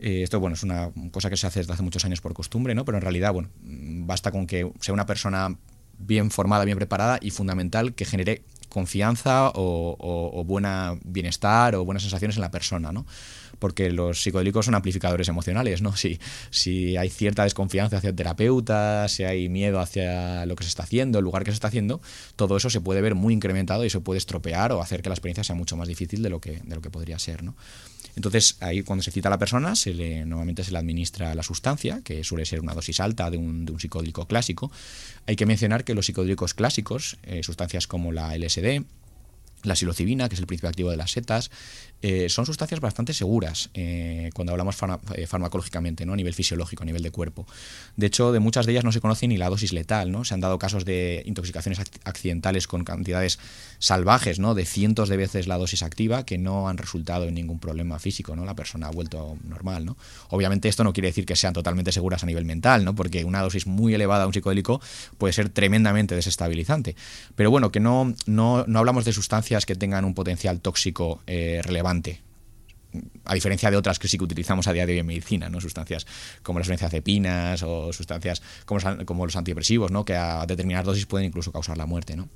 Eh, 0.00 0.22
esto 0.24 0.40
bueno, 0.40 0.54
es 0.54 0.64
una 0.64 0.90
cosa 1.12 1.30
que 1.30 1.36
se 1.36 1.46
hace 1.46 1.60
desde 1.60 1.72
hace 1.72 1.82
muchos 1.84 2.04
años 2.04 2.20
por 2.20 2.34
costumbre, 2.34 2.74
¿no? 2.74 2.84
pero 2.84 2.98
en 2.98 3.02
realidad 3.02 3.32
bueno, 3.32 3.48
basta 3.62 4.32
con 4.32 4.46
que 4.48 4.70
sea 4.80 4.92
una 4.92 5.06
persona 5.06 5.56
bien 6.00 6.30
formada, 6.32 6.64
bien 6.64 6.76
preparada 6.78 7.18
y 7.22 7.30
fundamental 7.30 7.94
que 7.94 8.04
genere 8.04 8.42
confianza 8.68 9.48
o, 9.50 9.96
o- 9.98 10.40
o 10.40 10.44
buena 10.44 10.98
bienestar 11.04 11.74
o 11.76 11.84
buenas 11.84 12.02
sensaciones 12.02 12.36
en 12.36 12.42
la 12.42 12.50
persona, 12.50 12.92
¿no? 12.92 13.06
Porque 13.58 13.90
los 13.90 14.22
psicodélicos 14.22 14.66
son 14.66 14.74
amplificadores 14.74 15.28
emocionales, 15.28 15.82
¿no? 15.82 15.96
Si, 15.96 16.18
si 16.50 16.96
hay 16.96 17.10
cierta 17.10 17.44
desconfianza 17.44 17.98
hacia 17.98 18.10
el 18.10 18.16
terapeuta, 18.16 19.08
si 19.08 19.24
hay 19.24 19.48
miedo 19.48 19.80
hacia 19.80 20.46
lo 20.46 20.56
que 20.56 20.64
se 20.64 20.68
está 20.68 20.84
haciendo, 20.84 21.18
el 21.18 21.24
lugar 21.24 21.44
que 21.44 21.50
se 21.50 21.56
está 21.56 21.68
haciendo, 21.68 22.00
todo 22.36 22.56
eso 22.56 22.70
se 22.70 22.80
puede 22.80 23.00
ver 23.00 23.14
muy 23.14 23.34
incrementado 23.34 23.84
y 23.84 23.90
se 23.90 24.00
puede 24.00 24.18
estropear 24.18 24.72
o 24.72 24.80
hacer 24.80 25.02
que 25.02 25.08
la 25.08 25.14
experiencia 25.14 25.44
sea 25.44 25.56
mucho 25.56 25.76
más 25.76 25.88
difícil 25.88 26.22
de 26.22 26.30
lo 26.30 26.40
que, 26.40 26.60
de 26.64 26.74
lo 26.74 26.80
que 26.80 26.90
podría 26.90 27.18
ser, 27.18 27.42
¿no? 27.42 27.56
Entonces, 28.18 28.56
ahí 28.58 28.82
cuando 28.82 29.04
se 29.04 29.12
cita 29.12 29.28
a 29.28 29.30
la 29.30 29.38
persona, 29.38 29.76
se 29.76 29.94
le, 29.94 30.26
normalmente 30.26 30.64
se 30.64 30.72
le 30.72 30.78
administra 30.78 31.36
la 31.36 31.44
sustancia, 31.44 32.00
que 32.02 32.24
suele 32.24 32.44
ser 32.46 32.60
una 32.60 32.74
dosis 32.74 32.98
alta 32.98 33.30
de 33.30 33.36
un, 33.36 33.64
de 33.64 33.70
un 33.70 33.78
psicodélico 33.78 34.26
clásico. 34.26 34.72
Hay 35.26 35.36
que 35.36 35.46
mencionar 35.46 35.84
que 35.84 35.94
los 35.94 36.06
psicodélicos 36.06 36.52
clásicos, 36.52 37.18
eh, 37.22 37.44
sustancias 37.44 37.86
como 37.86 38.10
la 38.10 38.36
LSD, 38.36 38.82
la 39.62 39.76
psilocibina, 39.76 40.28
que 40.28 40.34
es 40.34 40.40
el 40.40 40.46
principio 40.46 40.68
activo 40.68 40.90
de 40.90 40.96
las 40.96 41.12
setas, 41.12 41.50
eh, 42.02 42.28
son 42.28 42.46
sustancias 42.46 42.80
bastante 42.80 43.12
seguras 43.12 43.70
eh, 43.74 44.30
cuando 44.34 44.52
hablamos 44.52 44.76
eh, 45.14 45.26
farmacológicamente, 45.26 46.06
¿no? 46.06 46.12
a 46.12 46.16
nivel 46.16 46.34
fisiológico, 46.34 46.82
a 46.82 46.86
nivel 46.86 47.02
de 47.02 47.10
cuerpo. 47.10 47.46
De 47.96 48.06
hecho, 48.06 48.32
de 48.32 48.38
muchas 48.40 48.66
de 48.66 48.72
ellas 48.72 48.84
no 48.84 48.92
se 48.92 49.00
conoce 49.00 49.26
ni 49.26 49.36
la 49.36 49.48
dosis 49.48 49.72
letal. 49.72 50.12
¿no? 50.12 50.24
Se 50.24 50.34
han 50.34 50.40
dado 50.40 50.58
casos 50.58 50.84
de 50.84 51.22
intoxicaciones 51.26 51.80
ac- 51.80 52.00
accidentales 52.04 52.66
con 52.66 52.84
cantidades 52.84 53.38
salvajes, 53.78 54.38
¿no? 54.38 54.54
de 54.54 54.64
cientos 54.64 55.08
de 55.08 55.16
veces 55.16 55.46
la 55.46 55.56
dosis 55.56 55.82
activa, 55.82 56.24
que 56.24 56.38
no 56.38 56.68
han 56.68 56.78
resultado 56.78 57.26
en 57.26 57.34
ningún 57.34 57.58
problema 57.58 57.98
físico. 57.98 58.34
¿no? 58.36 58.44
La 58.44 58.54
persona 58.54 58.88
ha 58.88 58.90
vuelto 58.90 59.38
normal. 59.44 59.84
¿no? 59.84 59.96
Obviamente 60.30 60.68
esto 60.68 60.84
no 60.84 60.92
quiere 60.92 61.08
decir 61.08 61.26
que 61.26 61.36
sean 61.36 61.54
totalmente 61.54 61.92
seguras 61.92 62.22
a 62.22 62.26
nivel 62.26 62.44
mental, 62.44 62.84
¿no? 62.84 62.94
porque 62.94 63.24
una 63.24 63.42
dosis 63.42 63.66
muy 63.66 63.94
elevada 63.94 64.22
de 64.22 64.26
un 64.28 64.34
psicodélico 64.34 64.80
puede 65.16 65.32
ser 65.32 65.48
tremendamente 65.48 66.14
desestabilizante. 66.14 66.96
Pero 67.34 67.50
bueno, 67.50 67.70
que 67.70 67.80
no, 67.80 68.14
no, 68.26 68.64
no 68.66 68.78
hablamos 68.78 69.04
de 69.04 69.12
sustancias 69.12 69.66
que 69.66 69.74
tengan 69.74 70.04
un 70.04 70.14
potencial 70.14 70.60
tóxico 70.60 71.22
eh, 71.26 71.60
relevante 71.62 72.22
a 73.26 73.34
diferencia 73.34 73.70
de 73.70 73.76
otras 73.76 73.98
que 73.98 74.08
sí 74.08 74.16
que 74.16 74.24
utilizamos 74.24 74.66
a 74.66 74.72
día 74.72 74.86
de 74.86 74.94
hoy 74.94 74.98
en 75.00 75.06
medicina, 75.06 75.50
¿no? 75.50 75.60
Sustancias 75.60 76.06
como 76.42 76.58
las 76.58 76.68
benzodiazepinas 76.68 77.62
o 77.62 77.92
sustancias 77.92 78.40
como 78.64 78.80
los, 78.80 79.04
como 79.04 79.26
los 79.26 79.36
antidepresivos, 79.36 79.90
¿no? 79.90 80.06
Que 80.06 80.16
a 80.16 80.46
determinadas 80.46 80.86
dosis 80.86 81.04
pueden 81.04 81.26
incluso 81.26 81.52
causar 81.52 81.76
la 81.76 81.84
muerte, 81.84 82.16
¿no? 82.16 82.30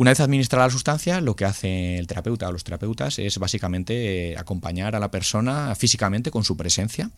Una 0.00 0.12
vez 0.12 0.20
administrada 0.20 0.64
la 0.64 0.72
sustancia, 0.72 1.20
lo 1.20 1.36
que 1.36 1.44
hace 1.44 1.98
el 1.98 2.06
terapeuta 2.06 2.48
o 2.48 2.52
los 2.52 2.64
terapeutas 2.64 3.18
es 3.18 3.36
básicamente 3.36 4.30
eh, 4.30 4.38
acompañar 4.38 4.96
a 4.96 4.98
la 4.98 5.10
persona 5.10 5.74
físicamente 5.74 6.30
con 6.30 6.42
su 6.42 6.56
presencia, 6.56 7.10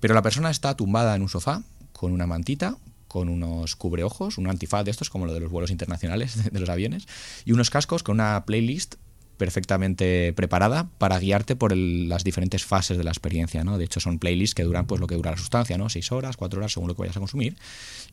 pero 0.00 0.14
la 0.14 0.22
persona 0.22 0.50
está 0.50 0.76
tumbada 0.76 1.14
en 1.14 1.22
un 1.22 1.28
sofá 1.28 1.62
con 1.92 2.10
una 2.10 2.26
mantita, 2.26 2.76
con 3.06 3.28
unos 3.28 3.76
cubreojos, 3.76 4.36
un 4.36 4.48
antifaz 4.48 4.84
de 4.84 4.90
estos, 4.90 5.10
como 5.10 5.26
lo 5.26 5.32
de 5.32 5.38
los 5.38 5.52
vuelos 5.52 5.70
internacionales 5.70 6.42
de, 6.42 6.50
de 6.50 6.58
los 6.58 6.68
aviones, 6.68 7.06
y 7.44 7.52
unos 7.52 7.70
cascos 7.70 8.02
con 8.02 8.14
una 8.14 8.44
playlist 8.44 8.96
perfectamente 9.36 10.32
preparada 10.34 10.88
para 10.98 11.18
guiarte 11.18 11.56
por 11.56 11.72
el- 11.72 12.08
las 12.08 12.24
diferentes 12.24 12.64
fases 12.64 12.96
de 12.98 13.04
la 13.04 13.10
experiencia, 13.10 13.64
¿no? 13.64 13.78
De 13.78 13.84
hecho, 13.84 14.00
son 14.00 14.18
playlists 14.18 14.54
que 14.54 14.62
duran 14.64 14.86
pues 14.86 15.00
lo 15.00 15.06
que 15.06 15.14
dura 15.14 15.30
la 15.30 15.36
sustancia, 15.36 15.78
¿no? 15.78 15.88
Seis 15.88 16.10
horas, 16.12 16.36
cuatro 16.36 16.58
horas, 16.60 16.72
según 16.72 16.88
lo 16.88 16.94
que 16.94 17.02
vayas 17.02 17.16
a 17.16 17.20
consumir. 17.20 17.56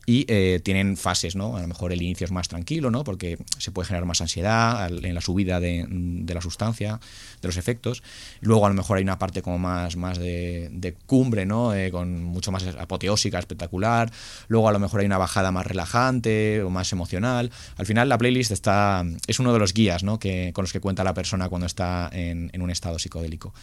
Y 0.04 0.24
eh, 0.28 0.60
tienen 0.64 0.96
fases, 0.96 1.36
¿no? 1.36 1.56
A 1.56 1.60
lo 1.60 1.68
mejor 1.68 1.92
el 1.92 2.02
inicio 2.02 2.24
es 2.24 2.32
más 2.32 2.48
tranquilo, 2.48 2.90
¿no? 2.90 3.04
Porque 3.04 3.38
se 3.58 3.70
puede 3.70 3.86
generar 3.86 4.04
más 4.06 4.20
ansiedad 4.20 4.90
en 4.90 5.14
la 5.14 5.20
subida 5.20 5.60
de, 5.60 5.86
de 5.88 6.34
la 6.34 6.40
sustancia, 6.40 6.98
de 7.40 7.48
los 7.48 7.56
efectos. 7.56 8.02
Luego 8.40 8.66
a 8.66 8.68
lo 8.68 8.74
mejor 8.74 8.98
hay 8.98 9.04
una 9.04 9.18
parte 9.18 9.42
como 9.42 9.58
más, 9.58 9.96
más 9.96 10.18
de, 10.18 10.68
de 10.72 10.94
cumbre, 10.94 11.46
¿no? 11.46 11.74
Eh, 11.74 11.90
con 11.92 12.22
mucho 12.24 12.50
más 12.50 12.64
apoteósica, 12.66 13.38
espectacular. 13.38 14.10
Luego 14.48 14.68
a 14.68 14.72
lo 14.72 14.78
mejor 14.80 15.00
hay 15.00 15.06
una 15.06 15.18
bajada 15.18 15.52
más 15.52 15.66
relajante 15.66 16.62
o 16.62 16.70
más 16.70 16.92
emocional. 16.92 17.50
Al 17.76 17.86
final 17.86 18.08
la 18.08 18.18
playlist 18.18 18.50
está 18.50 19.04
es 19.28 19.38
uno 19.38 19.52
de 19.52 19.58
los 19.60 19.72
guías, 19.72 20.02
¿no? 20.02 20.18
Que, 20.18 20.50
con 20.52 20.64
los 20.64 20.72
que 20.72 20.80
cuenta 20.80 21.04
persona 21.14 21.48
cuando 21.48 21.66
está 21.66 22.10
en, 22.12 22.50
un 22.60 22.70
estado 22.70 22.98
psicodélico. 22.98 23.54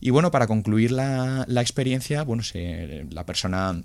Y 0.00 0.10
bueno, 0.10 0.30
para 0.30 0.46
concluir 0.46 0.92
la, 0.92 1.46
experiencia, 1.48 2.22
bueno, 2.22 2.42
la 3.10 3.24
persona 3.24 3.82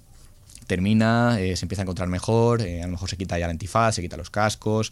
termina, 0.67 1.39
eh, 1.39 1.56
se 1.56 1.65
empieza 1.65 1.82
a 1.82 1.84
encontrar 1.84 2.08
mejor, 2.08 2.62
eh, 2.62 2.82
a 2.82 2.86
lo 2.86 2.91
mejor 2.91 3.10
se 3.10 3.17
quita 3.17 3.38
ya 3.38 3.46
el 3.46 3.52
antifaz, 3.52 3.96
se 3.96 4.02
quita 4.02 4.17
los 4.17 4.30
cascos. 4.30 4.91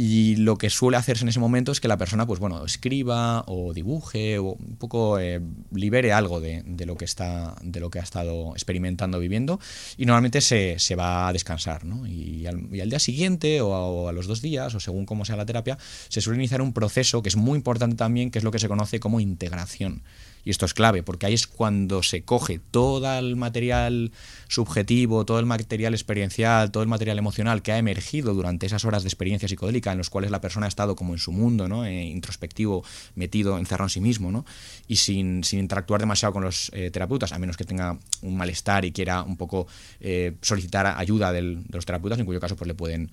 Y 0.00 0.36
lo 0.36 0.58
que 0.58 0.70
suele 0.70 0.96
hacerse 0.96 1.24
en 1.24 1.28
ese 1.28 1.40
momento 1.40 1.72
es 1.72 1.80
que 1.80 1.88
la 1.88 1.96
persona, 1.96 2.24
pues 2.24 2.38
bueno, 2.38 2.64
escriba 2.64 3.42
o 3.48 3.74
dibuje 3.74 4.38
o 4.38 4.52
un 4.52 4.76
poco 4.76 5.18
eh, 5.18 5.40
libere 5.72 6.12
algo 6.12 6.40
de, 6.40 6.62
de 6.64 6.86
lo 6.86 6.96
que 6.96 7.04
está, 7.04 7.56
de 7.62 7.80
lo 7.80 7.90
que 7.90 7.98
ha 7.98 8.04
estado 8.04 8.52
experimentando, 8.52 9.18
viviendo, 9.18 9.58
y 9.96 10.06
normalmente 10.06 10.40
se, 10.40 10.78
se 10.78 10.94
va 10.94 11.26
a 11.26 11.32
descansar, 11.32 11.84
¿no? 11.84 12.06
Y 12.06 12.46
al, 12.46 12.70
día 12.70 13.00
siguiente 13.00 13.60
o 13.60 13.74
a, 13.74 13.88
o 13.88 14.08
a 14.08 14.12
los 14.12 14.28
dos 14.28 14.40
días, 14.40 14.72
o 14.76 14.78
según 14.78 15.04
cómo 15.04 15.24
sea 15.24 15.34
la 15.34 15.46
terapia, 15.46 15.78
se 16.08 16.20
suele 16.20 16.38
iniciar 16.38 16.62
un 16.62 16.72
proceso 16.72 17.20
que 17.20 17.30
es 17.30 17.36
muy 17.36 17.56
importante 17.56 17.96
también, 17.96 18.30
que 18.30 18.38
es 18.38 18.44
lo 18.44 18.52
que 18.52 18.60
se 18.60 18.68
conoce 18.68 19.00
como 19.00 19.18
integración. 19.18 20.04
Y 20.48 20.50
esto 20.50 20.64
es 20.64 20.72
clave, 20.72 21.02
porque 21.02 21.26
ahí 21.26 21.34
es 21.34 21.46
cuando 21.46 22.02
se 22.02 22.22
coge 22.22 22.58
todo 22.58 23.18
el 23.18 23.36
material 23.36 24.12
subjetivo, 24.48 25.26
todo 25.26 25.38
el 25.40 25.44
material 25.44 25.92
experiencial, 25.92 26.70
todo 26.70 26.82
el 26.82 26.88
material 26.88 27.18
emocional 27.18 27.60
que 27.60 27.72
ha 27.72 27.76
emergido 27.76 28.32
durante 28.32 28.64
esas 28.64 28.86
horas 28.86 29.02
de 29.02 29.10
experiencia 29.10 29.46
psicodélica 29.46 29.92
en 29.92 29.98
los 29.98 30.08
cuales 30.08 30.30
la 30.30 30.40
persona 30.40 30.64
ha 30.64 30.70
estado 30.70 30.96
como 30.96 31.12
en 31.12 31.18
su 31.18 31.32
mundo, 31.32 31.68
¿no? 31.68 31.84
Eh, 31.84 32.02
introspectivo, 32.02 32.82
metido, 33.14 33.58
encerrado 33.58 33.88
en 33.88 33.90
sí 33.90 34.00
mismo, 34.00 34.32
¿no? 34.32 34.46
y 34.86 34.96
sin, 34.96 35.44
sin 35.44 35.58
interactuar 35.58 36.00
demasiado 36.00 36.32
con 36.32 36.44
los 36.44 36.70
eh, 36.72 36.90
terapeutas, 36.90 37.32
a 37.32 37.38
menos 37.38 37.58
que 37.58 37.64
tenga 37.64 37.98
un 38.22 38.34
malestar 38.34 38.86
y 38.86 38.92
quiera 38.92 39.24
un 39.24 39.36
poco 39.36 39.66
eh, 40.00 40.36
solicitar 40.40 40.86
ayuda 40.86 41.30
de 41.30 41.42
los 41.68 41.84
terapeutas, 41.84 42.18
en 42.20 42.24
cuyo 42.24 42.40
caso 42.40 42.56
pues 42.56 42.68
le 42.68 42.74
pueden 42.74 43.10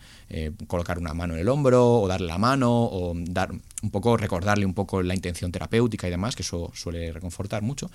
colocar 0.68 0.98
una 1.00 1.14
mano 1.14 1.34
en 1.34 1.42
el 1.42 1.50
hombro 1.50 2.00
o 2.00 2.08
darle 2.08 2.28
la 2.28 2.38
mano 2.38 2.72
o 2.72 3.14
dar 3.14 3.52
un 3.86 3.92
poco, 3.92 4.18
recordarle 4.18 4.66
un 4.66 4.74
poco 4.74 5.02
la 5.02 5.14
intención 5.14 5.52
terapéutica 5.52 6.08
y 6.08 6.12
demás, 6.12 6.36
que 6.36 6.42
eso 6.42 6.72
suele 6.74 7.12
reconfortar 7.12 7.62
mucho. 7.62 7.90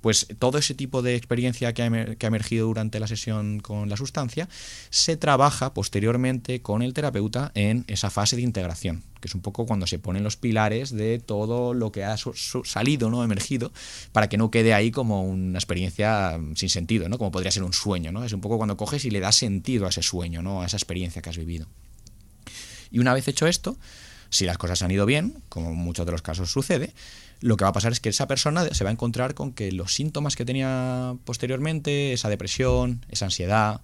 Pues 0.00 0.28
todo 0.38 0.58
ese 0.58 0.74
tipo 0.74 1.02
de 1.02 1.16
experiencia 1.16 1.72
que 1.72 1.82
ha, 1.82 2.26
emergido 2.26 2.66
durante 2.66 3.00
la 3.00 3.06
sesión 3.06 3.60
con 3.60 3.88
la 3.88 3.96
sustancia 3.96 4.48
se 4.90 5.16
trabaja 5.16 5.74
posteriormente 5.74 6.62
con 6.62 6.82
el 6.82 6.94
terapeuta 6.94 7.50
en 7.54 7.84
esa 7.88 8.10
fase 8.10 8.36
de 8.36 8.42
integración, 8.42 9.02
que 9.20 9.28
es 9.28 9.34
un 9.34 9.40
poco 9.40 9.66
cuando 9.66 9.86
se 9.86 9.98
ponen 9.98 10.22
los 10.22 10.36
pilares 10.36 10.90
de 10.90 11.18
todo 11.18 11.74
lo 11.74 11.90
que 11.90 12.04
ha 12.04 12.16
salido, 12.16 13.10
¿no? 13.10 13.24
emergido, 13.24 13.72
para 14.12 14.28
que 14.28 14.36
no 14.36 14.50
quede 14.50 14.74
ahí 14.74 14.90
como 14.90 15.24
una 15.24 15.58
experiencia 15.58 16.38
sin 16.54 16.68
sentido, 16.68 17.08
¿no? 17.08 17.18
como 17.18 17.32
podría 17.32 17.50
ser 17.50 17.64
un 17.64 17.72
sueño. 17.72 18.12
¿no? 18.12 18.24
Es 18.24 18.32
un 18.32 18.40
poco 18.40 18.58
cuando 18.58 18.76
coges 18.76 19.04
y 19.04 19.10
le 19.10 19.20
das 19.20 19.36
sentido 19.36 19.86
a 19.86 19.88
ese 19.88 20.02
sueño, 20.02 20.42
¿no? 20.42 20.62
a 20.62 20.66
esa 20.66 20.76
experiencia 20.76 21.22
que 21.22 21.30
has 21.30 21.38
vivido. 21.38 21.66
Y 22.90 22.98
una 22.98 23.14
vez 23.14 23.28
hecho 23.28 23.46
esto, 23.46 23.76
si 24.30 24.46
las 24.46 24.58
cosas 24.58 24.82
han 24.82 24.90
ido 24.90 25.06
bien, 25.06 25.42
como 25.48 25.70
en 25.70 25.76
muchos 25.76 26.06
de 26.06 26.12
los 26.12 26.22
casos 26.22 26.50
sucede, 26.50 26.94
lo 27.40 27.56
que 27.56 27.64
va 27.64 27.70
a 27.70 27.74
pasar 27.74 27.92
es 27.92 28.00
que 28.00 28.08
esa 28.08 28.26
persona 28.26 28.66
se 28.72 28.84
va 28.84 28.90
a 28.90 28.92
encontrar 28.92 29.34
con 29.34 29.52
que 29.52 29.72
los 29.72 29.94
síntomas 29.94 30.36
que 30.36 30.44
tenía 30.44 31.14
posteriormente, 31.24 32.12
esa 32.12 32.28
depresión, 32.28 33.04
esa 33.08 33.26
ansiedad, 33.26 33.80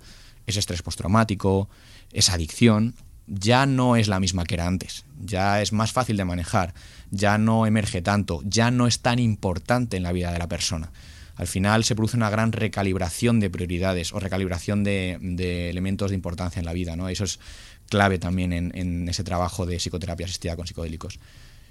ese 0.47 0.61
estrés 0.61 0.83
postraumático, 0.83 1.69
esa 2.13 2.35
adicción, 2.35 2.95
ya 3.27 3.67
no 3.67 3.97
es 3.97 4.09
la 4.09 4.21
misma 4.21 4.45
que 4.45 4.55
era 4.55 4.67
antes. 4.67 5.05
Ya 5.21 5.61
es 5.61 5.73
más 5.73 5.93
fácil 5.93 6.17
de 6.17 6.25
manejar, 6.25 6.75
ya 7.11 7.39
no 7.39 7.67
emerge 7.67 8.03
tanto, 8.03 8.41
ya 8.45 8.71
no 8.71 8.87
es 8.87 9.01
tan 9.01 9.19
importante 9.19 9.97
en 9.97 10.03
la 10.03 10.13
vida 10.13 10.33
de 10.33 10.39
la 10.39 10.49
persona. 10.49 10.93
Al 11.35 11.47
final 11.47 11.85
se 11.85 11.95
produce 11.95 12.17
una 12.17 12.31
gran 12.31 12.53
recalibración 12.53 13.41
de 13.41 13.51
prioridades 13.51 14.13
o 14.13 14.21
recalibración 14.21 14.85
de, 14.85 15.19
de 15.21 15.69
elementos 15.69 16.11
de 16.11 16.15
importancia 16.15 16.61
en 16.61 16.67
la 16.67 16.73
vida. 16.73 16.97
¿no? 16.97 17.09
Eso 17.09 17.25
es 17.25 17.41
clave 17.89 18.19
también 18.19 18.53
en, 18.53 19.09
ese 19.09 19.25
trabajo 19.25 19.67
de 19.67 19.77
psicoterapia 19.77 20.27
asistida 20.27 20.57
con 20.57 20.67
psicodélicos. 20.67 21.19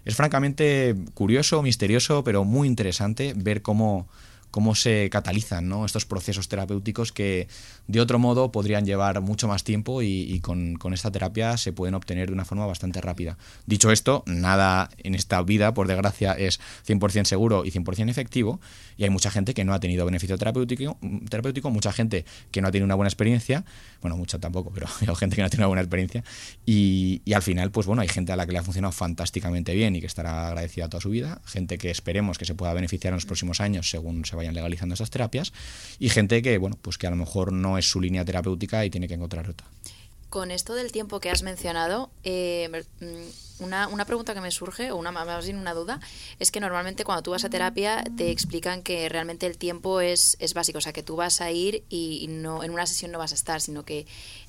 Es 0.06 0.16
francamente 0.16 0.96
curioso, 1.14 1.62
misterioso, 1.62 2.24
pero 2.24 2.44
muy 2.44 2.68
interesante 2.68 3.34
ver 3.36 3.62
cómo, 3.62 4.08
cómo 4.56 4.74
se 4.74 5.10
catalizan 5.10 5.68
¿no? 5.68 5.84
estos 5.84 6.06
procesos 6.06 6.48
terapéuticos 6.48 7.12
que 7.12 7.50
de 7.88 8.00
otro 8.00 8.20
modo 8.20 8.52
podrían 8.54 8.86
llevar 8.86 9.20
mucho 9.20 9.50
más 9.50 9.64
tiempo 9.64 10.02
y, 10.02 10.22
y 10.32 10.40
con, 10.40 10.76
con 10.76 10.94
esta 10.94 11.12
terapia 11.12 11.58
se 11.58 11.74
pueden 11.74 11.96
obtener 11.96 12.28
de 12.28 12.34
una 12.34 12.46
forma 12.46 12.66
bastante 12.66 13.02
rápida. 13.02 13.38
Dicho 13.66 13.92
esto, 13.92 14.24
nada 14.28 14.90
en 15.00 15.16
esta 15.16 15.42
vida, 15.42 15.74
por 15.74 15.88
desgracia, 15.88 16.34
es 16.34 16.62
100% 16.88 17.26
seguro 17.26 17.66
y 17.66 17.72
100% 17.72 18.10
efectivo 18.10 18.62
y 18.96 19.04
hay 19.04 19.10
mucha 19.10 19.30
gente 19.30 19.54
que 19.54 19.66
no 19.66 19.74
ha 19.74 19.80
tenido 19.80 20.06
beneficio 20.06 20.38
terapéutico, 20.38 20.98
terapéutico, 21.30 21.70
mucha 21.70 21.92
gente 21.92 22.26
que 22.52 22.62
no 22.62 22.70
ha 22.70 22.72
tenido 22.72 22.86
una 22.86 22.96
buena 22.96 23.10
experiencia, 23.10 23.66
bueno, 24.02 24.18
mucha 24.18 24.40
tampoco, 24.40 24.72
pero 24.74 24.88
hay 25.00 25.16
gente 25.16 25.36
que 25.36 25.42
no 25.42 25.50
tenido 25.50 25.64
una 25.64 25.68
buena 25.68 25.82
experiencia. 25.82 26.24
Y, 26.66 27.22
y 27.26 27.34
al 27.34 27.42
final, 27.42 27.72
pues 27.72 27.88
bueno, 27.88 28.02
hay 28.02 28.08
gente 28.08 28.32
a 28.32 28.36
la 28.36 28.46
que 28.46 28.52
le 28.52 28.60
ha 28.60 28.64
funcionado 28.64 28.92
fantásticamente 28.92 29.74
bien 29.74 29.96
y 29.96 30.02
que 30.02 30.08
estará 30.08 30.48
agradecida 30.48 30.90
toda 30.90 31.02
su 31.02 31.10
vida, 31.10 31.42
gente 31.46 31.78
que 31.78 31.92
esperemos 31.92 32.38
que 32.38 32.46
se 32.46 32.56
pueda 32.56 32.74
beneficiar 32.74 33.12
en 33.12 33.16
los 33.16 33.26
próximos 33.26 33.62
años 33.62 33.90
según 33.90 34.26
se 34.26 34.36
vayan 34.36 34.54
legalizando 34.54 34.94
estas 34.94 35.10
terapias. 35.10 35.54
Y 36.00 36.10
gente 36.10 36.42
que, 36.42 36.58
bueno, 36.58 36.78
pues 36.82 36.98
que 36.98 37.08
a 37.08 37.10
lo 37.10 37.16
mejor 37.16 37.52
no 37.52 37.78
es 37.78 37.90
su 37.90 38.02
línea 38.02 38.26
terapéutica 38.26 38.86
y 38.86 38.90
tiene 38.90 39.08
que 39.08 39.16
encontrar 39.16 39.50
otra. 39.50 39.68
Con 40.36 40.52
esto 40.52 40.76
del 40.76 40.92
tiempo 40.92 41.22
que 41.22 41.30
has 41.30 41.44
mencionado, 41.44 42.10
eh, 42.26 42.84
mm, 43.00 43.64
una, 43.64 43.88
una 43.88 44.04
pregunta 44.04 44.34
que 44.34 44.42
me 44.42 44.52
surge, 44.52 44.92
o 44.92 44.98
una, 44.98 45.14
más 45.14 45.46
bien 45.46 45.58
una 45.58 45.74
duda, 45.74 46.02
es 46.40 46.52
que 46.52 46.60
normalmente 46.60 47.06
cuando 47.06 47.24
tú 47.24 47.32
vas 47.32 47.46
a 47.46 47.50
terapia 47.50 48.04
te 48.18 48.32
explican 48.32 48.84
que 48.84 49.08
realmente 49.08 49.46
el 49.46 49.58
tiempo 49.58 50.02
es, 50.02 50.36
es 50.42 50.54
básico, 50.54 50.80
o 50.80 50.82
sea, 50.82 50.92
que 50.92 51.04
tú 51.04 51.16
vas 51.16 51.40
a 51.40 51.52
ir 51.52 51.86
y, 51.88 52.28
no 52.28 52.66
en 52.66 52.72
una 52.72 52.86
sesión 52.86 53.14
no 53.14 53.18
vas 53.18 53.32
a 53.32 53.36
estar, 53.36 53.62
sino 53.62 53.86
que 53.86 54.08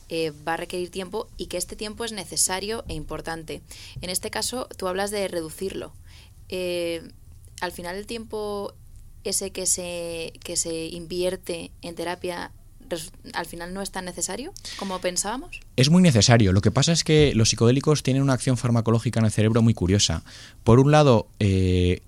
eh, 0.09 0.33
va 0.33 0.55
a 0.55 0.57
requerir 0.57 0.91
tiempo 0.91 1.29
y 1.37 1.47
que 1.47 1.57
este 1.57 1.77
tiempo 1.77 2.05
es 2.05 2.11
necesario 2.11 2.85
e 2.89 2.95
importante. 2.95 3.63
En 4.01 4.11
este 4.11 4.29
caso, 4.29 4.67
tú 4.77 4.89
hablas 4.89 5.13
de 5.13 5.29
reducirlo. 5.29 5.93
Eh, 6.49 7.13
al 7.61 7.71
final, 7.71 7.95
el 7.95 8.09
tiempo 8.09 8.75
ese 9.23 9.53
que 9.53 9.67
se, 9.67 10.33
que 10.43 10.57
se 10.57 10.87
invierte 10.87 11.71
en 11.81 11.95
terapia 11.95 12.51
al 13.33 13.47
final 13.47 13.75
no 13.75 13.83
es 13.83 13.91
tan 13.91 14.05
necesario 14.05 14.53
como 14.79 15.01
pensábamos. 15.01 15.61
Es 15.77 15.91
muy 15.91 16.03
necesario. 16.03 16.53
Lo 16.53 16.61
que 16.61 16.71
pasa 16.71 16.93
es 16.93 17.05
que 17.05 17.33
los 17.35 17.51
psicodélicos 17.51 18.03
tienen 18.03 18.23
una 18.23 18.33
acción 18.33 18.57
farmacológica 18.57 19.21
en 19.21 19.27
el 19.27 19.33
cerebro 19.33 19.63
muy 19.63 19.75
curiosa. 19.75 20.23
Por 20.65 20.81
un 20.81 20.91
lado, 20.91 21.29
eh, 21.39 22.01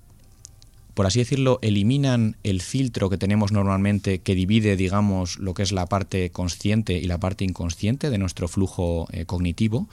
por 0.99 1.05
así 1.05 1.19
decirlo, 1.19 1.59
eliminan 1.61 2.35
el 2.43 2.61
filtro 2.61 3.09
que 3.09 3.17
tenemos 3.17 3.53
normalmente 3.53 4.19
que 4.19 4.35
divide, 4.35 4.75
digamos, 4.75 5.39
lo 5.39 5.53
que 5.53 5.63
es 5.63 5.71
la 5.71 5.85
parte 5.85 6.29
consciente 6.29 6.97
y 6.97 7.05
la 7.05 7.19
parte 7.19 7.45
inconsciente 7.45 8.09
de 8.09 8.17
nuestro 8.17 8.49
flujo 8.49 9.07
eh, 9.11 9.25
cognitivo, 9.25 9.87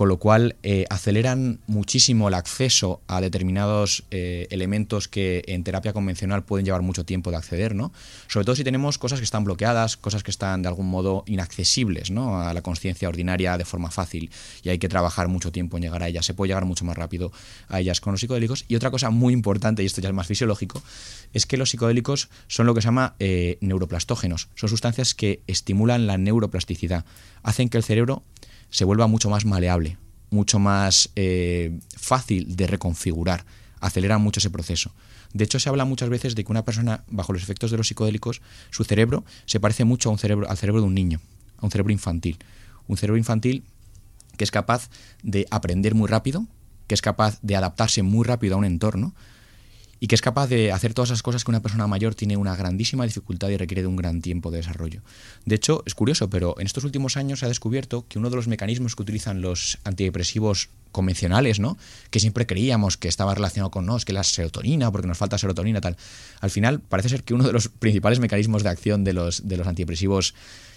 con 0.00 0.08
lo 0.08 0.16
cual 0.16 0.56
eh, 0.62 0.86
aceleran 0.88 1.60
muchísimo 1.66 2.28
el 2.28 2.32
acceso 2.32 3.02
a 3.06 3.20
determinados 3.20 4.04
eh, 4.10 4.46
elementos 4.50 5.08
que 5.08 5.44
en 5.46 5.62
terapia 5.62 5.92
convencional 5.92 6.42
pueden 6.42 6.64
llevar 6.64 6.80
mucho 6.80 7.04
tiempo 7.04 7.30
de 7.30 7.36
acceder, 7.36 7.74
¿no? 7.74 7.92
Sobre 8.26 8.46
todo 8.46 8.56
si 8.56 8.64
tenemos 8.64 8.96
cosas 8.96 9.18
que 9.18 9.26
están 9.26 9.44
bloqueadas, 9.44 9.98
cosas 9.98 10.22
que 10.22 10.30
están 10.30 10.62
de 10.62 10.68
algún 10.68 10.88
modo 10.88 11.22
inaccesibles, 11.26 12.10
¿no? 12.10 12.40
A 12.40 12.54
la 12.54 12.62
conciencia 12.62 13.10
ordinaria 13.10 13.58
de 13.58 13.66
forma 13.66 13.90
fácil 13.90 14.30
y 14.62 14.70
hay 14.70 14.78
que 14.78 14.88
trabajar 14.88 15.28
mucho 15.28 15.52
tiempo 15.52 15.76
en 15.76 15.82
llegar 15.82 16.02
a 16.02 16.08
ellas. 16.08 16.24
Se 16.24 16.32
puede 16.32 16.48
llegar 16.48 16.64
mucho 16.64 16.86
más 16.86 16.96
rápido 16.96 17.30
a 17.68 17.80
ellas 17.80 18.00
con 18.00 18.14
los 18.14 18.20
psicodélicos. 18.22 18.64
Y 18.68 18.76
otra 18.76 18.90
cosa 18.90 19.10
muy 19.10 19.34
importante, 19.34 19.82
y 19.82 19.86
esto 19.86 20.00
ya 20.00 20.08
es 20.08 20.14
más 20.14 20.26
fisiológico, 20.26 20.82
es 21.34 21.44
que 21.44 21.58
los 21.58 21.68
psicodélicos 21.68 22.30
son 22.48 22.64
lo 22.64 22.72
que 22.72 22.80
se 22.80 22.86
llama 22.86 23.16
eh, 23.18 23.58
neuroplastógenos. 23.60 24.48
Son 24.54 24.70
sustancias 24.70 25.12
que 25.12 25.42
estimulan 25.46 26.06
la 26.06 26.16
neuroplasticidad, 26.16 27.04
hacen 27.42 27.68
que 27.68 27.76
el 27.76 27.84
cerebro 27.84 28.22
se 28.70 28.84
vuelva 28.84 29.06
mucho 29.06 29.30
más 29.30 29.44
maleable, 29.44 29.98
mucho 30.30 30.58
más 30.58 31.10
eh, 31.16 31.78
fácil 31.96 32.56
de 32.56 32.66
reconfigurar, 32.66 33.44
acelera 33.80 34.18
mucho 34.18 34.40
ese 34.40 34.50
proceso. 34.50 34.92
De 35.32 35.44
hecho, 35.44 35.60
se 35.60 35.68
habla 35.68 35.84
muchas 35.84 36.08
veces 36.08 36.34
de 36.34 36.44
que 36.44 36.50
una 36.50 36.64
persona, 36.64 37.04
bajo 37.08 37.32
los 37.32 37.42
efectos 37.42 37.70
de 37.70 37.76
los 37.76 37.86
psicodélicos, 37.86 38.40
su 38.70 38.84
cerebro 38.84 39.24
se 39.46 39.60
parece 39.60 39.84
mucho 39.84 40.08
a 40.08 40.12
un 40.12 40.18
cerebro, 40.18 40.50
al 40.50 40.56
cerebro 40.56 40.80
de 40.80 40.86
un 40.88 40.94
niño, 40.94 41.20
a 41.58 41.64
un 41.64 41.70
cerebro 41.70 41.92
infantil. 41.92 42.38
Un 42.88 42.96
cerebro 42.96 43.18
infantil 43.18 43.62
que 44.36 44.44
es 44.44 44.50
capaz 44.50 44.88
de 45.22 45.46
aprender 45.50 45.94
muy 45.94 46.08
rápido, 46.08 46.46
que 46.86 46.94
es 46.94 47.02
capaz 47.02 47.38
de 47.42 47.56
adaptarse 47.56 48.02
muy 48.02 48.24
rápido 48.24 48.54
a 48.54 48.58
un 48.58 48.64
entorno 48.64 49.14
y 50.00 50.06
que 50.06 50.14
es 50.14 50.22
capaz 50.22 50.48
de 50.48 50.72
hacer 50.72 50.94
todas 50.94 51.10
esas 51.10 51.22
cosas 51.22 51.44
que 51.44 51.50
una 51.50 51.60
persona 51.60 51.86
mayor 51.86 52.14
tiene 52.14 52.38
una 52.38 52.56
grandísima 52.56 53.04
dificultad 53.04 53.50
y 53.50 53.58
requiere 53.58 53.82
de 53.82 53.88
un 53.88 53.96
gran 53.96 54.22
tiempo 54.22 54.50
de 54.50 54.56
desarrollo. 54.56 55.02
De 55.44 55.54
hecho, 55.54 55.82
es 55.86 55.94
curioso, 55.94 56.30
pero 56.30 56.54
en 56.58 56.66
estos 56.66 56.84
últimos 56.84 57.18
años 57.18 57.40
se 57.40 57.44
ha 57.44 57.48
descubierto 57.48 58.06
que 58.08 58.18
uno 58.18 58.30
de 58.30 58.36
los 58.36 58.48
mecanismos 58.48 58.96
que 58.96 59.02
utilizan 59.02 59.42
los 59.42 59.78
antidepresivos 59.84 60.70
convencionales, 60.90 61.60
¿no? 61.60 61.76
Que 62.10 62.18
siempre 62.18 62.46
creíamos 62.46 62.96
que 62.96 63.08
estaba 63.08 63.34
relacionado 63.34 63.70
con, 63.70 63.86
no, 63.86 63.96
es 63.96 64.04
que 64.04 64.12
la 64.12 64.24
serotonina, 64.24 64.90
porque 64.90 65.06
nos 65.06 65.18
falta 65.18 65.38
serotonina, 65.38 65.80
tal. 65.80 65.96
Al 66.40 66.50
final, 66.50 66.80
parece 66.80 67.10
ser 67.10 67.22
que 67.22 67.34
uno 67.34 67.44
de 67.44 67.52
los 67.52 67.68
principales 67.68 68.18
mecanismos 68.20 68.62
de 68.62 68.70
acción 68.70 69.04
de 69.04 69.12
los, 69.12 69.46
de 69.46 69.58
los 69.58 69.66
antidepresivos 69.66 70.34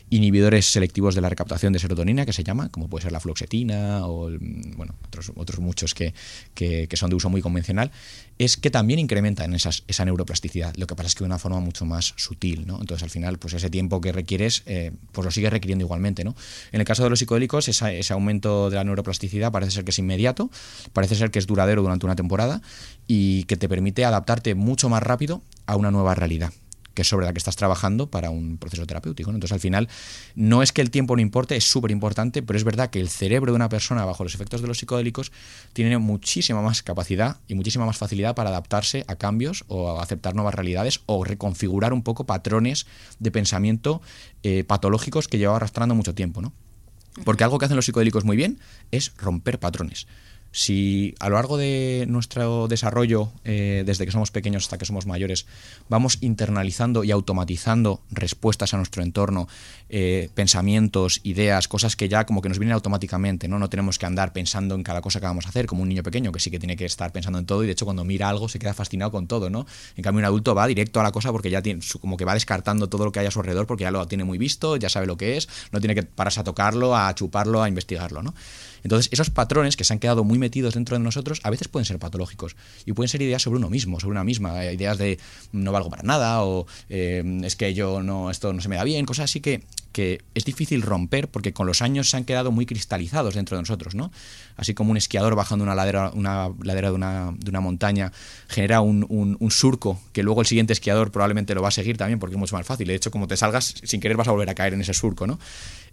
inhibidores 0.10 0.68
selectivos 0.68 1.16
de 1.16 1.22
la 1.22 1.30
recaptación 1.30 1.74
de 1.74 1.80
serotonina, 1.80 2.26
que 2.26 2.34
se 2.34 2.44
llama, 2.44 2.70
como 2.70 2.88
puede 2.88 3.04
ser 3.04 3.12
la 3.12 3.20
fluoxetina 3.20 4.06
o 4.06 4.28
el- 4.30 4.40
bueno, 4.78 4.94
otros, 5.08 5.32
otros 5.36 5.60
muchos 5.60 5.94
que, 5.96 6.14
que- 6.54 6.88
son 6.96 7.10
de 7.10 7.16
uso 7.16 7.30
muy 7.30 7.42
convencional, 7.42 7.92
es 8.38 8.56
que 8.58 8.70
también 8.70 9.00
incrementan 9.00 9.54
esas, 9.56 9.84
esa 9.88 10.06
neuroplasticidad. 10.06 10.76
Lo 10.76 10.86
que 10.88 10.96
pasa 10.96 11.08
es 11.08 11.16
que 11.16 11.20
de 11.24 11.26
una 11.26 11.40
forma 11.40 11.60
mucho 11.60 11.86
más 11.86 12.14
sutil. 12.18 12.68
¿no? 12.68 12.80
Entonces, 12.80 13.04
al 13.04 13.10
final, 13.10 13.40
pues 13.40 13.54
ese 13.56 13.70
tiempo 13.70 14.00
que 14.02 14.12
requieres, 14.12 14.62
eh, 14.68 14.92
pues 15.12 15.26
lo 15.26 15.32
sigues 15.32 15.52
requiriendo 15.52 15.84
igualmente. 15.86 16.24
¿no? 16.24 16.36
En 16.72 16.80
el 16.80 16.86
caso 16.86 17.04
de 17.04 17.10
los 17.10 17.20
psicodélicos, 17.20 17.68
ese 17.68 18.14
aumento 18.14 18.70
de 18.70 18.76
la 18.76 18.84
neuroplasticidad 18.84 19.52
parece 19.52 19.72
ser 19.72 19.84
que 19.84 19.92
es 19.92 20.00
inmediato, 20.00 20.52
parece 20.94 21.16
ser 21.16 21.32
que 21.32 21.40
es 21.40 21.48
duradero 21.48 21.82
durante 21.82 22.06
una 22.06 22.16
temporada 22.16 22.62
y 23.08 23.44
que 23.46 23.58
te 23.58 23.68
permite 23.68 24.06
adaptarte 24.06 24.54
mucho 24.56 24.90
más 24.90 25.02
rápido 25.02 25.42
a 25.66 25.76
una 25.76 25.92
nueva 25.92 26.14
realidad 26.16 26.52
que 26.94 27.04
sobre 27.04 27.26
la 27.26 27.34
que 27.34 27.38
estás 27.38 27.56
trabajando 27.56 28.08
para 28.08 28.30
un 28.30 28.58
proceso 28.58 28.86
terapéutico. 28.86 29.30
Entonces, 29.30 29.54
al 29.54 29.60
final, 29.60 29.90
no 30.36 30.62
es 30.64 30.72
que 30.72 30.82
el 30.82 30.92
tiempo 30.92 31.16
no 31.16 31.22
importe, 31.22 31.56
es 31.56 31.64
súper 31.64 31.92
importante, 31.92 32.44
pero 32.44 32.58
es 32.58 32.64
verdad 32.64 32.90
que 32.90 33.00
el 33.00 33.10
cerebro 33.10 33.52
de 33.52 33.56
una 33.56 33.70
persona 33.70 34.06
bajo 34.06 34.24
los 34.24 34.36
efectos 34.36 34.62
de 34.62 34.68
los 34.68 34.78
psicodélicos 34.78 35.32
tiene 35.74 35.98
muchísima 35.98 36.62
más 36.62 36.84
capacidad 36.84 37.38
y 37.48 37.56
muchísima 37.56 37.86
más 37.86 37.98
facilidad 37.98 38.36
para 38.36 38.50
adaptarse 38.50 39.06
a 39.08 39.16
cambios 39.16 39.66
o 39.68 39.98
a 40.00 40.04
aceptar 40.04 40.36
nuevas 40.36 40.56
realidades 40.56 41.02
o 41.06 41.24
reconfigurar 41.24 41.94
un 41.94 42.04
poco 42.04 42.26
patrones 42.26 42.86
de 43.20 43.32
pensamiento 43.32 44.02
eh, 44.44 44.64
patológicos 44.64 45.28
que 45.28 45.38
llevaba 45.38 45.58
arrastrando 45.58 45.96
mucho 45.96 46.14
tiempo. 46.14 46.42
¿no? 46.42 46.54
Porque 47.24 47.44
algo 47.44 47.60
que 47.60 47.66
hacen 47.66 47.76
los 47.76 47.86
psicodélicos 47.86 48.26
muy 48.26 48.38
bien 48.38 48.60
es 48.92 49.14
romper 49.18 49.60
patrones. 49.60 50.08
Si 50.56 51.16
a 51.20 51.30
lo 51.30 51.36
largo 51.36 51.58
de 51.58 52.06
nuestro 52.08 52.68
desarrollo, 52.68 53.32
eh, 53.44 53.82
desde 53.88 54.06
que 54.06 54.12
somos 54.12 54.30
pequeños 54.30 54.66
hasta 54.66 54.78
que 54.78 54.86
somos 54.86 55.08
mayores, 55.08 55.48
vamos 55.90 56.20
internalizando 56.22 57.04
y 57.04 57.10
automatizando 57.10 58.02
respuestas 58.12 58.76
a 58.76 58.78
nuestro 58.78 59.02
entorno, 59.02 59.48
eh, 59.90 60.30
pensamientos, 60.36 61.22
ideas, 61.24 61.68
cosas 61.68 61.96
que 61.96 62.08
ya 62.08 62.28
como 62.28 62.44
que 62.44 62.50
nos 62.50 62.60
vienen 62.60 62.76
automáticamente, 62.76 63.48
¿no? 63.48 63.58
No 63.58 63.68
tenemos 63.68 63.98
que 63.98 64.06
andar 64.06 64.32
pensando 64.32 64.76
en 64.76 64.84
cada 64.84 65.02
cosa 65.02 65.20
que 65.20 65.26
vamos 65.26 65.48
a 65.48 65.50
hacer, 65.50 65.66
como 65.66 65.82
un 65.82 65.90
niño 65.90 66.04
pequeño 66.04 66.32
que 66.32 66.40
sí 66.40 66.52
que 66.52 66.60
tiene 66.60 66.76
que 66.76 66.86
estar 66.86 67.12
pensando 67.12 67.40
en 67.40 67.48
todo 67.48 67.64
y 67.64 67.66
de 67.66 67.72
hecho 67.72 67.86
cuando 67.86 68.06
mira 68.06 68.30
algo 68.30 68.48
se 68.48 68.60
queda 68.60 68.76
fascinado 68.76 69.10
con 69.10 69.26
todo, 69.26 69.50
¿no? 69.50 69.66
En 69.96 70.04
cambio 70.04 70.20
un 70.20 70.26
adulto 70.26 70.54
va 70.54 70.68
directo 70.68 71.00
a 71.00 71.04
la 71.04 71.12
cosa 71.12 71.32
porque 71.32 71.50
ya 71.50 71.64
tiene, 71.64 71.82
como 72.00 72.16
que 72.16 72.26
va 72.26 72.36
descartando 72.36 72.90
todo 72.90 73.06
lo 73.06 73.12
que 73.12 73.22
hay 73.22 73.26
a 73.26 73.32
su 73.32 73.40
alrededor 73.40 73.66
porque 73.66 73.86
ya 73.86 73.92
lo 73.92 74.08
tiene 74.08 74.24
muy 74.24 74.38
visto, 74.38 74.78
ya 74.78 74.90
sabe 74.90 75.08
lo 75.08 75.18
que 75.18 75.36
es, 75.36 75.50
no 75.72 75.80
tiene 75.80 75.96
que 75.96 76.04
pararse 76.04 76.42
a 76.42 76.44
tocarlo, 76.44 76.96
a 76.96 77.16
chuparlo, 77.16 77.64
a 77.64 77.68
investigarlo, 77.68 78.22
¿no? 78.22 78.36
Entonces, 78.84 79.12
esos 79.12 79.30
patrones 79.30 79.76
que 79.76 79.84
se 79.84 79.94
han 79.94 80.00
quedado 80.00 80.24
muy 80.24 80.38
metidos 80.40 80.74
dentro 80.74 80.98
de 80.98 81.04
nosotros 81.04 81.40
a 81.44 81.50
veces 81.50 81.68
pueden 81.68 81.86
ser 81.86 82.00
patológicos 82.00 82.56
y 82.86 82.94
pueden 82.94 83.10
ser 83.10 83.22
ideas 83.22 83.42
sobre 83.42 83.58
uno 83.58 83.70
mismo, 83.70 84.00
sobre 84.00 84.12
una 84.12 84.24
misma, 84.24 84.66
eh, 84.66 84.74
ideas 84.74 84.98
de 84.98 85.20
no 85.52 85.72
valgo 85.72 85.90
para 85.90 86.04
nada 86.04 86.44
o 86.44 86.68
eh, 86.90 87.24
es 87.44 87.56
que 87.56 87.74
yo 87.74 88.04
no, 88.04 88.30
esto 88.30 88.54
no 88.54 88.62
se 88.62 88.70
me 88.70 88.76
da 88.76 88.84
bien, 88.84 89.06
cosas 89.06 89.26
así 89.26 89.40
que, 89.40 89.64
que 89.94 90.22
es 90.34 90.44
difícil 90.44 90.82
romper 90.82 91.30
porque 91.30 91.54
con 91.54 91.68
los 91.68 91.82
años 91.82 92.10
se 92.10 92.18
han 92.18 92.26
quedado 92.26 92.52
muy 92.52 92.66
cristalizados 92.66 93.36
dentro 93.36 93.56
de 93.56 93.62
nosotros, 93.62 93.96
¿no? 93.96 94.12
Así 94.58 94.74
como 94.74 94.92
un 94.92 94.98
esquiador 94.98 95.36
bajando 95.36 95.64
una 95.64 95.76
ladera, 95.76 96.12
una 96.14 96.50
ladera 96.62 96.90
de, 96.90 96.96
una, 96.96 97.34
de 97.38 97.50
una 97.50 97.62
montaña 97.62 98.12
genera 98.50 98.82
un, 98.82 99.06
un, 99.10 99.52
surco 99.52 100.02
que 100.12 100.24
luego 100.24 100.42
el 100.42 100.48
siguiente 100.48 100.74
esquiador 100.74 101.12
probablemente 101.12 101.56
lo 101.56 101.62
va 101.62 101.70
a 101.70 101.72
seguir 101.72 101.96
también 101.96 102.20
porque 102.20 102.36
es 102.36 102.40
mucho 102.40 102.56
más 102.56 102.66
fácil. 102.66 102.88
De 102.88 102.96
hecho, 102.96 103.12
como 103.12 103.28
te 103.28 103.38
salgas, 103.38 103.76
sin 103.84 104.02
querer 104.02 104.18
vas 104.18 104.28
a 104.28 104.32
volver 104.32 104.50
a 104.50 104.56
caer 104.56 104.74
en 104.74 104.82
ese 104.82 104.94
surco, 104.94 105.28
¿no? 105.28 105.40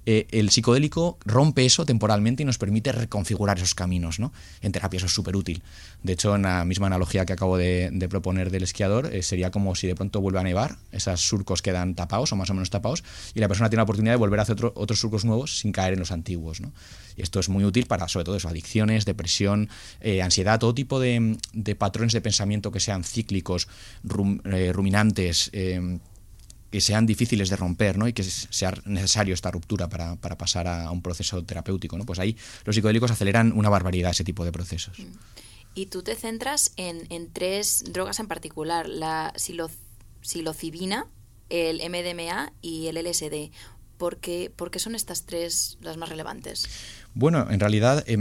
Eh, 0.07 0.27
el 0.31 0.49
psicodélico 0.49 1.19
rompe 1.27 1.67
eso 1.67 1.85
temporalmente 1.85 2.43
y 2.43 2.47
nos 2.47 2.57
permite 2.57 2.91
reconfigurar 2.93 3.59
esos 3.59 3.75
caminos. 3.75 4.19
¿no? 4.19 4.33
En 4.63 4.73
terapia 4.73 4.97
eso 4.97 5.07
es 5.07 5.13
súper 5.13 5.37
útil. 5.37 5.63
De 6.03 6.15
hecho, 6.15 6.35
en 6.35 6.43
la 6.43 6.65
misma 6.65 6.87
analogía 6.87 7.27
que 7.27 7.35
acabo 7.35 7.57
de, 7.57 7.91
de 7.93 8.09
proponer 8.09 8.51
del 8.51 8.63
esquiador, 8.63 9.15
eh, 9.15 9.23
sería 9.23 9.51
como 9.51 9.75
si 9.75 9.87
de 9.87 9.95
pronto 9.95 10.21
vuelve 10.21 10.41
a 10.41 10.43
nevar, 10.43 10.79
esos 10.93 11.21
surcos 11.21 11.61
quedan 11.61 11.95
tapados 11.95 12.33
o 12.33 12.37
más 12.37 12.49
o 12.51 12.55
menos 12.55 12.71
tapados, 12.71 13.05
y 13.35 13.41
la 13.41 13.49
persona 13.49 13.69
tiene 13.69 13.83
la 13.83 13.87
oportunidad 13.91 14.15
de 14.15 14.19
volver 14.19 14.41
a 14.41 14.43
hacer 14.43 14.55
otro, 14.55 14.73
otros 14.77 15.01
surcos 15.01 15.25
nuevos 15.25 15.59
sin 15.59 15.73
caer 15.73 15.95
en 15.95 15.99
los 16.01 16.13
antiguos. 16.13 16.61
Y 17.17 17.23
esto 17.23 17.41
es 17.41 17.49
muy 17.49 17.65
útil 17.65 17.87
para, 17.87 18.09
sobre 18.09 18.25
todo, 18.25 18.37
eso, 18.37 18.49
adicciones, 18.49 19.05
depresión, 19.05 19.69
eh, 20.01 20.23
ansiedad, 20.23 20.59
todo 20.59 20.75
tipo 20.75 21.01
de, 21.01 21.39
patrones 21.79 22.13
de 22.13 22.21
pensamiento 22.21 22.71
que 22.71 22.81
sean 22.81 23.05
cíclicos, 23.05 23.69
rum, 24.03 24.41
ruminantes 24.73 25.51
que 26.71 26.81
sean 26.81 27.05
difíciles 27.05 27.51
de 27.51 27.57
romper 27.57 27.99
¿no? 27.99 28.07
y 28.07 28.13
que 28.13 28.23
sea 28.23 28.73
necesario 28.85 29.35
esta 29.35 29.51
ruptura 29.51 29.89
para, 29.89 30.17
para, 30.17 30.39
pasar 30.39 30.69
a 30.69 30.91
un 30.91 31.03
proceso 31.03 31.43
terapéutico. 31.45 31.99
¿no? 31.99 32.07
Pues 32.07 32.19
ahí 32.19 32.37
los 32.65 32.77
psicodélicos 32.77 33.11
aceleran 33.11 33.53
una 33.53 33.69
barbaridad 33.69 34.13
ese 34.13 34.25
tipo 34.25 34.45
de 34.45 34.53
procesos. 34.53 34.97
Y 35.75 35.87
tú 35.87 36.03
te 36.03 36.15
centras 36.15 36.73
en, 36.77 37.07
en 37.11 37.31
tres 37.33 37.85
drogas 37.93 38.21
en 38.21 38.29
particular, 38.29 38.89
la 38.89 39.33
silo, 39.37 39.71
psilocibina, 40.21 41.07
el 41.49 41.81
MDMA 41.91 42.53
y 42.63 42.87
el 42.87 42.97
LSD. 43.05 43.51
¿Por 44.01 44.17
qué, 44.17 44.51
¿Por 44.57 44.71
qué, 44.71 44.79
son 44.79 44.95
estas 44.95 45.27
tres 45.27 45.77
las 45.83 45.99
más 45.99 46.09
relevantes? 46.09 46.67
Bueno, 47.13 47.47
en 47.51 47.61
realidad 47.61 48.03
eh, 48.07 48.17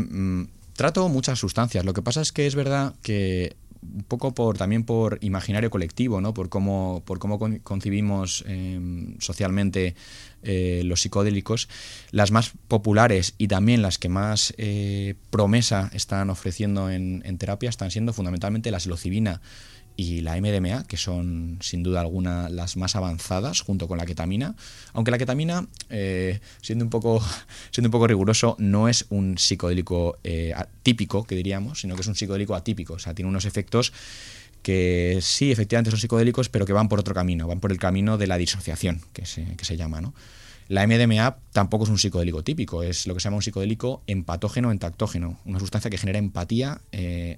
trato 0.73 1.07
muchas 1.07 1.39
sustancias. 1.39 1.85
Lo 1.85 1.93
que 1.93 2.01
pasa 2.01 2.19
es 2.19 2.33
que 2.33 2.47
es 2.47 2.55
verdad 2.55 2.95
que 3.01 3.55
un 3.81 4.03
poco 4.03 4.33
por 4.33 4.57
también 4.57 4.83
por 4.83 5.19
imaginario 5.21 5.69
colectivo, 5.69 6.19
¿no? 6.19 6.33
por 6.33 6.49
cómo, 6.49 7.01
por 7.05 7.19
cómo 7.19 7.39
concibimos 7.63 8.43
eh, 8.45 9.15
socialmente 9.19 9.95
eh, 10.43 10.81
los 10.83 11.01
psicodélicos, 11.01 11.69
las 12.11 12.31
más 12.31 12.51
populares 12.67 13.35
y 13.37 13.47
también 13.47 13.81
las 13.81 13.97
que 13.97 14.09
más 14.09 14.53
eh, 14.57 15.15
promesa 15.29 15.89
están 15.93 16.29
ofreciendo 16.29 16.89
en, 16.89 17.21
en, 17.25 17.37
terapia 17.37 17.69
están 17.69 17.89
siendo 17.89 18.11
fundamentalmente 18.11 18.69
la 18.69 18.81
psilocibina 18.81 19.41
y 19.99 20.21
la 20.21 20.39
MDMA, 20.39 20.85
que 20.85 20.95
son 20.95 21.57
sin 21.59 21.83
duda 21.83 21.99
alguna 21.99 22.47
las 22.47 22.77
más 22.77 22.95
avanzadas, 22.95 23.59
junto 23.59 23.89
con 23.89 23.97
la 23.97 24.05
ketamina. 24.05 24.55
Aunque 24.93 25.11
la 25.11 25.17
ketamina, 25.17 25.67
eh, 25.89 26.39
siendo, 26.61 26.85
un 26.85 26.89
poco, 26.89 27.21
siendo 27.71 27.89
un 27.89 27.91
poco 27.91 28.07
riguroso, 28.07 28.55
no 28.59 28.87
es 28.87 29.07
un 29.09 29.37
psicodélico 29.37 30.17
eh, 30.23 30.55
típico, 30.83 31.25
que 31.25 31.35
diríamos, 31.35 31.81
sino 31.81 31.95
que 31.95 32.01
es 32.01 32.07
un 32.07 32.15
psicodélico 32.15 32.55
atípico. 32.55 32.93
O 32.93 32.99
sea, 32.99 33.13
tiene 33.13 33.27
unos 33.27 33.43
efectos 33.43 33.91
que 34.61 35.19
sí, 35.21 35.51
efectivamente 35.51 35.91
son 35.91 35.99
psicodélicos, 35.99 36.47
pero 36.47 36.65
que 36.65 36.71
van 36.71 36.87
por 36.87 37.01
otro 37.01 37.13
camino, 37.13 37.45
van 37.45 37.59
por 37.59 37.73
el 37.73 37.77
camino 37.77 38.17
de 38.17 38.27
la 38.27 38.37
disociación, 38.37 39.01
que 39.11 39.25
se, 39.25 39.57
que 39.57 39.65
se 39.65 39.75
llama, 39.75 39.99
¿no? 39.99 40.13
La 40.69 40.87
MDMA 40.87 41.39
tampoco 41.51 41.83
es 41.83 41.89
un 41.89 41.97
psicodélico 41.97 42.41
típico, 42.43 42.83
es 42.83 43.05
lo 43.05 43.15
que 43.15 43.19
se 43.19 43.25
llama 43.25 43.37
un 43.37 43.41
psicodélico 43.41 44.01
empatógeno 44.07 44.71
entactógeno, 44.71 45.39
una 45.43 45.59
sustancia 45.59 45.89
que 45.89 45.97
genera 45.97 46.19
empatía, 46.19 46.79
eh, 46.91 47.37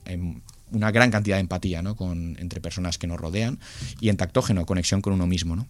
una 0.71 0.91
gran 0.91 1.11
cantidad 1.11 1.37
de 1.37 1.41
empatía 1.41 1.81
¿no? 1.81 1.95
con, 1.95 2.37
entre 2.39 2.61
personas 2.61 2.97
que 2.97 3.07
nos 3.07 3.19
rodean 3.19 3.59
y 3.99 4.09
entactógeno, 4.09 4.65
conexión 4.65 5.01
con 5.01 5.13
uno 5.13 5.27
mismo. 5.27 5.55
¿no? 5.55 5.67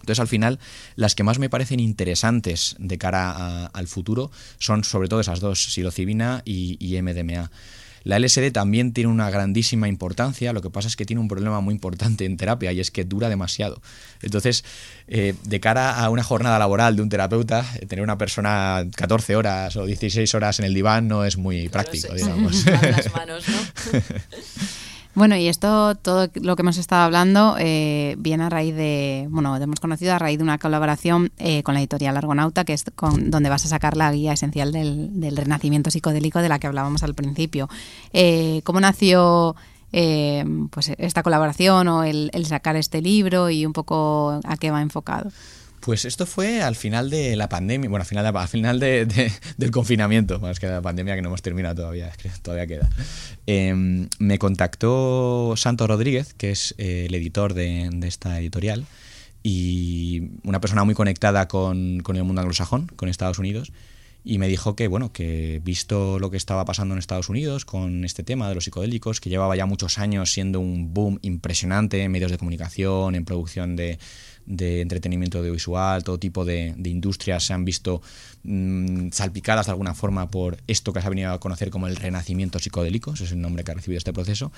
Entonces, 0.00 0.20
al 0.20 0.28
final, 0.28 0.58
las 0.96 1.14
que 1.14 1.22
más 1.22 1.38
me 1.38 1.50
parecen 1.50 1.80
interesantes 1.80 2.76
de 2.78 2.98
cara 2.98 3.66
al 3.66 3.86
futuro 3.86 4.30
son 4.58 4.84
sobre 4.84 5.08
todo 5.08 5.20
esas 5.20 5.40
dos, 5.40 5.72
psilocibina 5.72 6.42
y, 6.44 6.76
y 6.80 7.00
MDMA. 7.00 7.50
La 8.02 8.18
LSD 8.18 8.50
también 8.52 8.92
tiene 8.92 9.10
una 9.10 9.30
grandísima 9.30 9.88
importancia, 9.88 10.52
lo 10.52 10.62
que 10.62 10.70
pasa 10.70 10.88
es 10.88 10.96
que 10.96 11.04
tiene 11.04 11.20
un 11.20 11.28
problema 11.28 11.60
muy 11.60 11.74
importante 11.74 12.24
en 12.24 12.36
terapia 12.36 12.72
y 12.72 12.80
es 12.80 12.90
que 12.90 13.04
dura 13.04 13.28
demasiado. 13.28 13.80
Entonces, 14.22 14.64
eh, 15.08 15.34
de 15.44 15.60
cara 15.60 15.96
a 15.96 16.10
una 16.10 16.22
jornada 16.22 16.58
laboral 16.58 16.96
de 16.96 17.02
un 17.02 17.08
terapeuta, 17.08 17.64
eh, 17.80 17.86
tener 17.86 18.02
una 18.02 18.18
persona 18.18 18.86
14 18.96 19.36
horas 19.36 19.76
o 19.76 19.84
16 19.84 20.34
horas 20.34 20.58
en 20.58 20.64
el 20.64 20.74
diván 20.74 21.08
no 21.08 21.24
es 21.24 21.36
muy 21.36 21.68
práctico, 21.68 22.14
digamos. 22.14 22.64
las 22.66 23.12
manos, 23.12 23.44
¿no? 23.48 24.00
Bueno, 25.20 25.36
y 25.36 25.48
esto, 25.48 25.96
todo 25.96 26.28
lo 26.40 26.56
que 26.56 26.62
hemos 26.62 26.78
estado 26.78 27.02
hablando, 27.02 27.56
eh, 27.58 28.14
viene 28.16 28.44
a 28.44 28.48
raíz 28.48 28.74
de, 28.74 29.26
bueno, 29.28 29.54
hemos 29.54 29.78
conocido 29.78 30.14
a 30.14 30.18
raíz 30.18 30.38
de 30.38 30.44
una 30.44 30.56
colaboración 30.56 31.30
eh, 31.36 31.62
con 31.62 31.74
la 31.74 31.80
editorial 31.80 32.16
Argonauta, 32.16 32.64
que 32.64 32.72
es 32.72 32.86
con, 32.94 33.30
donde 33.30 33.50
vas 33.50 33.66
a 33.66 33.68
sacar 33.68 33.98
la 33.98 34.10
guía 34.12 34.32
esencial 34.32 34.72
del, 34.72 35.20
del, 35.20 35.36
renacimiento 35.36 35.90
psicodélico 35.90 36.38
de 36.38 36.48
la 36.48 36.58
que 36.58 36.68
hablábamos 36.68 37.02
al 37.02 37.14
principio. 37.14 37.68
Eh, 38.14 38.62
¿Cómo 38.64 38.80
nació 38.80 39.56
eh, 39.92 40.42
pues 40.70 40.90
esta 40.96 41.22
colaboración 41.22 41.88
o 41.88 42.02
el, 42.02 42.30
el 42.32 42.46
sacar 42.46 42.76
este 42.76 43.02
libro 43.02 43.50
y 43.50 43.66
un 43.66 43.74
poco 43.74 44.40
a 44.42 44.56
qué 44.56 44.70
va 44.70 44.80
enfocado? 44.80 45.30
Pues 45.80 46.04
esto 46.04 46.26
fue 46.26 46.60
al 46.60 46.76
final 46.76 47.08
de 47.08 47.36
la 47.36 47.48
pandemia, 47.48 47.88
bueno, 47.88 48.02
al 48.02 48.06
final, 48.06 48.30
de, 48.30 48.38
al 48.38 48.48
final 48.48 48.78
de, 48.78 49.06
de, 49.06 49.32
del 49.56 49.70
confinamiento, 49.70 50.38
más 50.38 50.60
que 50.60 50.66
la 50.66 50.82
pandemia 50.82 51.16
que 51.16 51.22
no 51.22 51.28
hemos 51.28 51.40
terminado 51.40 51.76
todavía, 51.76 52.08
es 52.08 52.16
que 52.18 52.28
todavía 52.42 52.66
queda. 52.66 52.90
Eh, 53.46 54.06
me 54.18 54.38
contactó 54.38 55.54
Santo 55.56 55.86
Rodríguez, 55.86 56.34
que 56.34 56.50
es 56.50 56.74
eh, 56.76 57.06
el 57.08 57.14
editor 57.14 57.54
de, 57.54 57.88
de, 57.90 58.08
esta 58.08 58.38
editorial, 58.38 58.84
y 59.42 60.32
una 60.44 60.60
persona 60.60 60.84
muy 60.84 60.94
conectada 60.94 61.48
con, 61.48 62.00
con 62.00 62.16
el 62.16 62.24
mundo 62.24 62.42
anglosajón, 62.42 62.86
con 62.96 63.08
Estados 63.08 63.38
Unidos, 63.38 63.72
y 64.22 64.36
me 64.36 64.48
dijo 64.48 64.76
que 64.76 64.86
bueno 64.86 65.12
que 65.12 65.62
visto 65.64 66.18
lo 66.18 66.30
que 66.30 66.36
estaba 66.36 66.66
pasando 66.66 66.94
en 66.94 66.98
Estados 66.98 67.30
Unidos 67.30 67.64
con 67.64 68.04
este 68.04 68.22
tema 68.22 68.50
de 68.50 68.54
los 68.54 68.64
psicodélicos 68.64 69.18
que 69.18 69.30
llevaba 69.30 69.56
ya 69.56 69.64
muchos 69.64 69.98
años 69.98 70.30
siendo 70.30 70.60
un 70.60 70.92
boom 70.92 71.18
impresionante 71.22 72.02
en 72.02 72.12
medios 72.12 72.30
de 72.30 72.36
comunicación 72.36 73.14
en 73.14 73.24
producción 73.24 73.76
de, 73.76 73.98
de 74.50 74.80
entretenimiento 74.80 75.38
audiovisual 75.38 76.02
todo 76.02 76.18
tipo 76.18 76.44
de, 76.44 76.74
de 76.76 76.90
industrias 76.90 77.44
se 77.44 77.52
han 77.52 77.64
visto 77.64 78.02
mmm, 78.42 79.10
salpicadas 79.12 79.66
de 79.66 79.72
alguna 79.72 79.94
forma 79.94 80.28
por 80.30 80.58
esto 80.66 80.92
que 80.92 81.00
se 81.00 81.06
ha 81.06 81.10
venido 81.10 81.30
a 81.30 81.38
conocer 81.40 81.70
como 81.70 81.86
el 81.86 81.96
renacimiento 81.96 82.58
psicodélico 82.58 83.14
ese 83.14 83.24
es 83.24 83.32
el 83.32 83.40
nombre 83.40 83.64
que 83.64 83.70
ha 83.70 83.74
recibido 83.74 83.98
este 83.98 84.12
proceso. 84.12 84.52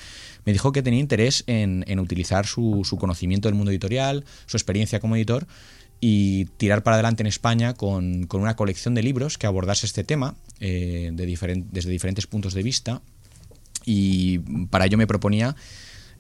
Me 0.45 0.53
dijo 0.53 0.72
que 0.72 0.82
tenía 0.82 1.01
interés 1.01 1.45
en, 1.47 1.84
en 1.86 2.01
utilizar 2.01 2.47
su, 2.47 2.82
su 2.84 2.97
conocimiento 2.97 3.49
del 3.49 3.55
mundo 3.55 3.70
editorial 3.70 4.24
su 4.47 4.57
experiencia 4.57 4.99
como 4.99 5.16
editor 5.16 5.47
y 6.01 6.47
tirar 6.57 6.82
para 6.82 6.97
adelante 6.97 7.22
en 7.22 7.26
España 7.26 7.74
con, 7.74 8.26
con 8.26 8.40
una 8.40 8.57
colección 8.57 8.95
de 8.95 9.03
libros 9.03 9.38
que 9.38 9.47
abordase 9.47 9.86
este 9.86 10.03
tema 10.05 10.34
eh, 10.59 11.11
de 11.12 11.26
diferent, 11.26 11.68
desde 11.70 11.90
diferentes 11.90 12.26
puntos 12.26 12.55
de 12.55 12.62
vista 12.62 13.03
y 13.84 14.38
para 14.70 14.86
ello 14.86 14.99
me 14.99 15.07
proponía 15.07 15.55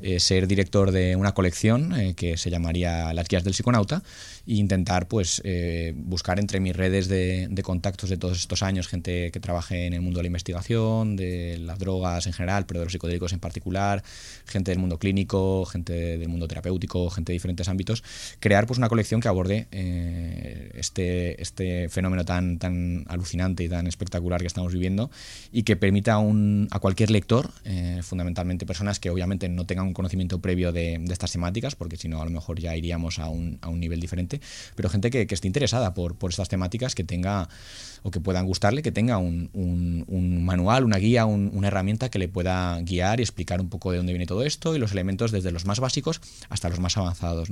eh, 0.02 0.20
ser 0.20 0.46
director 0.46 0.90
de 0.90 1.16
una 1.16 1.32
colección 1.32 1.98
eh, 1.98 2.14
que 2.14 2.36
se 2.36 2.50
llamaría 2.50 3.12
Las 3.14 3.28
Guías 3.28 3.44
del 3.44 3.54
Psiconauta 3.54 4.02
e 4.46 4.54
intentar 4.54 5.08
pues 5.08 5.40
eh, 5.44 5.92
buscar 5.96 6.38
entre 6.38 6.60
mis 6.60 6.74
redes 6.74 7.08
de, 7.08 7.48
contactos 7.62 8.10
de 8.10 8.16
todos 8.16 8.38
estos 8.38 8.62
años 8.62 8.88
gente 8.88 9.30
que 9.30 9.40
trabaje 9.40 9.86
en 9.86 9.92
el 9.92 10.00
mundo 10.00 10.18
de 10.18 10.24
la 10.24 10.26
investigación, 10.28 11.16
de 11.16 11.58
las 11.58 11.78
drogas 11.78 12.26
en 12.26 12.32
general, 12.32 12.66
pero 12.66 12.80
de 12.80 12.86
los 12.86 12.92
psicodélicos 12.92 13.32
en 13.32 13.40
particular, 13.40 14.02
gente 14.46 14.70
del 14.70 14.78
mundo 14.78 14.98
clínico, 14.98 15.64
gente 15.64 16.18
del 16.18 16.28
mundo 16.28 16.48
terapéutico, 16.48 17.08
gente 17.10 17.32
de 17.32 17.34
diferentes 17.34 17.68
ámbitos, 17.68 18.02
crear 18.40 18.66
pues 18.66 18.78
una 18.78 18.88
colección 18.88 19.20
que 19.20 19.28
aborde 19.28 19.68
este, 20.74 21.40
este 21.40 21.88
fenómeno 21.88 22.24
tan, 22.24 22.58
tan 22.58 23.04
alucinante 23.08 23.64
y 23.64 23.68
tan 23.68 23.86
espectacular 23.86 24.40
que 24.40 24.46
estamos 24.46 24.72
viviendo 24.72 25.10
y 25.52 25.62
que 25.62 25.76
permita 25.76 26.14
a, 26.14 26.18
un, 26.18 26.68
a 26.70 26.78
cualquier 26.78 27.10
lector, 27.10 27.50
eh, 27.64 28.00
fundamentalmente 28.02 28.66
personas 28.66 28.98
que 29.00 29.10
obviamente 29.10 29.48
no 29.48 29.66
tengan 29.66 29.86
un 29.86 29.94
conocimiento 29.94 30.40
previo 30.40 30.72
de, 30.72 30.98
de 31.00 31.12
estas 31.12 31.32
temáticas, 31.32 31.74
porque 31.76 31.96
si 31.96 32.08
no 32.08 32.20
a 32.20 32.24
lo 32.24 32.30
mejor 32.30 32.58
ya 32.58 32.76
iríamos 32.76 33.18
a 33.18 33.28
un, 33.28 33.58
a 33.60 33.68
un 33.68 33.80
nivel 33.80 34.00
diferente, 34.00 34.31
pero 34.74 34.88
gente 34.88 35.10
que, 35.10 35.26
esté 35.28 35.46
interesada 35.46 35.94
por, 35.94 36.16
estas 36.28 36.48
temáticas, 36.48 36.94
que 36.94 37.04
tenga 37.04 37.48
o 38.04 38.10
que 38.10 38.20
puedan 38.20 38.46
gustarle, 38.46 38.82
que 38.82 38.92
tenga 38.92 39.18
un, 39.18 40.44
manual, 40.44 40.84
una 40.84 40.96
guía, 40.96 41.24
una 41.26 41.68
herramienta 41.68 42.10
que 42.10 42.18
le 42.18 42.28
pueda 42.28 42.80
guiar 42.80 43.20
y 43.20 43.22
explicar 43.22 43.60
un 43.60 43.68
poco 43.68 43.92
de 43.92 43.98
dónde 43.98 44.12
viene 44.12 44.26
todo 44.26 44.42
esto 44.42 44.74
y 44.74 44.78
los 44.78 44.92
elementos 44.92 45.30
desde 45.30 45.52
los 45.52 45.66
más 45.66 45.80
básicos 45.80 46.20
hasta 46.48 46.68
los 46.68 46.80
más 46.80 46.96
avanzados. 46.96 47.48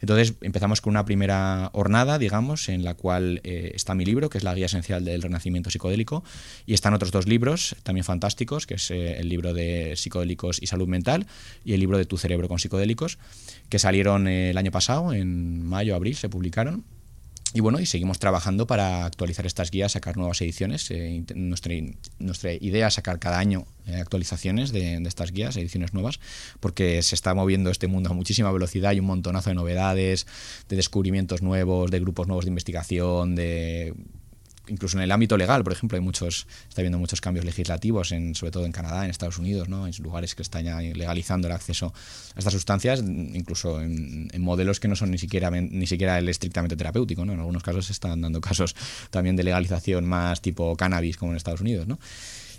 Entonces 0.00 0.34
empezamos 0.40 0.80
con 0.80 0.90
una 0.90 1.04
primera 1.04 1.70
hornada, 1.72 2.18
digamos, 2.18 2.68
en 2.68 2.84
la 2.84 2.94
cual 2.94 3.40
eh, 3.44 3.72
está 3.74 3.94
mi 3.94 4.04
libro, 4.04 4.28
que 4.30 4.38
es 4.38 4.44
la 4.44 4.54
guía 4.54 4.66
esencial 4.66 5.04
del 5.04 5.22
renacimiento 5.22 5.70
psicodélico, 5.70 6.24
y 6.66 6.74
están 6.74 6.94
otros 6.94 7.10
dos 7.10 7.26
libros 7.26 7.76
también 7.82 8.04
fantásticos, 8.04 8.66
que 8.66 8.74
es 8.74 8.90
eh, 8.90 9.18
el 9.18 9.28
libro 9.28 9.54
de 9.54 9.94
psicodélicos 9.96 10.60
y 10.60 10.66
salud 10.66 10.88
mental 10.88 11.26
y 11.64 11.72
el 11.72 11.80
libro 11.80 11.98
de 11.98 12.04
tu 12.04 12.18
cerebro 12.18 12.48
con 12.48 12.58
psicodélicos, 12.58 13.18
que 13.68 13.78
salieron 13.78 14.28
eh, 14.28 14.50
el 14.50 14.58
año 14.58 14.70
pasado, 14.70 15.12
en 15.12 15.64
mayo, 15.66 15.94
abril, 15.94 16.15
se 16.16 16.28
publicaron. 16.28 16.84
Y 17.54 17.60
bueno, 17.60 17.80
y 17.80 17.86
seguimos 17.86 18.18
trabajando 18.18 18.66
para 18.66 19.06
actualizar 19.06 19.46
estas 19.46 19.70
guías, 19.70 19.92
sacar 19.92 20.16
nuevas 20.16 20.40
ediciones. 20.42 20.90
Eh, 20.90 21.24
nuestra, 21.34 21.72
nuestra, 22.18 22.52
idea 22.52 22.88
es 22.88 22.94
sacar 22.94 23.18
cada 23.18 23.38
año 23.38 23.64
eh, 23.86 23.96
actualizaciones 23.96 24.72
de, 24.72 24.98
de, 25.00 25.08
estas 25.08 25.32
guías, 25.32 25.56
ediciones 25.56 25.94
nuevas, 25.94 26.20
porque 26.60 27.02
se 27.02 27.14
está 27.14 27.34
moviendo 27.34 27.70
este 27.70 27.86
mundo 27.86 28.10
a 28.10 28.14
muchísima 28.14 28.50
velocidad 28.50 28.92
y 28.92 29.00
un 29.00 29.06
montonazo 29.06 29.50
de 29.50 29.54
novedades, 29.54 30.26
de 30.68 30.76
descubrimientos 30.76 31.40
nuevos, 31.40 31.90
de 31.90 32.00
grupos 32.00 32.26
nuevos 32.26 32.44
de 32.44 32.50
investigación, 32.50 33.36
de 33.36 33.94
incluso 34.68 34.96
en 34.96 35.04
el 35.04 35.12
ámbito 35.12 35.36
legal, 35.36 35.62
por 35.64 35.72
ejemplo, 35.72 35.96
hay 35.96 36.02
muchos, 36.02 36.46
está 36.68 36.80
habiendo 36.80 36.98
muchos 36.98 37.20
cambios 37.20 37.44
legislativos, 37.44 38.12
en, 38.12 38.34
sobre 38.34 38.52
todo 38.52 38.66
en 38.66 38.72
Canadá, 38.72 39.04
en 39.04 39.10
Estados 39.10 39.38
Unidos, 39.38 39.68
¿no? 39.68 39.86
en 39.86 39.92
lugares 40.02 40.34
que 40.34 40.42
están 40.42 40.64
ya 40.64 40.80
legalizando 40.80 41.48
el 41.48 41.54
acceso 41.54 41.92
a 42.34 42.38
estas 42.38 42.52
sustancias, 42.52 43.00
incluso 43.00 43.80
en, 43.80 44.30
modelos 44.38 44.80
que 44.80 44.88
no 44.88 44.96
son 44.96 45.10
ni 45.10 45.18
siquiera, 45.18 45.50
ni 45.50 45.86
siquiera 45.86 46.18
el 46.18 46.28
estrictamente 46.28 46.76
terapéutico. 46.76 47.24
¿no? 47.24 47.32
En 47.32 47.40
algunos 47.40 47.62
casos 47.62 47.86
se 47.86 47.92
están 47.92 48.20
dando 48.20 48.40
casos 48.40 48.74
también 49.10 49.36
de 49.36 49.44
legalización 49.44 50.04
más 50.04 50.40
tipo 50.40 50.76
cannabis, 50.76 51.16
como 51.16 51.32
en 51.32 51.36
Estados 51.36 51.60
Unidos. 51.60 51.86
¿no? 51.86 51.98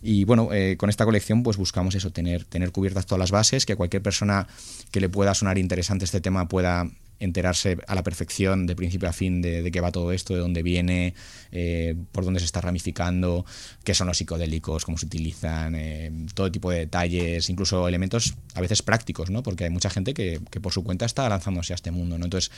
Y 0.02 0.26
bueno, 0.26 0.50
eh, 0.54 0.76
con 0.78 0.90
esta 0.90 1.06
colección 1.06 1.44
pues 1.44 1.58
buscamos 1.58 1.96
eso, 1.96 2.12
tener, 2.12 2.46
tener 2.46 2.72
cubiertas 2.72 3.06
todas 3.06 3.20
las 3.20 3.32
bases, 3.32 3.66
que 3.66 3.76
cualquier 3.76 4.02
persona 4.02 4.48
que 4.92 5.00
le 5.00 5.10
pueda 5.10 5.34
sonar 5.34 5.58
interesante 5.58 6.06
este 6.06 6.22
tema 6.22 6.48
pueda 6.48 6.90
enterarse 7.20 7.78
a 7.88 7.96
la 7.96 8.04
perfección 8.04 8.68
de 8.68 8.76
principio 8.76 9.10
a 9.10 9.14
fin 9.14 9.42
de, 9.42 9.62
de 9.62 9.72
qué 9.72 9.82
va 9.82 9.92
todo 9.92 10.12
esto, 10.12 10.34
de 10.34 10.40
dónde 10.40 10.64
viene, 10.64 11.14
eh, 11.52 11.96
por 12.12 12.26
dónde 12.26 12.40
se 12.40 12.46
está 12.46 12.62
ramificando, 12.62 13.46
qué 13.84 13.94
son 13.94 14.08
los 14.08 14.18
psicodélicos, 14.18 14.86
cómo 14.86 14.98
se 14.98 15.06
utilizan, 15.06 15.76
eh, 15.76 16.12
todo 16.34 16.52
tipo 16.52 16.72
de 16.72 16.80
detalles, 16.80 17.50
incluso 17.50 17.88
elementos 17.88 18.36
a 18.54 18.62
veces 18.62 18.82
prácticos, 18.82 19.30
¿no? 19.30 19.44
porque 19.44 19.66
hay 19.66 19.70
mucha 19.70 19.90
gente 19.90 20.14
que, 20.14 20.40
que, 20.52 20.60
por 20.60 20.74
su 20.74 20.84
cuenta 20.84 21.06
está 21.06 21.28
lanzándose 21.30 21.74
a 21.74 21.76
este 21.76 21.92
mundo. 21.92 22.18
¿no? 22.18 22.26
Entonces, 22.26 22.52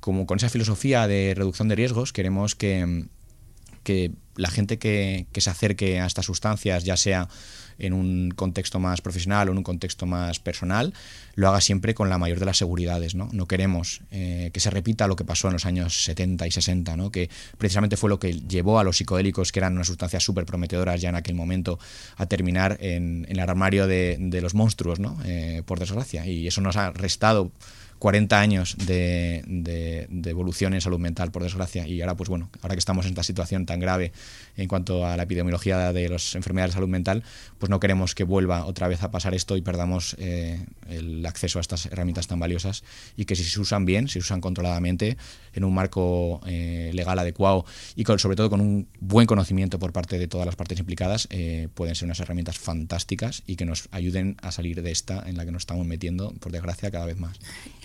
como 0.00 0.26
con 0.26 0.38
esa 0.38 0.48
filosofía 0.48 1.06
de 1.06 1.34
reducción 1.36 1.68
de 1.68 1.76
riesgos, 1.76 2.12
queremos 2.12 2.54
que, 2.54 3.06
la 4.36 4.50
gente 4.50 4.78
que, 4.78 5.26
se 5.36 5.50
acerque 5.50 6.00
a 6.00 6.06
estas 6.06 6.24
sustancias, 6.24 6.84
ya 6.84 6.96
sea 6.96 7.28
en 7.78 7.94
un 7.94 8.30
contexto 8.30 8.78
más 8.78 9.00
profesional 9.00 9.48
o 9.48 9.52
en 9.52 9.58
un 9.58 9.64
contexto 9.64 10.06
más 10.06 10.38
personal, 10.38 10.92
lo 11.34 11.48
haga 11.48 11.60
siempre 11.60 11.94
con 11.94 12.10
la 12.10 12.18
mayor 12.18 12.38
de 12.38 12.46
las 12.46 12.58
seguridades. 12.58 13.14
No, 13.14 13.28
no 13.32 13.46
queremos 13.46 14.02
eh, 14.10 14.50
que 14.52 14.60
se 14.60 14.70
repita 14.70 15.06
lo 15.06 15.16
que 15.16 15.24
pasó 15.24 15.48
en 15.48 15.54
los 15.54 15.66
años 15.66 16.04
70 16.04 16.46
y 16.46 16.50
60, 16.50 16.96
¿no? 16.96 17.10
que 17.10 17.30
precisamente 17.56 17.96
fue 17.96 18.10
lo 18.10 18.18
que 18.18 18.34
llevó 18.34 18.78
a 18.78 18.84
los 18.84 18.98
psicodélicos, 18.98 19.50
que 19.52 19.60
eran 19.60 19.74
unas 19.74 19.86
sustancias 19.86 20.22
súper 20.22 20.44
prometedoras 20.44 21.00
ya 21.00 21.08
en 21.08 21.16
aquel 21.16 21.34
momento, 21.34 21.78
a 22.16 22.26
terminar 22.26 22.76
en, 22.80 23.26
el 23.28 23.40
armario 23.40 23.86
de, 23.86 24.16
de 24.18 24.40
los 24.40 24.54
monstruos, 24.54 25.00
¿no? 25.00 25.18
Eh, 25.24 25.62
por 25.64 25.78
desgracia. 25.78 26.26
Y 26.26 26.46
eso 26.46 26.60
nos 26.60 26.76
ha 26.76 26.90
restado 26.92 27.50
40 28.00 28.40
años 28.40 28.76
de, 28.78 29.44
de, 29.46 30.30
evolución 30.30 30.72
en 30.72 30.80
salud 30.80 30.98
mental, 30.98 31.30
por 31.30 31.42
desgracia, 31.42 31.86
y 31.86 32.00
ahora, 32.00 32.16
pues 32.16 32.30
bueno, 32.30 32.48
ahora 32.62 32.74
que 32.74 32.78
estamos 32.78 33.04
en 33.04 33.10
esta 33.10 33.22
situación 33.22 33.66
tan 33.66 33.78
grave 33.78 34.12
en 34.56 34.68
cuanto 34.68 35.06
a 35.06 35.18
la 35.18 35.24
epidemiología 35.24 35.92
de 35.92 36.08
las 36.08 36.34
enfermedades 36.34 36.72
de 36.72 36.76
salud 36.76 36.88
mental, 36.88 37.22
pues 37.58 37.68
no 37.68 37.78
queremos 37.78 38.14
que 38.14 38.24
vuelva 38.24 38.64
otra 38.64 38.88
vez 38.88 39.02
a 39.02 39.10
pasar 39.10 39.34
esto 39.34 39.58
y 39.58 39.60
perdamos 39.60 40.16
eh, 40.18 40.64
el 40.88 41.24
acceso 41.26 41.58
a 41.58 41.60
estas 41.60 41.86
herramientas 41.86 42.26
tan 42.26 42.40
valiosas 42.40 42.84
y 43.18 43.26
que 43.26 43.36
si 43.36 43.44
se 43.44 43.60
usan 43.60 43.84
bien, 43.84 44.08
si 44.08 44.14
se 44.14 44.20
usan 44.20 44.40
controladamente, 44.40 45.18
en 45.52 45.64
un 45.64 45.74
marco 45.74 46.40
eh, 46.46 46.90
legal 46.94 47.18
adecuado 47.18 47.66
y 47.96 48.04
con, 48.04 48.18
sobre 48.18 48.36
todo 48.36 48.48
con 48.48 48.62
un 48.62 48.88
buen 49.00 49.26
conocimiento 49.26 49.78
por 49.78 49.92
parte 49.92 50.18
de 50.18 50.26
todas 50.26 50.46
las 50.46 50.56
partes 50.56 50.78
implicadas, 50.78 51.28
eh, 51.30 51.68
pueden 51.74 51.94
ser 51.94 52.06
unas 52.06 52.20
herramientas 52.20 52.58
fantásticas 52.58 53.42
y 53.46 53.56
que 53.56 53.66
nos 53.66 53.88
ayuden 53.90 54.36
a 54.40 54.52
salir 54.52 54.80
de 54.82 54.90
esta 54.90 55.22
en 55.28 55.36
la 55.36 55.44
que 55.44 55.52
nos 55.52 55.62
estamos 55.62 55.86
metiendo, 55.86 56.32
por 56.40 56.50
desgracia, 56.50 56.90
cada 56.90 57.04
vez 57.04 57.18
más. 57.18 57.38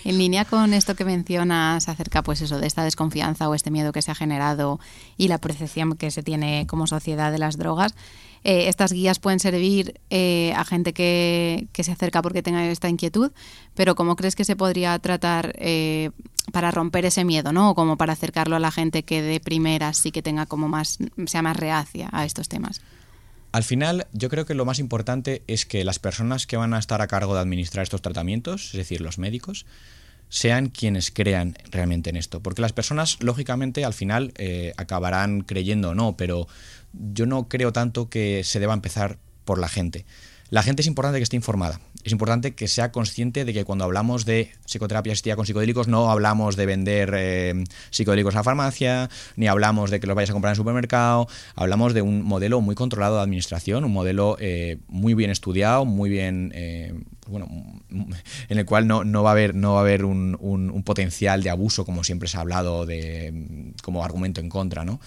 En 0.06 0.20
línea 0.20 0.46
con 0.46 0.76
esto 0.76 0.94
que 0.94 1.04
mencionas 1.04 1.90
acerca 1.90 2.22
pues 2.22 2.40
eso 2.40 2.60
de 2.60 2.68
esta 2.68 2.84
desconfianza 2.84 3.50
o 3.50 3.56
este 3.56 3.72
miedo 3.72 3.92
que 3.92 4.04
se 4.04 4.12
ha 4.12 4.16
generado 4.16 4.80
y 5.18 5.30
la 5.30 5.40
percepción 5.40 5.98
que 5.98 6.12
se 6.12 6.22
tiene 6.22 6.68
como 6.68 6.86
sociedad 6.86 7.32
de 7.32 7.40
las 7.40 7.58
drogas, 7.58 7.96
eh, 8.44 8.70
estas 8.70 8.92
guías 8.92 9.18
pueden 9.18 9.40
servir 9.40 10.00
eh, 10.12 10.54
a 10.56 10.64
gente 10.64 10.94
que, 10.94 11.68
que, 11.72 11.84
se 11.84 11.92
acerca 11.92 12.22
porque 12.22 12.44
tenga 12.44 12.64
esta 12.68 12.88
inquietud, 12.88 13.32
pero 13.74 13.96
¿cómo 13.96 14.16
crees 14.16 14.36
que 14.36 14.46
se 14.46 14.56
podría 14.56 15.00
tratar 15.00 15.54
eh, 15.58 16.12
para 16.52 16.70
romper 16.70 17.06
ese 17.06 17.26
miedo, 17.26 17.52
¿no? 17.52 17.72
O 17.72 17.76
como 17.76 17.98
para 17.98 18.14
acercarlo 18.14 18.56
a 18.56 18.60
la 18.60 18.70
gente 18.70 19.02
que 19.02 19.24
de 19.24 19.40
primera 19.40 19.92
sí 19.94 20.12
que 20.12 20.22
tenga 20.22 20.46
como 20.46 20.70
más, 20.70 21.00
sea 21.26 21.42
más 21.42 21.58
reacia 21.58 22.10
a 22.12 22.26
estos 22.26 22.48
temas. 22.48 22.80
Al 23.56 23.64
final, 23.64 24.06
yo 24.12 24.28
creo 24.28 24.46
que 24.46 24.54
lo 24.54 24.66
más 24.66 24.80
importante 24.80 25.42
es 25.48 25.66
que 25.66 25.86
las 25.86 25.98
personas 25.98 26.46
que 26.46 26.58
van 26.58 26.74
a 26.74 26.78
estar 26.78 27.02
a 27.02 27.08
cargo 27.08 27.36
de 27.36 27.40
administrar 27.40 27.84
estos 27.84 28.02
tratamientos, 28.02 28.66
es 28.66 28.74
decir, 28.74 29.00
los 29.00 29.18
médicos, 29.18 29.66
sean 30.28 30.68
quienes 30.68 31.10
crean 31.10 31.56
realmente 31.72 32.10
en 32.10 32.18
esto. 32.18 32.42
Porque 32.42 32.62
las 32.62 32.74
personas, 32.74 33.16
lógicamente, 33.24 33.86
al 33.86 33.94
final 33.94 34.34
eh, 34.36 34.74
acabarán 34.76 35.40
creyendo 35.40 35.92
o 35.92 35.96
no, 35.96 36.18
pero 36.18 36.50
yo 36.92 37.28
no 37.28 37.48
creo 37.48 37.72
tanto 37.72 38.10
que 38.10 38.44
se 38.44 38.60
deba 38.60 38.74
empezar 38.74 39.20
por 39.46 39.58
la 39.58 39.70
gente. 39.70 40.06
La 40.56 40.64
gente 40.64 40.84
es 40.84 40.88
importante 40.88 41.20
que 41.20 41.24
esté 41.24 41.36
informada. 41.36 41.82
Es 42.06 42.14
importante 42.14 42.56
que 42.56 42.70
sea 42.70 42.94
consciente 42.94 43.44
de 43.44 43.52
que 43.52 43.66
cuando 43.66 43.84
hablamos 43.84 44.24
de 44.24 44.52
psicoterapia 44.66 45.12
asistida 45.12 45.36
con 45.36 45.46
psicodélicos 45.46 45.90
no 45.90 46.10
hablamos 46.10 46.56
de 46.56 46.66
vender 46.66 47.14
eh, 47.14 47.66
psicodélicos 47.90 48.36
a 48.36 48.38
la 48.38 48.44
farmacia, 48.46 49.10
ni 49.36 49.50
hablamos 49.50 49.92
de 49.92 50.00
que 50.00 50.08
los 50.08 50.16
vayas 50.16 50.30
a 50.30 50.34
comprar 50.34 50.52
en 50.52 50.54
el 50.54 50.56
supermercado. 50.56 51.28
Hablamos 51.56 51.94
de 51.94 52.04
un 52.04 52.24
modelo 52.24 52.62
muy 52.62 52.74
controlado 52.74 53.18
de 53.18 53.24
administración, 53.24 53.84
un 53.84 53.92
modelo 53.92 54.38
eh, 54.40 54.78
muy 54.88 55.14
bien 55.14 55.30
estudiado, 55.30 55.84
muy 55.84 56.10
bien 56.10 56.54
eh, 56.56 56.94
bueno, 57.28 57.50
en 58.48 58.58
el 58.58 58.66
cual 58.66 58.88
no, 58.88 59.04
no, 59.04 59.24
va 59.24 59.32
a 59.32 59.34
haber, 59.34 59.56
no 59.56 59.74
va 59.74 59.80
a 59.80 59.82
haber 59.82 60.06
un, 60.06 60.38
un, 60.40 60.70
un, 60.70 60.84
potencial 60.84 61.44
de 61.44 61.50
abuso, 61.50 61.84
como 61.84 62.06
siempre 62.06 62.30
se 62.30 62.38
ha 62.38 62.40
hablado 62.40 62.86
de, 62.86 63.74
como 63.84 64.06
argumento 64.06 64.40
en 64.40 64.48
contra, 64.48 64.86
¿no? 64.86 65.02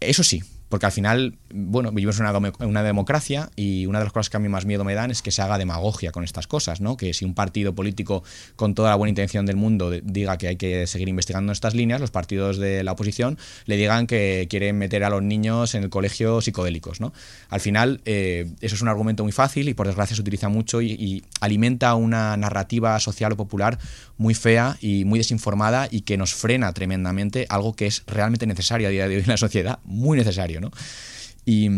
Eso 0.00 0.24
sí, 0.24 0.42
porque 0.72 0.86
al 0.86 0.92
final, 0.92 1.36
bueno, 1.52 1.90
vivimos 1.92 2.18
en 2.18 2.24
una, 2.60 2.82
democracia 2.82 3.50
y 3.56 3.84
una 3.84 3.98
de 3.98 4.06
las 4.06 4.12
cosas 4.14 4.30
que 4.30 4.38
a 4.38 4.40
mí 4.40 4.48
más 4.48 4.64
miedo 4.64 4.84
me 4.84 4.94
dan 4.94 5.10
es 5.10 5.20
que 5.20 5.30
se 5.30 5.42
haga 5.42 5.58
demagogia 5.58 6.12
con 6.12 6.24
estas 6.24 6.46
cosas, 6.46 6.80
¿no? 6.80 6.96
Que 6.96 7.12
si 7.12 7.26
un 7.26 7.34
partido 7.34 7.74
político 7.74 8.24
con 8.56 8.74
toda 8.74 8.88
la 8.88 8.96
buena 8.96 9.10
intención 9.10 9.44
del 9.44 9.56
mundo 9.56 9.90
diga 9.90 10.38
que 10.38 10.48
hay 10.48 10.56
que 10.56 10.86
seguir 10.86 11.10
investigando 11.10 11.52
estas 11.52 11.74
líneas, 11.74 12.00
los 12.00 12.10
partidos 12.10 12.56
de 12.56 12.84
la 12.84 12.92
oposición 12.92 13.36
le 13.66 13.76
digan 13.76 14.06
que 14.06 14.46
quieren 14.48 14.78
meter 14.78 15.04
a 15.04 15.10
los 15.10 15.22
niños 15.22 15.74
en 15.74 15.82
el 15.82 15.90
colegio 15.90 16.40
psicodélicos, 16.40 17.02
¿no? 17.02 17.12
Al 17.50 17.60
final, 17.60 18.00
eh, 18.06 18.50
eso 18.62 18.74
es 18.74 18.80
un 18.80 18.88
argumento 18.88 19.24
muy 19.24 19.32
fácil 19.32 19.68
y 19.68 19.74
por 19.74 19.86
desgracia 19.86 20.16
se 20.16 20.22
utiliza 20.22 20.48
mucho 20.48 20.80
y 20.80 21.22
alimenta 21.42 21.94
una 21.96 22.34
narrativa 22.38 22.98
social 22.98 23.32
o 23.32 23.36
popular 23.36 23.78
muy 24.16 24.32
fea 24.32 24.78
y 24.80 25.04
muy 25.04 25.18
desinformada 25.18 25.88
y 25.90 26.00
que 26.00 26.16
nos 26.16 26.32
frena 26.32 26.72
tremendamente 26.72 27.44
algo 27.50 27.74
que 27.74 27.86
es 27.86 28.04
realmente 28.06 28.46
necesario 28.46 28.88
a 28.88 28.90
día 28.90 29.06
de 29.06 29.16
hoy 29.16 29.22
en 29.22 29.28
la 29.28 29.36
sociedad, 29.36 29.80
muy 29.84 30.16
necesario, 30.16 30.61
¿no? 30.62 30.70
Y 31.44 31.68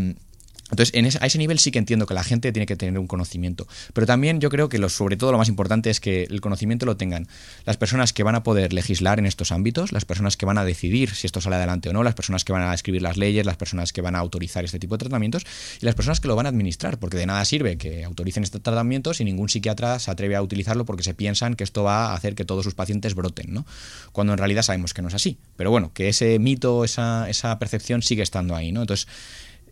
entonces, 0.70 0.94
en 0.94 1.04
ese, 1.04 1.18
a 1.20 1.26
ese 1.26 1.36
nivel 1.36 1.58
sí 1.58 1.70
que 1.70 1.78
entiendo 1.78 2.06
que 2.06 2.14
la 2.14 2.24
gente 2.24 2.50
tiene 2.50 2.64
que 2.64 2.74
tener 2.74 2.98
un 2.98 3.06
conocimiento. 3.06 3.68
Pero 3.92 4.06
también 4.06 4.40
yo 4.40 4.48
creo 4.48 4.70
que 4.70 4.78
lo, 4.78 4.88
sobre 4.88 5.16
todo 5.16 5.30
lo 5.30 5.38
más 5.38 5.48
importante 5.48 5.90
es 5.90 6.00
que 6.00 6.24
el 6.24 6.40
conocimiento 6.40 6.86
lo 6.86 6.96
tengan 6.96 7.28
las 7.66 7.76
personas 7.76 8.14
que 8.14 8.22
van 8.22 8.34
a 8.34 8.42
poder 8.42 8.72
legislar 8.72 9.18
en 9.18 9.26
estos 9.26 9.52
ámbitos, 9.52 9.92
las 9.92 10.06
personas 10.06 10.38
que 10.38 10.46
van 10.46 10.56
a 10.56 10.64
decidir 10.64 11.14
si 11.14 11.26
esto 11.26 11.42
sale 11.42 11.56
adelante 11.56 11.90
o 11.90 11.92
no, 11.92 12.02
las 12.02 12.14
personas 12.14 12.44
que 12.44 12.52
van 12.52 12.62
a 12.62 12.72
escribir 12.72 13.02
las 13.02 13.18
leyes, 13.18 13.44
las 13.44 13.58
personas 13.58 13.92
que 13.92 14.00
van 14.00 14.16
a 14.16 14.20
autorizar 14.20 14.64
este 14.64 14.78
tipo 14.78 14.94
de 14.94 15.00
tratamientos 15.00 15.44
y 15.80 15.84
las 15.84 15.94
personas 15.94 16.20
que 16.20 16.28
lo 16.28 16.36
van 16.36 16.46
a 16.46 16.48
administrar, 16.48 16.98
porque 16.98 17.18
de 17.18 17.26
nada 17.26 17.44
sirve 17.44 17.76
que 17.76 18.02
autoricen 18.02 18.42
este 18.42 18.58
tratamiento 18.58 19.12
si 19.12 19.24
ningún 19.24 19.50
psiquiatra 19.50 19.98
se 19.98 20.10
atreve 20.10 20.34
a 20.34 20.42
utilizarlo 20.42 20.86
porque 20.86 21.02
se 21.02 21.12
piensan 21.12 21.56
que 21.56 21.64
esto 21.64 21.82
va 21.82 22.06
a 22.06 22.14
hacer 22.14 22.34
que 22.34 22.46
todos 22.46 22.64
sus 22.64 22.74
pacientes 22.74 23.14
broten, 23.14 23.52
¿no? 23.52 23.66
Cuando 24.12 24.32
en 24.32 24.38
realidad 24.38 24.62
sabemos 24.62 24.94
que 24.94 25.02
no 25.02 25.08
es 25.08 25.14
así. 25.14 25.36
Pero 25.56 25.70
bueno, 25.70 25.92
que 25.92 26.08
ese 26.08 26.38
mito, 26.38 26.84
esa, 26.84 27.28
esa 27.28 27.58
percepción 27.58 28.00
sigue 28.00 28.22
estando 28.22 28.56
ahí, 28.56 28.72
¿no? 28.72 28.80
Entonces, 28.80 29.06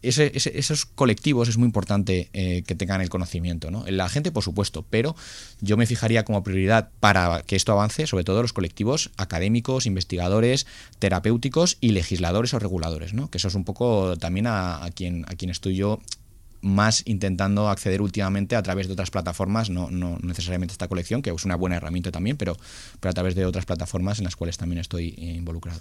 ese- 0.03 0.33
ese- 0.35 0.59
esos 0.59 0.85
colectivos 0.87 1.49
es 1.49 1.57
muy 1.59 1.67
importante 1.67 2.29
eh, 2.33 2.63
que 2.67 2.75
tengan 2.75 3.01
el 3.01 3.09
conocimiento. 3.09 3.71
¿no? 3.71 3.85
La 3.89 4.09
gente, 4.09 4.33
por 4.33 4.43
supuesto, 4.43 4.85
pero 4.89 5.15
yo 5.61 5.77
me 5.77 5.87
fijaría 5.87 6.25
como 6.25 6.43
prioridad 6.43 6.91
para 7.01 7.43
que 7.47 7.57
esto 7.57 7.73
avance, 7.73 8.07
sobre 8.07 8.25
todo 8.25 8.43
los 8.43 8.53
colectivos 8.53 9.11
académicos, 9.17 9.87
investigadores, 9.87 10.67
terapéuticos 10.99 11.79
y 11.81 11.91
legisladores 11.93 12.55
o 12.55 12.59
reguladores, 12.59 13.15
¿no? 13.15 13.31
que 13.31 13.39
eso 13.39 13.49
es 13.49 13.55
un 13.55 13.65
poco 13.65 14.17
también 14.19 14.47
a, 14.47 14.85
a 14.85 14.91
quien, 14.91 15.25
a 15.29 15.35
quien 15.35 15.51
estoy 15.51 15.77
yo 15.77 16.01
más 16.65 17.03
intentando 17.07 17.69
acceder 17.69 18.01
últimamente 18.01 18.55
a 18.55 18.63
través 18.63 18.87
de 18.87 18.93
otras 18.93 19.11
plataformas, 19.11 19.69
no, 19.69 19.91
no 19.91 20.19
necesariamente 20.23 20.71
esta 20.71 20.87
colección, 20.87 21.21
que 21.21 21.31
es 21.31 21.45
una 21.45 21.57
buena 21.57 21.77
herramienta 21.77 22.13
también, 22.13 22.37
pero, 22.37 22.57
a 23.03 23.13
través 23.13 23.35
de 23.35 23.45
otras 23.47 23.65
plataformas 23.67 24.19
en 24.19 24.25
las 24.25 24.37
cuales 24.37 24.59
también 24.59 24.79
estoy 24.79 25.09
eh, 25.19 25.35
involucrado. 25.35 25.81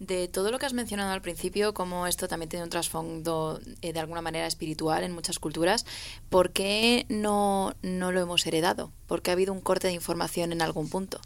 De 0.00 0.28
todo 0.28 0.50
lo 0.50 0.58
que 0.58 0.64
has 0.64 0.72
mencionado 0.72 1.12
al 1.12 1.20
principio, 1.20 1.74
como 1.74 2.06
esto 2.06 2.26
también 2.26 2.48
tiene 2.48 2.64
un 2.64 2.70
trasfondo 2.70 3.60
eh, 3.82 3.92
de 3.92 4.00
alguna 4.00 4.22
manera 4.22 4.46
espiritual 4.46 5.04
en 5.04 5.12
muchas 5.12 5.38
culturas, 5.38 5.84
¿por 6.30 6.52
qué 6.52 7.04
no, 7.10 7.74
no 7.82 8.10
lo 8.10 8.22
hemos 8.22 8.46
heredado? 8.46 8.92
¿Por 9.06 9.20
qué 9.20 9.30
ha 9.30 9.34
habido 9.34 9.52
un 9.52 9.60
corte 9.60 9.88
de 9.88 9.92
información 9.92 10.52
en 10.52 10.62
algún 10.62 10.88
punto? 10.88 11.20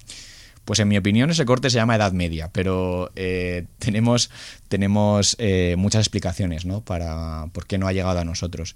Pues 0.64 0.78
en 0.78 0.88
mi 0.88 0.96
opinión 0.96 1.30
ese 1.30 1.44
corte 1.44 1.70
se 1.70 1.76
llama 1.76 1.96
Edad 1.96 2.12
Media, 2.12 2.50
pero 2.52 3.10
eh, 3.16 3.66
tenemos, 3.78 4.30
tenemos 4.68 5.36
eh, 5.38 5.74
muchas 5.76 6.00
explicaciones 6.00 6.64
¿no? 6.64 6.80
para 6.80 7.48
por 7.52 7.66
qué 7.66 7.78
no 7.78 7.86
ha 7.86 7.92
llegado 7.92 8.18
a 8.18 8.24
nosotros. 8.24 8.74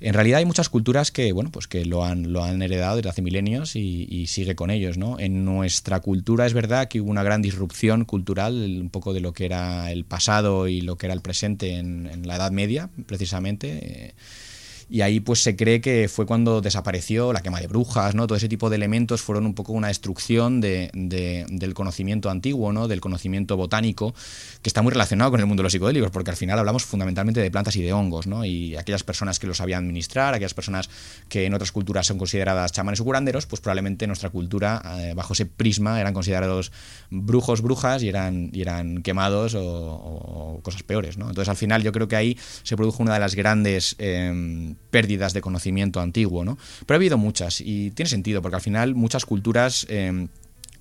En 0.00 0.14
realidad 0.14 0.38
hay 0.38 0.44
muchas 0.44 0.68
culturas 0.68 1.12
que, 1.12 1.30
bueno, 1.30 1.50
pues 1.52 1.68
que 1.68 1.84
lo 1.84 2.04
han, 2.04 2.32
lo 2.32 2.42
han 2.42 2.60
heredado 2.60 2.96
desde 2.96 3.08
hace 3.08 3.22
milenios 3.22 3.76
y, 3.76 4.26
sigue 4.26 4.56
con 4.56 4.70
ellos, 4.70 4.98
¿no? 4.98 5.20
En 5.20 5.44
nuestra 5.44 6.00
cultura 6.00 6.44
es 6.44 6.54
verdad 6.54 6.88
que 6.88 7.00
hubo 7.00 7.10
una 7.10 7.22
gran 7.22 7.40
disrupción 7.40 8.04
cultural, 8.04 8.80
un 8.80 8.90
poco 8.90 9.12
de 9.12 9.20
lo 9.20 9.32
que 9.32 9.44
era 9.44 9.92
el 9.92 10.04
pasado 10.04 10.66
y 10.66 10.80
lo 10.80 10.96
que 10.96 11.06
era 11.06 11.14
el 11.14 11.20
presente 11.20 11.76
en, 11.76 12.08
en 12.08 12.26
la 12.26 12.34
Edad 12.34 12.50
Media, 12.50 12.90
precisamente. 13.06 13.68
eh, 14.08 14.14
y 14.92 15.00
ahí 15.00 15.20
pues 15.20 15.42
se 15.42 15.56
cree 15.56 15.80
que 15.80 16.06
fue 16.06 16.26
cuando 16.26 16.60
desapareció 16.60 17.32
la 17.32 17.40
quema 17.40 17.60
de 17.60 17.66
brujas, 17.66 18.14
¿no? 18.14 18.26
Todo 18.26 18.36
ese 18.36 18.46
tipo 18.50 18.68
de 18.68 18.76
elementos 18.76 19.22
fueron 19.22 19.46
un 19.46 19.54
poco 19.54 19.72
una 19.72 19.88
destrucción 19.88 20.60
de, 20.60 20.90
de- 20.92 21.46
del 21.48 21.72
conocimiento 21.72 22.28
antiguo, 22.28 22.74
¿no? 22.74 22.88
Del 22.88 23.00
conocimiento 23.00 23.56
botánico, 23.56 24.12
que 24.60 24.68
está 24.68 24.82
muy 24.82 24.92
relacionado 24.92 25.30
con 25.30 25.40
el 25.40 25.46
mundo 25.46 25.62
de 25.62 25.64
los 25.64 25.72
psicodélicos, 25.72 26.10
porque 26.10 26.30
al 26.30 26.36
final 26.36 26.58
hablamos 26.58 26.84
fundamentalmente 26.84 27.40
de 27.40 27.50
plantas 27.50 27.74
y 27.76 27.82
de 27.82 27.90
hongos, 27.94 28.26
¿no? 28.26 28.44
Y 28.44 28.76
aquellas 28.76 29.02
personas 29.02 29.38
que 29.38 29.46
los 29.46 29.56
sabían 29.56 29.84
administrar, 29.84 30.34
aquellas 30.34 30.52
personas 30.52 30.90
que 31.30 31.46
en 31.46 31.54
otras 31.54 31.72
culturas 31.72 32.06
son 32.06 32.18
consideradas 32.18 32.70
chamanes 32.72 33.00
o 33.00 33.04
curanderos, 33.04 33.46
pues 33.46 33.62
probablemente 33.62 34.04
en 34.04 34.10
nuestra 34.10 34.28
cultura, 34.28 34.82
eh, 34.98 35.14
bajo 35.16 35.32
ese 35.32 35.46
prisma, 35.46 36.02
eran 36.02 36.12
considerados 36.12 36.70
brujos, 37.08 37.62
brujas 37.62 38.02
y 38.02 38.10
eran, 38.10 38.50
y 38.52 38.60
eran 38.60 39.00
quemados 39.02 39.54
o, 39.56 40.60
cosas 40.62 40.82
peores, 40.82 41.16
¿no? 41.16 41.28
Entonces 41.30 41.48
al 41.48 41.56
final 41.56 41.82
yo 41.82 41.92
creo 41.92 42.08
que 42.08 42.16
ahí 42.16 42.36
se 42.62 42.76
produjo 42.76 43.02
una 43.02 43.14
de 43.14 43.20
las 43.20 43.34
grandes 43.34 43.96
eh, 43.98 44.74
pérdidas 44.90 45.32
de 45.32 45.40
conocimiento 45.40 46.00
antiguo, 46.00 46.44
¿no? 46.44 46.58
Pero 46.86 46.96
ha 46.96 46.98
habido 46.98 47.18
muchas 47.18 47.60
y 47.60 47.90
tiene 47.92 48.08
sentido 48.08 48.42
porque 48.42 48.56
al 48.56 48.62
final 48.62 48.94
muchas 48.94 49.24
culturas 49.24 49.86
eh, 49.88 50.28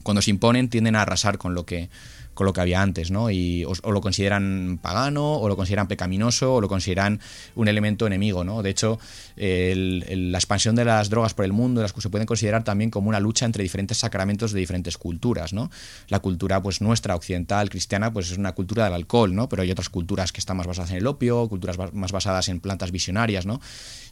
cuando 0.03 0.21
se 0.21 0.31
imponen 0.31 0.69
tienden 0.69 0.95
a 0.95 1.03
arrasar 1.03 1.37
con 1.37 1.53
lo 1.53 1.65
que 1.65 1.89
con 2.33 2.45
lo 2.45 2.53
que 2.53 2.61
había 2.61 2.81
antes, 2.81 3.11
¿no? 3.11 3.29
Y 3.29 3.65
o, 3.65 3.91
lo 3.91 4.01
consideran 4.01 4.79
pagano, 4.81 5.35
o 5.35 5.47
lo 5.47 5.55
consideran 5.55 5.87
pecaminoso, 5.87 6.55
o 6.55 6.61
lo 6.61 6.67
consideran 6.67 7.19
un 7.55 7.67
elemento 7.67 8.07
enemigo, 8.07 8.43
¿no? 8.43 8.61
De 8.63 8.69
hecho, 8.69 8.99
la 9.35 10.37
expansión 10.37 10.75
de 10.75 10.85
las 10.85 11.09
drogas 11.09 11.33
por 11.33 11.45
el 11.45 11.53
mundo 11.53 11.81
las 11.81 11.93
se 11.97 12.09
pueden 12.09 12.25
considerar 12.25 12.63
también 12.63 12.89
como 12.89 13.09
una 13.09 13.19
lucha 13.19 13.45
entre 13.45 13.63
diferentes 13.63 13.97
sacramentos 13.97 14.51
de 14.51 14.59
diferentes 14.59 14.97
culturas, 14.97 15.53
¿no? 15.53 15.69
La 16.07 16.19
cultura, 16.19 16.61
pues 16.61 16.81
nuestra, 16.81 17.15
occidental, 17.15 17.69
cristiana, 17.69 18.11
pues 18.11 18.31
es 18.31 18.37
una 18.37 18.53
cultura 18.53 18.85
del 18.85 18.93
alcohol, 18.93 19.35
¿no? 19.35 19.49
Pero 19.49 19.61
hay 19.61 19.71
otras 19.71 19.89
culturas 19.89 20.31
que 20.31 20.39
están 20.39 20.57
más 20.57 20.67
basadas 20.67 20.91
en 20.91 20.97
el 20.97 21.07
opio, 21.07 21.47
culturas 21.47 21.77
más 21.93 22.11
basadas 22.11 22.49
en 22.49 22.59
plantas 22.59 22.91
visionarias, 22.91 23.45
¿no? 23.45 23.59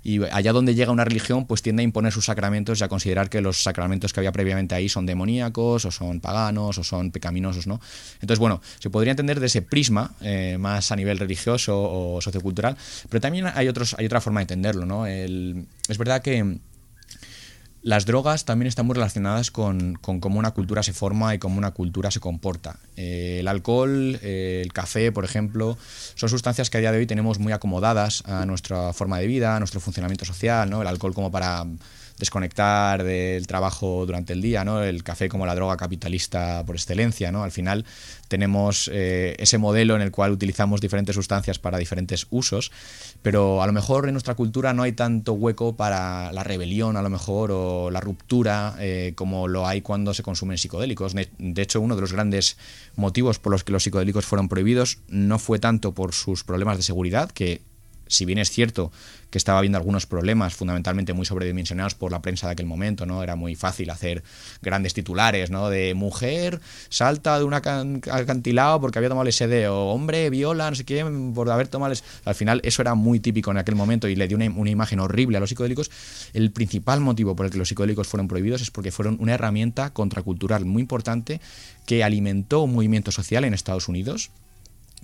Y 0.03 0.23
allá 0.31 0.53
donde 0.53 0.75
llega 0.75 0.91
una 0.91 1.03
religión, 1.05 1.45
pues 1.45 1.61
tiende 1.61 1.81
a 1.81 1.83
imponer 1.83 2.11
sus 2.13 2.25
sacramentos 2.25 2.79
y 2.79 2.83
a 2.83 2.87
considerar 2.87 3.29
que 3.29 3.41
los 3.41 3.61
sacramentos 3.61 4.13
que 4.13 4.19
había 4.19 4.31
previamente 4.31 4.75
ahí 4.75 4.89
son 4.89 5.05
demoníacos, 5.05 5.85
o 5.85 5.91
son 5.91 6.19
paganos, 6.21 6.77
o 6.77 6.83
son 6.83 7.11
pecaminosos, 7.11 7.67
¿no? 7.67 7.79
Entonces, 8.21 8.39
bueno, 8.39 8.61
se 8.79 8.89
podría 8.89 9.11
entender 9.11 9.39
de 9.39 9.47
ese 9.47 9.61
prisma, 9.61 10.11
eh, 10.21 10.57
más 10.59 10.91
a 10.91 10.95
nivel 10.95 11.17
religioso 11.19 11.77
o 11.77 12.21
sociocultural, 12.21 12.77
pero 13.09 13.21
también 13.21 13.47
hay, 13.53 13.67
otros, 13.67 13.95
hay 13.97 14.05
otra 14.05 14.21
forma 14.21 14.39
de 14.39 14.43
entenderlo, 14.43 14.85
¿no? 14.85 15.05
El- 15.05 15.65
es 15.87 15.97
verdad 15.97 16.21
que 16.21 16.57
las 17.81 18.05
drogas 18.05 18.45
también 18.45 18.67
están 18.67 18.85
muy 18.85 18.93
relacionadas 18.93 19.51
con, 19.51 19.95
con 19.95 20.19
cómo 20.19 20.37
una 20.39 20.51
cultura 20.51 20.83
se 20.83 20.93
forma 20.93 21.33
y 21.33 21.39
cómo 21.39 21.57
una 21.57 21.71
cultura 21.71 22.11
se 22.11 22.19
comporta. 22.19 22.77
Eh, 22.97 23.37
el 23.39 23.47
alcohol, 23.47 24.19
eh, 24.21 24.61
el 24.63 24.73
café, 24.73 25.11
por 25.11 25.23
ejemplo, 25.23 25.77
son 26.15 26.29
sustancias 26.29 26.69
que 26.69 26.77
a 26.77 26.81
día 26.81 26.91
de 26.91 26.97
hoy 26.97 27.05
tenemos 27.05 27.39
muy 27.39 27.53
acomodadas 27.53 28.23
a 28.25 28.45
nuestra 28.45 28.91
forma 28.91 29.19
de 29.19 29.27
vida, 29.27 29.55
a 29.55 29.59
nuestro 29.59 29.79
funcionamiento 29.79 30.25
social, 30.25 30.69
¿no? 30.69 30.81
El 30.81 30.87
alcohol 30.87 31.13
como 31.13 31.31
para 31.31 31.65
desconectar 32.19 33.03
del 33.03 33.47
trabajo 33.47 34.05
durante 34.05 34.33
el 34.33 34.41
día, 34.41 34.63
¿no? 34.63 34.83
El 34.83 35.03
café 35.03 35.29
como 35.29 35.45
la 35.45 35.55
droga 35.55 35.77
capitalista 35.77 36.63
por 36.65 36.75
excelencia, 36.75 37.31
¿no? 37.31 37.43
Al 37.43 37.51
final 37.51 37.85
tenemos 38.27 38.89
eh, 38.93 39.35
ese 39.39 39.57
modelo 39.57 39.95
en 39.95 40.01
el 40.01 40.11
cual 40.11 40.31
utilizamos 40.31 40.81
diferentes 40.81 41.15
sustancias 41.15 41.59
para 41.59 41.77
diferentes 41.77 42.27
usos, 42.29 42.71
pero 43.21 43.63
a 43.63 43.67
lo 43.67 43.73
mejor 43.73 44.07
en 44.07 44.13
nuestra 44.13 44.35
cultura 44.35 44.73
no 44.73 44.83
hay 44.83 44.91
tanto 44.91 45.33
hueco 45.33 45.75
para 45.75 46.31
la 46.31 46.43
rebelión, 46.43 46.97
a 46.97 47.01
lo 47.01 47.09
mejor, 47.09 47.51
o 47.51 47.89
la 47.89 48.01
ruptura, 48.01 48.75
eh, 48.79 49.13
como 49.15 49.47
lo 49.47 49.65
hay 49.65 49.81
cuando 49.81 50.13
se 50.13 50.23
consumen 50.23 50.57
psicodélicos. 50.57 51.13
De, 51.13 51.61
hecho, 51.61 51.81
uno 51.81 51.95
de 51.95 52.01
los 52.01 52.13
grandes 52.13 52.57
motivos 52.95 53.39
por 53.39 53.51
los 53.51 53.63
que 53.63 53.71
los 53.71 53.83
psicodélicos 53.83 54.25
fueron 54.25 54.49
prohibidos 54.49 54.99
no 55.07 55.39
fue 55.39 55.59
tanto 55.59 55.93
por 55.93 56.13
sus 56.13 56.43
problemas 56.43 56.77
de 56.77 56.83
seguridad, 56.83 57.31
que 57.31 57.61
si 58.09 58.25
bien 58.25 58.37
es 58.39 58.49
cierto 58.49 58.91
que 59.29 59.37
estaba 59.37 59.59
habiendo 59.59 59.77
algunos 59.77 60.07
problemas, 60.07 60.55
fundamentalmente 60.55 61.13
muy 61.13 61.23
sobredimensionados 61.25 61.93
por 61.93 62.11
la 62.11 62.19
prensa 62.21 62.47
de 62.47 62.53
aquel 62.53 62.65
momento, 62.65 63.05
¿no? 63.05 63.21
Era 63.21 63.35
muy 63.35 63.55
fácil 63.55 63.91
hacer 63.91 64.23
grandes 64.63 64.95
titulares, 64.95 65.51
¿no? 65.51 65.69
De 65.69 65.93
mujer 65.93 66.59
salta 66.89 67.37
de 67.37 67.43
un 67.45 67.53
acan- 67.53 68.01
acantilado 68.11 68.81
porque 68.81 68.97
había 68.97 69.09
tomado 69.09 69.29
LSD, 69.29 69.69
o 69.69 69.91
hombre 69.91 70.31
viola, 70.31 70.69
no 70.71 70.75
sé 70.75 70.83
qué, 70.83 71.05
por 71.35 71.49
haber 71.51 71.67
tomado 71.67 71.93
LSD. 71.93 72.03
Al 72.25 72.33
final 72.35 72.59
eso 72.63 72.81
era 72.81 72.95
muy 72.95 73.19
típico 73.19 73.51
en 73.51 73.57
aquel 73.59 73.75
momento 73.75 74.07
y 74.07 74.15
le 74.15 74.27
dio 74.27 74.35
una, 74.35 74.49
una 74.49 74.71
imagen 74.71 74.99
horrible 74.99 75.37
a 75.37 75.39
los 75.39 75.49
psicodélicos. 75.49 75.91
El 76.33 76.51
principal 76.51 76.99
motivo 76.99 77.35
por 77.35 77.45
el 77.45 77.51
que 77.51 77.59
los 77.59 77.69
psicodélicos 77.69 78.07
fueron 78.07 78.27
prohibidos 78.27 78.61
es 78.63 78.71
porque 78.71 78.91
fueron 78.91 79.17
una 79.19 79.35
herramienta 79.35 79.91
contracultural 79.93 80.65
muy 80.65 80.81
importante 80.81 81.39
que 81.85 82.03
alimentó 82.03 82.61
un 82.61 82.73
movimiento 82.73 83.11
social 83.11 83.43
en 83.43 83.53
Estados 83.53 83.87
Unidos 83.87 84.31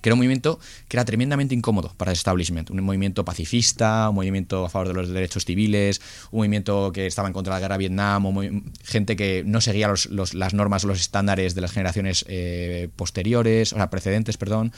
que 0.02 0.08
era 0.08 0.14
un 0.14 0.18
movimiento 0.18 0.58
que 0.88 0.96
era 0.96 1.04
tremendamente 1.04 1.54
incómodo 1.54 1.92
para 1.96 2.10
el 2.12 2.16
establishment, 2.16 2.70
un 2.70 2.80
movimiento 2.82 3.24
pacifista, 3.24 4.08
un 4.10 4.16
movimiento 4.16 4.64
a 4.66 4.68
favor 4.68 4.88
de 4.88 4.94
los 4.94 5.08
derechos 5.08 5.44
civiles, 5.44 6.00
un 6.30 6.38
movimiento 6.40 6.92
que 6.92 7.06
estaba 7.06 7.28
en 7.28 7.34
contra 7.34 7.54
de 7.54 7.56
la 7.56 7.60
guerra 7.60 7.74
de 7.74 7.78
Vietnam, 7.78 8.62
gente 8.84 9.16
que 9.16 9.42
no 9.46 9.60
seguía 9.60 9.88
los- 9.88 10.06
los- 10.06 10.34
las 10.34 10.54
normas 10.54 10.84
o 10.84 10.88
los 10.88 11.00
estándares 11.00 11.54
de 11.54 11.60
las 11.60 11.72
generaciones 11.72 12.24
eh, 12.28 12.88
posteriores, 12.96 13.72
o 13.72 13.76
sea, 13.76 13.90
precedentes, 13.90 14.36
perdón. 14.36 14.72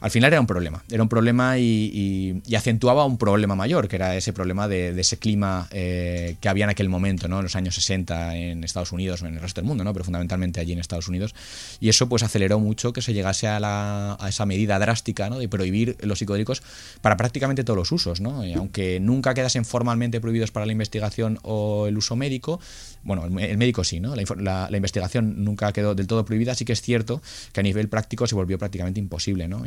Al 0.00 0.10
final 0.10 0.32
era 0.32 0.40
un 0.40 0.46
problema, 0.46 0.84
era 0.90 1.02
un 1.02 1.08
problema 1.08 1.58
y, 1.58 2.42
acentuaba 2.56 3.04
un 3.04 3.18
problema 3.18 3.54
mayor, 3.54 3.88
que 3.88 3.96
era 3.96 4.16
ese 4.16 4.32
problema 4.32 4.68
de, 4.68 4.98
ese 4.98 5.18
clima 5.18 5.68
eh, 5.70 6.36
que 6.40 6.48
había 6.48 6.64
en 6.64 6.70
aquel 6.70 6.88
momento, 6.88 7.28
¿no? 7.28 7.38
en 7.38 7.44
los 7.44 7.56
años 7.56 7.74
60 7.74 8.36
en 8.36 8.64
Estados 8.64 8.92
Unidos 8.92 9.22
o 9.22 9.26
en 9.26 9.34
el 9.34 9.40
resto 9.40 9.60
del 9.60 9.68
mundo, 9.68 9.84
¿no? 9.84 9.92
pero 9.92 10.04
fundamentalmente 10.04 10.60
allí 10.60 10.72
en 10.72 10.78
Estados 10.78 11.08
Unidos. 11.08 11.34
Y 11.80 11.88
eso 11.88 12.08
pues 12.08 12.22
aceleró 12.22 12.58
mucho 12.58 12.92
que 12.92 13.02
se 13.02 13.12
llegase 13.12 13.48
a, 13.48 14.16
esa 14.28 14.46
medida 14.46 14.78
drástica 14.78 15.30
¿no? 15.30 15.38
de 15.38 15.48
prohibir 15.48 15.96
los 16.02 16.18
psicodélicos 16.18 16.62
para 17.00 17.16
prácticamente 17.16 17.64
todos 17.64 17.76
los 17.76 17.92
usos. 17.92 18.20
¿no? 18.20 18.42
Aunque 18.56 19.00
nunca 19.00 19.34
quedasen 19.34 19.64
formalmente 19.64 20.20
prohibidos 20.20 20.50
para 20.50 20.66
la 20.66 20.72
investigación 20.72 21.38
o 21.42 21.86
el 21.86 21.96
uso 21.96 22.16
médico, 22.16 22.60
bueno, 23.02 23.24
el, 23.24 23.38
el 23.38 23.58
médico 23.58 23.84
sí, 23.84 24.00
¿no? 24.00 24.14
La, 24.14 24.68
investigación 24.70 25.44
nunca 25.44 25.72
quedó 25.72 25.94
del 25.94 26.06
todo 26.06 26.24
prohibida, 26.24 26.54
sí 26.54 26.64
que 26.64 26.72
es 26.72 26.82
cierto 26.82 27.22
que 27.52 27.60
a 27.60 27.62
nivel 27.62 27.88
práctico 27.88 28.26
se 28.26 28.34
volvió 28.34 28.58
prácticamente 28.58 29.00
imposible, 29.00 29.48
¿no? 29.48 29.66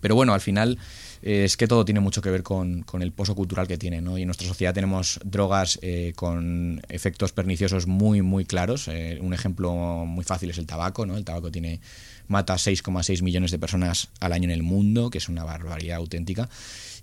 Pero 0.00 0.14
bueno, 0.14 0.34
al 0.34 0.40
final 0.42 0.78
eh, 1.22 1.44
es 1.44 1.56
que 1.56 1.66
todo 1.66 1.86
tiene 1.86 2.00
mucho 2.00 2.20
que 2.20 2.28
ver 2.28 2.42
con, 2.42 2.84
el 3.00 3.12
pozo 3.12 3.34
cultural 3.34 3.66
que 3.66 3.78
tiene. 3.78 3.96
Y 4.18 4.20
en 4.20 4.26
nuestra 4.26 4.46
sociedad 4.46 4.74
tenemos 4.74 5.18
drogas 5.24 5.78
eh, 5.80 6.12
con 6.14 6.82
efectos 6.90 7.32
perniciosos 7.32 7.86
muy, 7.86 8.20
muy 8.20 8.44
claros. 8.44 8.88
Eh, 8.88 9.18
un 9.22 9.32
ejemplo 9.32 9.72
muy 10.04 10.24
fácil 10.24 10.50
es 10.50 10.58
el 10.58 10.66
tabaco, 10.66 11.06
¿no? 11.06 11.16
El 11.16 11.24
tabaco 11.24 11.50
tiene 11.50 11.80
mata 12.28 12.54
6,6 12.56 13.22
millones 13.22 13.50
de 13.50 13.58
personas 13.58 14.10
al 14.20 14.34
año 14.34 14.44
en 14.44 14.50
el 14.50 14.62
mundo, 14.62 15.08
que 15.08 15.16
es 15.16 15.30
una 15.30 15.44
barbaridad 15.44 15.96
auténtica. 15.96 16.50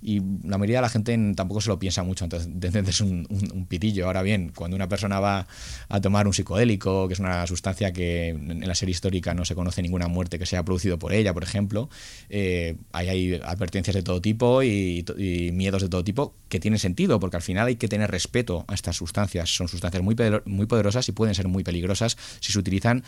Y 0.01 0.19
la 0.43 0.57
mayoría 0.57 0.77
de 0.77 0.81
la 0.81 0.89
gente 0.89 1.17
tampoco 1.35 1.61
se 1.61 1.69
lo 1.69 1.77
piensa 1.79 2.03
mucho, 2.03 2.25
entonces 2.25 2.47
entonces 2.53 2.89
es 2.89 3.01
un, 3.01 3.27
un- 3.29 3.65
pitillo. 3.67 4.07
Ahora 4.07 4.21
bien, 4.21 4.51
cuando 4.55 4.75
una 4.75 4.89
persona 4.89 5.19
va 5.19 5.47
a 5.89 6.01
tomar 6.01 6.27
un 6.27 6.33
psicodélico, 6.33 7.07
que 7.07 7.13
es 7.13 7.19
una 7.19 7.45
sustancia 7.47 7.93
que 7.93 8.29
en 8.29 8.67
la 8.67 8.75
serie 8.75 8.91
histórica 8.91 9.33
no 9.33 9.45
se 9.45 9.55
conoce 9.55 9.81
ninguna 9.81 10.07
muerte 10.07 10.39
que 10.39 10.45
se 10.45 10.55
haya 10.55 10.63
producido 10.65 10.97
por 10.99 11.13
ella, 11.13 11.33
por 11.33 11.43
ejemplo, 11.43 11.89
eh, 12.29 12.75
hay 12.91 13.35
advertencias 13.35 13.95
de 13.95 14.03
todo 14.03 14.21
tipo 14.21 14.63
y, 14.63 15.05
y 15.17 15.51
miedos 15.51 15.81
de 15.81 15.89
todo 15.89 16.03
tipo 16.03 16.33
que 16.49 16.59
tienen 16.59 16.79
sentido, 16.79 17.19
porque 17.19 17.37
al 17.37 17.43
final 17.43 17.67
hay 17.67 17.75
que 17.75 17.87
tener 17.87 18.09
respeto 18.11 18.65
a 18.67 18.73
estas 18.73 18.95
sustancias. 18.97 19.49
Son 19.55 19.67
sustancias 19.67 20.03
muy, 20.03 20.15
muy 20.45 20.65
poderosas 20.65 21.07
y 21.07 21.11
pueden 21.11 21.35
ser 21.35 21.47
muy 21.47 21.63
peligrosas 21.63 22.17
si 22.39 22.51
se 22.51 22.59
utilizan 22.59 23.03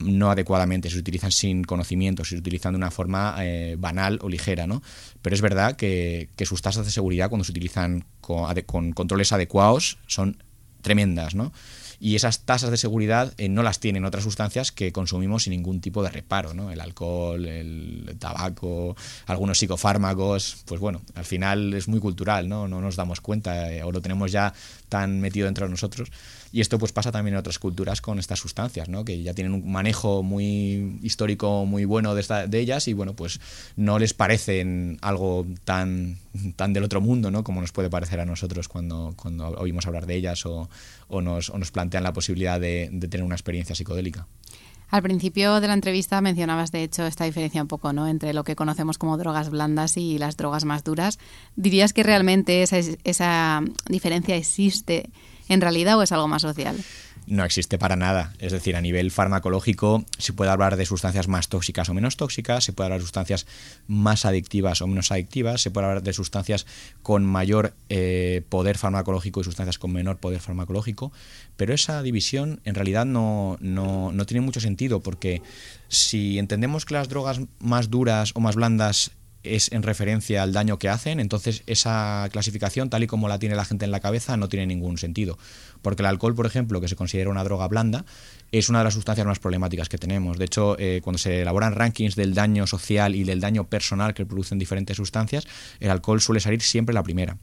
no 0.00 0.30
adecuadamente, 0.30 0.90
se 0.90 0.98
utilizan 0.98 1.32
sin 1.32 1.64
conocimiento, 1.64 2.24
se 2.24 2.36
utilizan 2.36 2.72
de 2.72 2.78
una 2.78 2.90
forma 2.90 3.36
eh, 3.40 3.76
banal 3.78 4.18
o 4.22 4.28
ligera, 4.28 4.66
¿no? 4.66 4.82
Pero 5.22 5.34
es 5.34 5.42
verdad 5.42 5.76
que, 5.76 6.28
sus 6.44 6.62
tasas 6.62 6.86
de 6.86 6.92
seguridad 6.92 7.28
cuando 7.28 7.44
se 7.44 7.52
utilizan 7.52 8.04
con, 8.20 8.54
con 8.62 8.92
controles 8.92 9.32
adecuados 9.32 9.98
son 10.06 10.42
tremendas, 10.82 11.34
¿no? 11.34 11.52
y 12.00 12.14
esas 12.14 12.40
tasas 12.40 12.70
de 12.70 12.76
seguridad 12.76 13.34
eh, 13.38 13.48
no 13.48 13.62
las 13.62 13.80
tienen 13.80 14.04
otras 14.04 14.24
sustancias 14.24 14.70
que 14.70 14.92
consumimos 14.92 15.44
sin 15.44 15.52
ningún 15.52 15.80
tipo 15.80 16.02
de 16.02 16.10
reparo, 16.10 16.54
¿no? 16.54 16.70
El 16.70 16.80
alcohol, 16.80 17.44
el 17.44 18.16
tabaco, 18.18 18.96
algunos 19.26 19.58
psicofármacos, 19.58 20.62
pues 20.66 20.80
bueno, 20.80 21.02
al 21.14 21.24
final 21.24 21.74
es 21.74 21.88
muy 21.88 21.98
cultural, 21.98 22.48
¿no? 22.48 22.68
No 22.68 22.80
nos 22.80 22.96
damos 22.96 23.20
cuenta 23.20 23.72
eh, 23.72 23.82
o 23.82 23.90
lo 23.90 24.00
tenemos 24.00 24.30
ya 24.30 24.52
tan 24.88 25.20
metido 25.20 25.46
dentro 25.46 25.66
de 25.66 25.70
nosotros 25.70 26.10
y 26.52 26.60
esto 26.60 26.78
pues 26.78 26.92
pasa 26.92 27.12
también 27.12 27.34
en 27.34 27.38
otras 27.38 27.58
culturas 27.58 28.00
con 28.00 28.18
estas 28.18 28.38
sustancias, 28.38 28.88
¿no? 28.88 29.04
que 29.04 29.22
ya 29.22 29.34
tienen 29.34 29.52
un 29.52 29.70
manejo 29.70 30.22
muy 30.22 30.98
histórico 31.02 31.66
muy 31.66 31.84
bueno 31.84 32.14
de, 32.14 32.46
de 32.48 32.58
ellas 32.58 32.88
y 32.88 32.92
bueno, 32.92 33.14
pues 33.14 33.40
no 33.76 33.98
les 33.98 34.14
parecen 34.14 34.98
algo 35.00 35.46
tan, 35.64 36.18
tan 36.56 36.72
del 36.72 36.84
otro 36.84 37.00
mundo, 37.00 37.30
¿no? 37.30 37.44
como 37.44 37.60
nos 37.60 37.72
puede 37.72 37.90
parecer 37.90 38.20
a 38.20 38.24
nosotros 38.24 38.68
cuando, 38.68 39.14
cuando 39.16 39.48
oímos 39.50 39.86
hablar 39.86 40.06
de 40.06 40.14
ellas 40.14 40.46
o, 40.46 40.68
o, 41.08 41.20
nos, 41.20 41.50
o 41.50 41.58
nos, 41.58 41.70
plantean 41.70 42.02
la 42.02 42.12
posibilidad 42.12 42.60
de, 42.60 42.88
de 42.92 43.08
tener 43.08 43.24
una 43.24 43.34
experiencia 43.34 43.74
psicodélica. 43.74 44.26
Al 44.90 45.02
principio 45.02 45.60
de 45.60 45.68
la 45.68 45.74
entrevista 45.74 46.20
mencionabas, 46.22 46.72
de 46.72 46.82
hecho, 46.82 47.06
esta 47.06 47.24
diferencia 47.24 47.60
un 47.60 47.68
poco, 47.68 47.92
¿no? 47.92 48.08
Entre 48.08 48.32
lo 48.32 48.42
que 48.42 48.56
conocemos 48.56 48.96
como 48.96 49.18
drogas 49.18 49.50
blandas 49.50 49.98
y 49.98 50.16
las 50.16 50.38
drogas 50.38 50.64
más 50.64 50.82
duras. 50.82 51.18
¿Dirías 51.56 51.92
que 51.92 52.02
realmente 52.02 52.62
esa, 52.62 52.78
esa 53.04 53.62
diferencia 53.90 54.34
existe 54.36 55.10
en 55.48 55.60
realidad 55.60 55.98
o 55.98 56.02
es 56.02 56.12
algo 56.12 56.28
más 56.28 56.42
social? 56.42 56.76
No 57.26 57.44
existe 57.44 57.78
para 57.78 57.94
nada. 57.94 58.32
Es 58.38 58.52
decir, 58.52 58.74
a 58.74 58.80
nivel 58.80 59.10
farmacológico 59.10 60.04
se 60.16 60.32
puede 60.32 60.50
hablar 60.50 60.76
de 60.76 60.86
sustancias 60.86 61.28
más 61.28 61.48
tóxicas 61.48 61.90
o 61.90 61.94
menos 61.94 62.16
tóxicas, 62.16 62.64
se 62.64 62.72
puede 62.72 62.86
hablar 62.86 63.00
de 63.00 63.04
sustancias 63.04 63.46
más 63.86 64.24
adictivas 64.24 64.80
o 64.80 64.86
menos 64.86 65.12
adictivas, 65.12 65.60
se 65.60 65.70
puede 65.70 65.88
hablar 65.88 66.02
de 66.02 66.14
sustancias 66.14 66.66
con 67.02 67.26
mayor 67.26 67.74
eh, 67.90 68.42
poder 68.48 68.78
farmacológico 68.78 69.42
y 69.42 69.44
sustancias 69.44 69.78
con 69.78 69.92
menor 69.92 70.16
poder 70.16 70.40
farmacológico, 70.40 71.12
pero 71.58 71.74
esa 71.74 72.02
división 72.02 72.60
en 72.64 72.74
realidad 72.74 73.04
no, 73.04 73.58
no, 73.60 74.10
no 74.10 74.24
tiene 74.24 74.40
mucho 74.40 74.60
sentido 74.60 75.00
porque 75.00 75.42
si 75.88 76.38
entendemos 76.38 76.86
que 76.86 76.94
las 76.94 77.10
drogas 77.10 77.40
más 77.58 77.90
duras 77.90 78.32
o 78.34 78.40
más 78.40 78.54
blandas 78.54 79.10
es 79.42 79.72
en 79.72 79.82
referencia 79.82 80.42
al 80.42 80.52
daño 80.52 80.78
que 80.78 80.88
hacen, 80.88 81.20
entonces 81.20 81.62
esa 81.66 82.28
clasificación, 82.32 82.90
tal 82.90 83.02
y 83.02 83.06
como 83.06 83.28
la 83.28 83.38
tiene 83.38 83.54
la 83.54 83.64
gente 83.64 83.84
en 83.84 83.90
la 83.90 84.00
cabeza, 84.00 84.36
no 84.36 84.48
tiene 84.48 84.66
ningún 84.66 84.98
sentido. 84.98 85.38
Porque 85.82 86.02
el 86.02 86.06
alcohol, 86.06 86.34
por 86.34 86.46
ejemplo, 86.46 86.80
que 86.80 86.88
se 86.88 86.96
considera 86.96 87.30
una 87.30 87.44
droga 87.44 87.68
blanda, 87.68 88.04
es 88.50 88.68
una 88.68 88.78
de 88.78 88.84
las 88.84 88.94
sustancias 88.94 89.26
más 89.26 89.38
problemáticas 89.38 89.88
que 89.88 89.98
tenemos. 89.98 90.38
De 90.38 90.46
hecho, 90.46 90.76
eh, 90.78 91.00
cuando 91.02 91.18
se 91.18 91.42
elaboran 91.42 91.74
rankings 91.74 92.16
del 92.16 92.34
daño 92.34 92.66
social 92.66 93.14
y 93.14 93.24
del 93.24 93.40
daño 93.40 93.68
personal 93.68 94.14
que 94.14 94.26
producen 94.26 94.58
diferentes 94.58 94.96
sustancias, 94.96 95.46
el 95.80 95.90
alcohol 95.90 96.20
suele 96.20 96.40
salir 96.40 96.62
siempre 96.62 96.94
la 96.94 97.02
primera. 97.02 97.36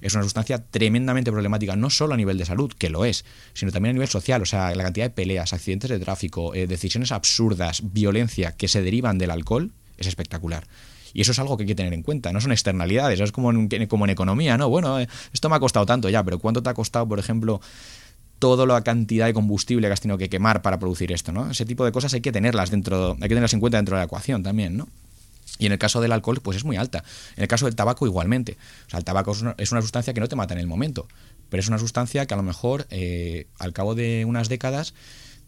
Es 0.00 0.14
una 0.14 0.22
sustancia 0.22 0.64
tremendamente 0.64 1.30
problemática, 1.30 1.76
no 1.76 1.90
solo 1.90 2.14
a 2.14 2.16
nivel 2.16 2.38
de 2.38 2.46
salud, 2.46 2.72
que 2.76 2.90
lo 2.90 3.04
es, 3.04 3.24
sino 3.54 3.72
también 3.72 3.90
a 3.90 3.94
nivel 3.94 4.08
social. 4.08 4.40
O 4.42 4.46
sea, 4.46 4.74
la 4.74 4.84
cantidad 4.84 5.06
de 5.06 5.10
peleas, 5.10 5.52
accidentes 5.52 5.90
de 5.90 5.98
tráfico, 5.98 6.54
eh, 6.54 6.66
decisiones 6.66 7.12
absurdas, 7.12 7.82
violencia 7.92 8.52
que 8.52 8.68
se 8.68 8.82
derivan 8.82 9.18
del 9.18 9.30
alcohol 9.30 9.72
es 9.98 10.06
espectacular. 10.06 10.64
Y 11.14 11.22
eso 11.22 11.32
es 11.32 11.38
algo 11.38 11.56
que 11.56 11.64
hay 11.64 11.68
que 11.68 11.74
tener 11.74 11.92
en 11.92 12.02
cuenta, 12.02 12.32
no 12.32 12.40
son 12.40 12.52
externalidades, 12.52 13.20
es 13.20 13.32
como 13.32 13.50
en, 13.50 13.68
como 13.86 14.04
en 14.04 14.10
economía, 14.10 14.56
¿no? 14.56 14.68
Bueno, 14.68 15.00
eh, 15.00 15.08
esto 15.32 15.48
me 15.48 15.56
ha 15.56 15.60
costado 15.60 15.86
tanto 15.86 16.08
ya, 16.08 16.22
pero 16.24 16.38
¿cuánto 16.38 16.62
te 16.62 16.70
ha 16.70 16.74
costado, 16.74 17.06
por 17.06 17.18
ejemplo, 17.18 17.60
toda 18.38 18.66
la 18.66 18.82
cantidad 18.82 19.26
de 19.26 19.34
combustible 19.34 19.86
que 19.86 19.92
has 19.92 20.00
tenido 20.00 20.18
que 20.18 20.28
quemar 20.28 20.62
para 20.62 20.78
producir 20.78 21.12
esto, 21.12 21.30
¿no? 21.32 21.50
Ese 21.50 21.64
tipo 21.64 21.84
de 21.84 21.92
cosas 21.92 22.12
hay 22.14 22.20
que 22.20 22.32
tenerlas 22.32 22.70
dentro, 22.70 23.12
hay 23.12 23.20
que 23.20 23.28
tenerlas 23.28 23.54
en 23.54 23.60
cuenta 23.60 23.78
dentro 23.78 23.96
de 23.96 24.00
la 24.00 24.06
ecuación 24.06 24.42
también, 24.42 24.76
¿no? 24.76 24.88
Y 25.58 25.66
en 25.66 25.72
el 25.72 25.78
caso 25.78 26.00
del 26.00 26.10
alcohol, 26.10 26.40
pues 26.42 26.56
es 26.56 26.64
muy 26.64 26.76
alta. 26.76 27.04
En 27.36 27.42
el 27.42 27.48
caso 27.48 27.66
del 27.66 27.76
tabaco, 27.76 28.06
igualmente. 28.06 28.56
O 28.86 28.90
sea, 28.90 28.98
el 28.98 29.04
tabaco 29.04 29.32
es 29.58 29.70
una, 29.70 29.80
sustancia 29.80 30.12
que 30.12 30.18
no 30.18 30.26
te 30.26 30.34
mata 30.34 30.54
en 30.54 30.60
el 30.60 30.66
momento, 30.66 31.06
pero 31.50 31.60
es 31.60 31.68
una 31.68 31.78
sustancia 31.78 32.26
que 32.26 32.34
a 32.34 32.36
lo 32.36 32.42
mejor 32.42 32.86
eh, 32.90 33.46
al 33.60 33.72
cabo 33.72 33.94
de 33.94 34.24
unas 34.24 34.48
décadas 34.48 34.94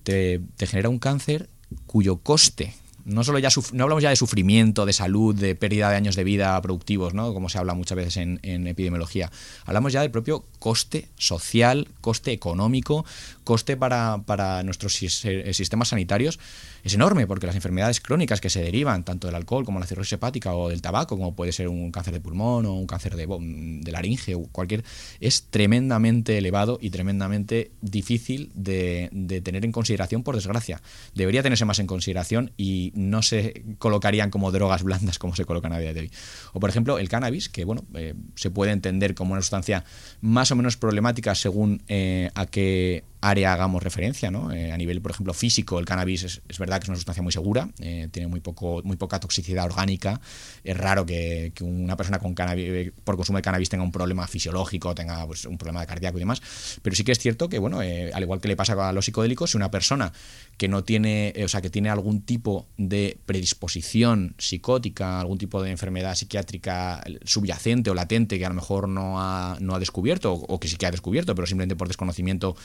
te, 0.05 0.41
te 0.57 0.67
genera 0.69 0.89
un 0.89 1.01
cáncer 1.01 1.49
cuyo 1.87 2.19
coste 2.19 2.75
no 3.05 3.25
solo 3.25 3.39
ya 3.39 3.49
no 3.73 3.85
hablamos 3.85 4.03
ya 4.03 4.11
de 4.11 4.17
sufrimiento, 4.17 4.87
de 4.87 4.93
salud, 4.93 5.35
de 5.35 5.55
pérdida 5.55 5.91
de 5.91 5.97
años 5.97 6.17
de 6.17 6.25
vida 6.25 6.61
productivos, 6.63 7.15
¿no? 7.15 7.35
como 7.35 7.49
se 7.49 7.59
habla 7.59 7.75
muchas 7.75 7.97
veces 7.97 8.17
en, 8.17 8.41
en, 8.43 8.67
epidemiología. 8.67 9.31
Hablamos 9.65 9.93
ya 9.93 10.01
del 10.01 10.11
propio 10.11 10.45
coste 10.59 11.09
social, 11.17 11.89
coste 12.01 12.33
económico, 12.33 13.05
coste 13.45 13.77
para, 13.77 14.23
para 14.27 14.63
nuestros 14.63 14.95
sistemas 14.95 15.89
sanitarios 15.89 16.39
es 16.83 16.95
enorme, 16.95 17.27
porque 17.27 17.47
las 17.47 17.57
enfermedades 17.57 18.01
crónicas 18.01 18.41
que 18.41 18.51
se 18.51 18.63
derivan 18.63 19.05
tanto 19.05 19.27
del 19.27 19.37
alcohol 19.37 19.65
como 19.65 19.81
la 19.81 19.87
cirrosis 19.87 20.15
hepática 20.15 20.55
o 20.55 20.69
del 20.69 20.83
tabaco, 20.83 21.17
como 21.17 21.35
puede 21.35 21.53
ser 21.53 21.69
un 21.69 21.91
cáncer 21.91 22.13
de 22.13 22.21
pulmón 22.21 22.67
o 22.67 22.75
un 22.75 22.87
cáncer 22.87 23.17
de, 23.17 23.27
de 23.27 23.93
laringe 23.93 24.35
o 24.35 24.43
cualquier, 24.53 24.85
es 25.21 25.45
tremendamente 25.45 26.37
elevado 26.37 26.79
y 26.81 26.91
tremendamente 26.91 27.71
difícil 27.81 28.51
de, 28.55 29.09
de, 29.13 29.41
tener 29.41 29.65
en 29.65 29.73
consideración, 29.73 30.23
por 30.23 30.35
desgracia. 30.35 30.83
Debería 31.15 31.43
tenerse 31.43 31.65
más 31.65 31.79
en 31.79 31.87
consideración 31.87 32.53
y 32.57 32.93
no 32.95 33.23
se 33.23 33.65
colocarían 33.79 34.31
como 34.31 34.53
drogas 34.53 34.83
blandas 34.83 35.19
como 35.19 35.35
se 35.37 35.45
colocan 35.45 35.73
a 35.73 35.79
día 35.79 35.95
de 35.95 36.01
hoy. 36.01 36.11
O 36.53 36.61
por 36.61 36.71
ejemplo, 36.71 36.99
el 36.99 37.09
cannabis, 37.09 37.49
que 37.49 37.65
bueno, 37.65 37.85
eh, 37.95 38.15
se 38.35 38.51
puede 38.51 38.73
entender 38.73 39.15
como 39.15 39.33
una 39.33 39.43
sustancia 39.43 39.85
más 40.21 40.51
o 40.51 40.57
menos 40.57 40.77
problemática 40.77 41.35
según 41.35 41.83
eh, 41.89 42.31
a 42.35 42.47
qué 42.47 43.05
área 43.29 43.53
hagamos 43.53 43.83
referencia, 43.83 44.31
¿no? 44.31 44.53
Eh, 44.53 44.71
a 44.71 44.77
nivel, 44.77 45.01
por 45.01 45.11
ejemplo, 45.11 45.33
físico, 45.33 45.79
el 45.79 45.85
cannabis 45.85 46.41
es, 46.47 46.59
verdad 46.59 46.79
que 46.79 46.85
es 46.85 46.89
una 46.89 46.97
sustancia 46.97 47.23
muy 47.23 47.33
segura, 47.33 47.69
eh, 47.81 48.09
tiene 48.11 48.29
muy, 48.29 48.41
poco, 48.41 48.83
muy 48.85 48.97
poca 48.97 49.19
toxicidad 49.21 49.65
orgánica. 49.65 50.21
Es 50.63 50.77
raro 50.77 51.07
que, 51.07 51.53
una 51.61 51.97
persona 51.97 52.19
con 52.19 52.35
cannabis, 52.35 52.93
por 53.05 53.17
consumo 53.17 53.39
de 53.39 53.43
cannabis 53.43 53.69
tenga 53.69 53.83
un 53.83 53.93
problema 53.93 54.27
fisiológico, 54.27 54.95
tenga 54.95 55.27
pues, 55.27 55.47
un 55.47 55.59
problema 55.59 55.81
de 55.81 55.87
cardíaco 55.87 56.19
y 56.19 56.21
demás. 56.21 56.43
Pero 56.83 56.95
sí 56.95 57.05
que 57.05 57.13
es 57.13 57.19
cierto 57.19 57.49
que, 57.49 57.59
bueno, 57.59 57.83
eh, 57.83 58.11
al 58.13 58.23
igual 58.23 58.41
que 58.41 58.49
le 58.49 58.57
pasa 58.57 58.89
a 58.89 58.93
los 58.93 59.05
psicodélicos, 59.07 59.53
si 59.53 59.57
una 59.57 59.71
persona 59.71 60.13
que 60.57 60.69
no 60.69 60.85
tiene, 60.85 61.33
o 61.45 61.49
sea, 61.49 61.61
que 61.61 61.71
tiene 61.71 61.91
algún 61.91 62.23
tipo 62.23 62.67
de 62.77 63.19
predisposición 63.27 64.35
psicótica, 64.39 65.21
algún 65.21 65.39
tipo 65.39 65.63
de 65.63 65.71
enfermedad 65.71 66.15
psiquiátrica 66.15 67.03
subyacente 67.25 67.91
o 67.91 67.95
latente 67.95 68.39
que 68.39 68.47
a 68.47 68.49
lo 68.49 68.55
mejor 68.55 68.89
no 68.89 69.21
ha, 69.21 69.57
no 69.61 69.75
ha 69.75 69.79
descubierto, 69.79 70.33
o, 70.33 70.61
que 70.61 70.69
sí 70.69 70.77
que 70.77 70.87
ha 70.87 70.91
descubierto, 70.91 71.35
pero 71.35 71.47
simplemente 71.47 71.77
por 71.77 71.89
desconocimiento 71.89 72.57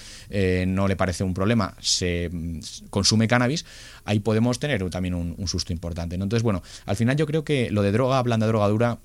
no 0.67 0.87
le 0.87 0.95
parece 0.95 1.23
un 1.23 1.33
problema, 1.33 1.75
se 1.79 2.29
consume 2.89 3.27
cannabis, 3.27 3.65
ahí 4.05 4.19
podemos 4.19 4.59
tener 4.59 4.79
también 4.89 5.15
un, 5.15 5.47
susto 5.47 5.73
importante. 5.73 6.15
Entonces, 6.15 6.43
bueno, 6.43 6.61
al 6.85 6.95
final 6.95 7.15
yo 7.17 7.25
creo 7.25 7.43
que 7.43 7.71
lo 7.71 7.81
de 7.81 7.91
droga 7.91 8.21
blanda, 8.21 8.45
droga 8.45 8.67
dura, 8.67 8.99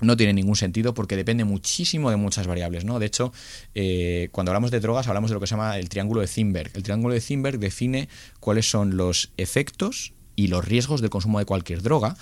no 0.00 0.16
tiene 0.16 0.32
ningún 0.32 0.56
sentido 0.56 0.94
porque 0.94 1.16
depende 1.16 1.44
muchísimo 1.44 2.10
de 2.10 2.16
muchas 2.16 2.46
variables. 2.46 2.84
¿no? 2.84 2.98
De 2.98 3.06
hecho, 3.06 3.32
eh, 3.74 4.28
cuando 4.32 4.52
hablamos 4.52 4.70
de 4.70 4.80
drogas 4.80 5.08
hablamos 5.08 5.30
de 5.30 5.34
lo 5.34 5.40
que 5.40 5.46
se 5.46 5.52
llama 5.52 5.78
el 5.78 5.88
triángulo 5.88 6.20
de 6.20 6.26
Zimberg. 6.26 6.70
El 6.74 6.82
triángulo 6.82 7.14
de 7.14 7.20
Zimberg 7.20 7.58
define 7.58 8.08
cuáles 8.40 8.70
son 8.70 8.96
los 8.96 9.32
efectos 9.36 10.12
y 10.36 10.48
los 10.48 10.64
riesgos 10.64 11.00
del 11.00 11.10
consumo 11.10 11.38
de 11.38 11.44
cualquier 11.44 11.82
droga 11.82 12.16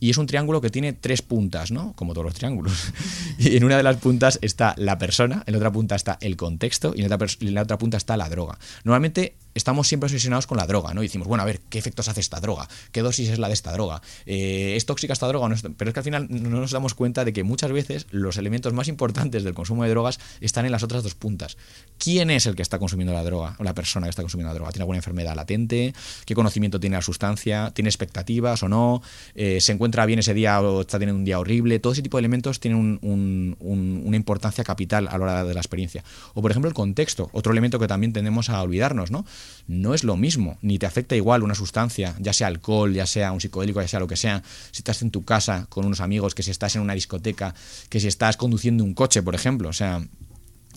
y 0.00 0.10
es 0.10 0.18
un 0.18 0.26
triángulo 0.26 0.60
que 0.60 0.70
tiene 0.70 0.92
tres 0.92 1.22
puntas, 1.22 1.70
¿no? 1.70 1.94
Como 1.94 2.12
todos 2.12 2.26
los 2.26 2.34
triángulos. 2.34 2.92
Y 3.38 3.56
en 3.56 3.64
una 3.64 3.76
de 3.76 3.82
las 3.82 3.96
puntas 3.96 4.38
está 4.42 4.74
la 4.76 4.98
persona, 4.98 5.42
en 5.46 5.52
la 5.52 5.58
otra 5.58 5.72
punta 5.72 5.94
está 5.96 6.18
el 6.20 6.36
contexto 6.36 6.92
y 6.94 7.02
en 7.02 7.12
otra, 7.12 7.26
en 7.40 7.54
la 7.54 7.62
otra 7.62 7.78
punta 7.78 7.96
está 7.96 8.16
la 8.16 8.28
droga. 8.28 8.58
Normalmente 8.84 9.34
estamos 9.54 9.88
siempre 9.88 10.06
obsesionados 10.06 10.46
con 10.46 10.58
la 10.58 10.66
droga, 10.66 10.94
¿no? 10.94 11.02
Y 11.02 11.06
decimos, 11.06 11.28
bueno, 11.28 11.42
a 11.42 11.46
ver, 11.46 11.60
¿qué 11.68 11.78
efectos 11.78 12.08
hace 12.08 12.20
esta 12.20 12.40
droga? 12.40 12.68
¿Qué 12.92 13.02
dosis 13.02 13.30
es 13.30 13.38
la 13.38 13.48
de 13.48 13.54
esta 13.54 13.72
droga? 13.72 14.02
Eh, 14.26 14.74
¿Es 14.76 14.86
tóxica 14.86 15.12
esta 15.12 15.26
droga 15.28 15.46
o 15.46 15.48
no? 15.48 15.56
Pero 15.76 15.90
es 15.90 15.94
que 15.94 16.00
al 16.00 16.04
final 16.04 16.26
no 16.28 16.60
nos 16.60 16.72
damos 16.72 16.94
cuenta 16.94 17.24
de 17.24 17.32
que 17.32 17.44
muchas 17.44 17.72
veces 17.72 18.06
los 18.10 18.36
elementos 18.36 18.72
más 18.72 18.88
importantes 18.88 19.44
del 19.44 19.54
consumo 19.54 19.84
de 19.84 19.90
drogas 19.90 20.18
están 20.40 20.66
en 20.66 20.72
las 20.72 20.82
otras 20.82 21.02
dos 21.02 21.14
puntas. 21.14 21.56
¿Quién 21.98 22.30
es 22.30 22.46
el 22.46 22.54
que 22.54 22.62
está 22.62 22.78
consumiendo 22.78 23.12
la 23.12 23.22
droga 23.22 23.56
o 23.58 23.64
la 23.64 23.74
persona 23.74 24.06
que 24.06 24.10
está 24.10 24.22
consumiendo 24.22 24.50
la 24.50 24.54
droga? 24.54 24.72
¿Tiene 24.72 24.82
alguna 24.82 24.98
enfermedad 24.98 25.34
latente? 25.34 25.94
¿Qué 26.26 26.34
conocimiento 26.34 26.80
tiene 26.80 26.96
la 26.96 27.02
sustancia? 27.02 27.70
¿Tiene 27.72 27.88
expectativas 27.88 28.62
o 28.62 28.68
no? 28.68 29.02
Eh, 29.34 29.60
¿Se 29.60 29.72
encuentra 29.72 30.06
bien 30.06 30.18
ese 30.18 30.34
día 30.34 30.60
o 30.60 30.80
está 30.80 30.98
teniendo 30.98 31.18
un 31.18 31.24
día 31.24 31.38
horrible? 31.38 31.78
Todo 31.78 31.92
ese 31.92 32.02
tipo 32.02 32.16
de 32.16 32.20
elementos 32.20 32.60
tienen 32.60 32.98
una 33.02 34.16
importancia 34.16 34.64
capital 34.64 35.08
a 35.08 35.18
la 35.18 35.24
hora 35.24 35.44
de 35.44 35.54
la 35.54 35.60
experiencia. 35.60 36.04
O 36.34 36.42
por 36.42 36.50
ejemplo 36.50 36.68
el 36.68 36.74
contexto, 36.74 37.30
otro 37.32 37.52
elemento 37.52 37.78
que 37.78 37.86
también 37.86 38.12
tendemos 38.12 38.50
a 38.50 38.60
olvidarnos, 38.62 39.10
¿no? 39.10 39.24
No 39.66 39.94
es 39.94 40.04
lo 40.04 40.16
mismo, 40.16 40.58
ni 40.62 40.78
te 40.78 40.86
afecta 40.86 41.16
igual 41.16 41.42
una 41.42 41.54
sustancia, 41.54 42.14
ya 42.18 42.32
sea 42.32 42.48
alcohol, 42.48 42.92
ya 42.92 43.06
sea 43.06 43.32
un 43.32 43.40
psicodélico, 43.40 43.80
ya 43.80 43.88
sea 43.88 44.00
lo 44.00 44.08
que 44.08 44.16
sea, 44.16 44.42
si 44.70 44.78
estás 44.78 45.02
en 45.02 45.10
tu 45.10 45.24
casa 45.24 45.66
con 45.68 45.84
unos 45.84 46.00
amigos, 46.00 46.34
que 46.34 46.42
si 46.42 46.50
estás 46.50 46.76
en 46.76 46.82
una 46.82 46.94
discoteca, 46.94 47.54
que 47.88 48.00
si 48.00 48.08
estás 48.08 48.36
conduciendo 48.36 48.84
un 48.84 48.94
coche, 48.94 49.22
por 49.22 49.34
ejemplo. 49.34 49.68
O 49.68 49.72
sea, 49.72 50.02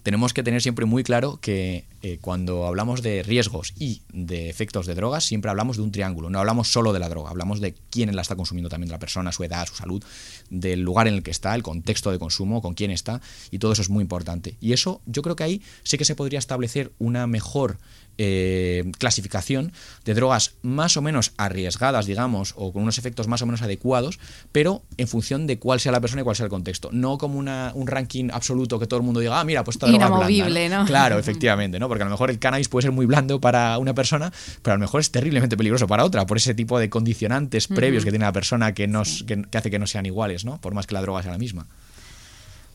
tenemos 0.07 0.33
que 0.33 0.41
tener 0.41 0.61
siempre 0.61 0.85
muy 0.85 1.03
claro 1.03 1.37
que 1.41 1.83
eh, 2.01 2.17
cuando 2.21 2.65
hablamos 2.65 3.01
de 3.01 3.23
riesgos 3.23 3.73
y 3.77 4.03
de 4.13 4.49
efectos 4.49 4.85
de 4.85 4.95
drogas, 4.95 5.25
siempre 5.25 5.51
hablamos 5.51 5.75
de 5.75 5.83
un 5.83 5.91
triángulo. 5.91 6.29
No 6.29 6.39
hablamos 6.39 6.71
solo 6.71 6.93
de 6.93 6.99
la 6.99 7.09
droga, 7.09 7.29
hablamos 7.29 7.59
de 7.59 7.73
quién 7.89 8.15
la 8.15 8.21
está 8.21 8.37
consumiendo 8.37 8.69
también, 8.69 8.89
la 8.89 8.99
persona, 8.99 9.33
su 9.33 9.43
edad, 9.43 9.67
su 9.67 9.75
salud, 9.75 10.01
del 10.49 10.79
lugar 10.79 11.09
en 11.09 11.15
el 11.15 11.23
que 11.23 11.31
está, 11.31 11.53
el 11.55 11.61
contexto 11.61 12.09
de 12.09 12.19
consumo, 12.19 12.61
con 12.61 12.73
quién 12.73 12.89
está, 12.89 13.19
y 13.51 13.59
todo 13.59 13.73
eso 13.73 13.81
es 13.81 13.89
muy 13.89 14.01
importante. 14.01 14.55
Y 14.61 14.71
eso 14.71 15.01
yo 15.07 15.21
creo 15.23 15.35
que 15.35 15.43
ahí 15.43 15.61
sí 15.83 15.97
que 15.97 16.05
se 16.05 16.15
podría 16.15 16.39
establecer 16.39 16.93
una 16.99 17.27
mejor 17.27 17.77
eh, 18.17 18.91
clasificación 18.97 19.71
de 20.05 20.13
drogas 20.13 20.55
más 20.61 20.97
o 20.97 21.01
menos 21.01 21.33
arriesgadas, 21.37 22.05
digamos, 22.05 22.53
o 22.55 22.71
con 22.73 22.83
unos 22.83 22.97
efectos 22.97 23.27
más 23.27 23.41
o 23.41 23.45
menos 23.45 23.61
adecuados, 23.61 24.19
pero 24.51 24.83
en 24.97 25.07
función 25.07 25.47
de 25.47 25.59
cuál 25.59 25.79
sea 25.79 25.91
la 25.91 26.01
persona 26.01 26.21
y 26.21 26.23
cuál 26.23 26.35
sea 26.35 26.45
el 26.45 26.49
contexto. 26.49 26.89
No 26.91 27.17
como 27.17 27.37
una, 27.39 27.71
un 27.75 27.87
ranking 27.87 28.29
absoluto 28.31 28.79
que 28.79 28.87
todo 28.87 28.99
el 28.99 29.05
mundo 29.05 29.19
diga, 29.19 29.39
ah, 29.39 29.43
mira, 29.43 29.63
pues 29.63 29.75
esta 29.75 29.87
droga 29.87 30.07
blanda, 30.07 30.69
¿no? 30.69 30.85
Claro, 30.85 31.19
efectivamente, 31.19 31.79
¿no? 31.79 31.87
Porque 31.87 32.03
a 32.03 32.05
lo 32.05 32.11
mejor 32.11 32.29
el 32.29 32.39
cannabis 32.39 32.69
puede 32.69 32.83
ser 32.83 32.91
muy 32.91 33.05
blando 33.05 33.39
para 33.39 33.77
una 33.77 33.93
persona, 33.93 34.31
pero 34.61 34.73
a 34.73 34.77
lo 34.77 34.81
mejor 34.81 35.01
es 35.01 35.11
terriblemente 35.11 35.57
peligroso 35.57 35.87
para 35.87 36.03
otra, 36.03 36.25
por 36.25 36.37
ese 36.37 36.53
tipo 36.53 36.79
de 36.79 36.89
condicionantes 36.89 37.67
previos 37.67 38.03
que 38.03 38.11
tiene 38.11 38.25
la 38.25 38.33
persona 38.33 38.73
que, 38.73 38.87
nos, 38.87 39.23
que 39.23 39.45
hace 39.53 39.71
que 39.71 39.79
no 39.79 39.87
sean 39.87 40.05
iguales, 40.05 40.45
¿no? 40.45 40.59
Por 40.59 40.73
más 40.73 40.87
que 40.87 40.93
la 40.93 41.01
droga 41.01 41.23
sea 41.23 41.31
la 41.31 41.37
misma. 41.37 41.67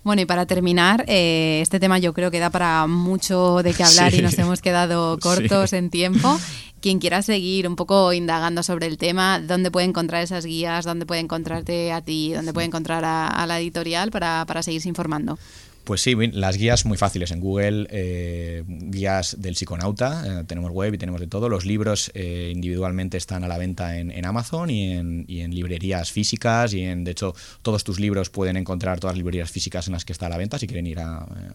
Bueno, 0.05 0.23
y 0.23 0.27
para 0.27 0.47
terminar, 0.47 1.05
eh, 1.07 1.61
este 1.63 1.79
tema 1.79 1.99
yo 1.99 2.13
creo 2.13 2.31
que 2.31 2.41
da 2.41 2.51
para 2.51 2.87
mucho 2.89 3.63
de 3.63 3.73
qué 3.73 3.85
hablar 3.85 4.13
y 4.15 4.21
nos 4.21 4.37
hemos 4.39 4.61
quedado 4.61 5.19
cortos 5.21 5.73
en 5.73 5.91
tiempo. 5.91 6.41
Quien 6.81 6.99
quiera 6.99 7.23
seguir 7.23 7.69
un 7.69 7.77
poco 7.77 8.13
indagando 8.13 8.65
sobre 8.65 8.89
el 8.89 8.99
tema, 8.99 9.39
¿dónde 9.39 9.71
puede 9.71 9.87
encontrar 9.87 10.23
esas 10.23 10.45
guías? 10.45 10.85
¿Dónde 10.85 11.07
puede 11.07 11.21
encontrarte 11.21 11.93
a 11.93 12.01
ti? 12.01 12.33
¿Dónde 12.33 12.53
puede 12.53 12.67
encontrar 12.67 13.05
a, 13.05 13.47
la 13.47 13.61
editorial 13.61 14.11
para, 14.11 14.45
para 14.47 14.65
seguirse 14.65 14.89
informando? 14.89 15.39
Pues 15.85 16.01
sí, 16.01 16.15
las 16.15 16.57
guías 16.59 16.85
muy 16.85 16.97
fáciles. 16.97 17.33
En 17.33 17.41
Google, 17.41 17.89
eh, 17.91 18.63
guías 18.67 19.41
del 19.41 19.57
psiconauta, 19.57 20.41
eh, 20.43 20.45
tenemos 20.45 20.71
web 20.71 20.95
y 20.95 20.99
tenemos 20.99 21.21
de 21.21 21.27
todo. 21.27 21.49
Los 21.49 21.67
libros 21.67 22.13
eh, 22.15 22.53
individualmente 22.55 23.17
están 23.17 23.43
a 23.43 23.49
la 23.49 23.59
venta 23.59 23.99
en, 23.99 24.25
Amazon 24.25 24.71
y 24.71 24.93
en, 24.93 25.55
librerías 25.55 26.13
físicas. 26.13 26.73
Y 26.73 26.83
en, 26.83 27.03
de 27.03 27.11
hecho, 27.11 27.35
todos 27.63 27.83
tus 27.83 27.99
libros 27.99 28.31
pueden 28.31 28.57
encontrar 28.57 29.01
todas 29.01 29.15
las 29.15 29.19
librerías 29.19 29.51
físicas 29.51 29.89
en 29.89 29.95
las 29.95 30.05
que 30.05 30.13
está 30.13 30.27
a 30.27 30.29
la 30.29 30.37
venta, 30.37 30.59
si 30.59 30.69
quieren 30.69 30.87
ir 30.87 30.99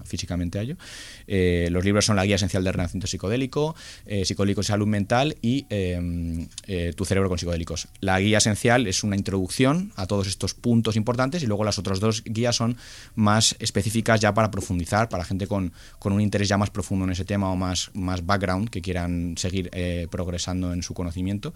físicamente 0.03 0.59
a 0.59 0.63
ello. 0.63 0.75
los 1.28 1.86
libros 1.86 2.05
son 2.05 2.17
la 2.17 2.25
guía 2.25 2.36
esencial 2.36 2.63
del 2.63 2.73
renacimiento 2.73 3.07
psicodélico, 3.07 3.75
psicodélico 4.23 4.61
y 4.61 4.63
salud 4.65 4.88
mental 4.88 5.38
y 5.41 5.65
tu 6.95 7.05
cerebro 7.05 7.30
con 7.30 7.38
psicodélicos. 7.38 7.88
La 8.01 8.19
guía 8.19 8.39
esencial 8.39 8.88
es 8.88 9.03
una 9.03 9.15
introducción 9.15 9.93
a 9.95 10.07
todos 10.07 10.28
estos 10.28 10.53
puntos 10.53 10.95
importantes 10.97 11.43
y 11.43 11.47
luego 11.47 11.63
las 11.63 11.80
otras 11.80 11.99
dos 11.99 12.23
guías 12.25 12.55
son 12.55 12.78
más 13.15 13.55
específicas 13.59 14.16
ya 14.20 14.34
para 14.34 14.51
profundizar, 14.51 15.09
para 15.09 15.24
gente 15.24 15.47
con, 15.47 15.72
un 16.03 16.22
interés 16.22 16.47
ya 16.47 16.57
más 16.57 16.70
profundo 16.70 17.05
en 17.05 17.11
ese 17.11 17.26
tema 17.26 17.51
o 17.51 17.55
más, 17.55 17.91
más 17.93 18.26
background, 18.26 18.70
que 18.70 18.82
quieran 18.82 19.36
seguir 19.38 19.70
eh, 19.74 20.07
progresando 20.09 20.74
en 20.74 20.84
su 20.84 20.93
conocimiento. 20.93 21.53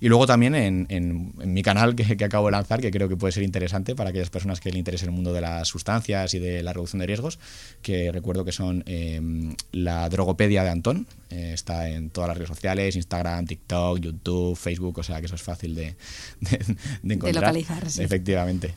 Y 0.00 0.08
luego 0.08 0.26
también 0.26 0.54
en, 0.54 0.86
en, 0.90 1.32
mi 1.52 1.62
canal 1.62 1.94
que, 1.94 2.16
que, 2.16 2.24
acabo 2.24 2.46
de 2.46 2.52
lanzar, 2.52 2.80
que 2.80 2.90
creo 2.90 3.08
que 3.08 3.16
puede 3.16 3.32
ser 3.32 3.42
interesante 3.42 3.94
para 3.94 4.10
aquellas 4.10 4.30
personas 4.30 4.60
que 4.60 4.68
les 4.70 4.78
interese 4.78 5.06
el 5.06 5.12
mundo 5.12 5.32
de 5.32 5.40
las 5.40 5.68
sustancias 5.68 6.34
y 6.34 6.38
de 6.38 6.62
la 6.62 6.72
reducción 6.72 7.00
de 7.00 7.06
riesgos, 7.06 7.38
que 7.80 8.12
recuerdo 8.12 8.44
que 8.44 8.52
son 8.52 8.82
em, 8.86 9.54
la 9.72 10.08
drogopedia 10.08 10.62
de 10.62 10.70
Antón, 10.70 11.06
eh, 11.30 11.52
está 11.54 11.88
en 11.88 12.10
todas 12.10 12.28
las 12.28 12.36
redes 12.36 12.50
sociales, 12.50 12.96
Instagram, 12.96 13.46
TikTok, 13.46 13.98
YouTube, 13.98 14.56
Facebook, 14.56 14.98
o 14.98 15.02
sea 15.02 15.20
que 15.20 15.26
eso 15.26 15.34
es 15.36 15.42
fácil 15.42 15.74
de, 15.74 15.96
de, 17.02 17.14
encontrar. 17.14 17.54
De 17.54 18.04
Efectivamente. 18.04 18.74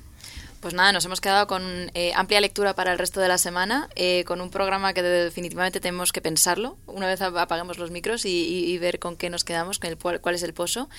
Pues 0.60 0.74
nada, 0.74 0.92
nos 0.92 1.06
hemos 1.06 1.22
quedado 1.22 1.48
con 1.48 1.92
eh, 1.94 2.14
amplia 2.16 2.42
lectura 2.42 2.74
para 2.74 2.92
el 2.92 2.98
resto 2.98 3.20
de 3.20 3.28
la 3.28 3.38
semana, 3.38 3.90
eh, 3.96 4.24
con 4.26 4.42
un 4.42 4.50
programa 4.50 4.94
que 4.94 5.04
definitivamente 5.04 5.80
tenemos 5.80 6.12
que 6.12 6.22
pensarlo 6.22 6.78
una 6.98 7.08
vez 7.08 7.22
apaguemos 7.22 7.78
los 7.78 7.92
micros 7.92 8.26
y, 8.26 8.78
ver 8.80 9.00
con 9.00 9.16
qué 9.16 9.30
nos 9.30 9.44
quedamos, 9.44 9.80
con 9.80 9.90
el, 9.90 9.98
cuál 9.98 10.36
es 10.36 10.44
el 10.44 10.54
pozo. 10.54 10.90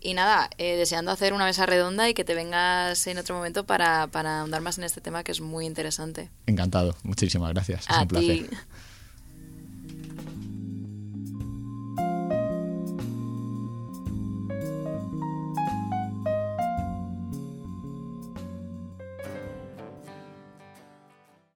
Y 0.00 0.14
nada, 0.14 0.50
eh, 0.58 0.76
deseando 0.76 1.10
hacer 1.10 1.32
una 1.32 1.44
mesa 1.44 1.64
redonda 1.64 2.08
y 2.08 2.14
que 2.14 2.24
te 2.24 2.34
vengas 2.34 3.06
en 3.06 3.18
otro 3.18 3.36
momento 3.36 3.64
para, 3.64 4.08
para 4.08 4.40
ahondar 4.40 4.60
más 4.60 4.78
en 4.78 4.84
este 4.84 5.00
tema 5.00 5.22
que 5.22 5.32
es 5.32 5.40
muy 5.40 5.66
interesante. 5.66 6.30
Encantado, 6.46 6.96
muchísimas 7.02 7.52
gracias. 7.52 7.86
Es 7.88 7.96
un 7.96 8.08
placer. 8.08 8.50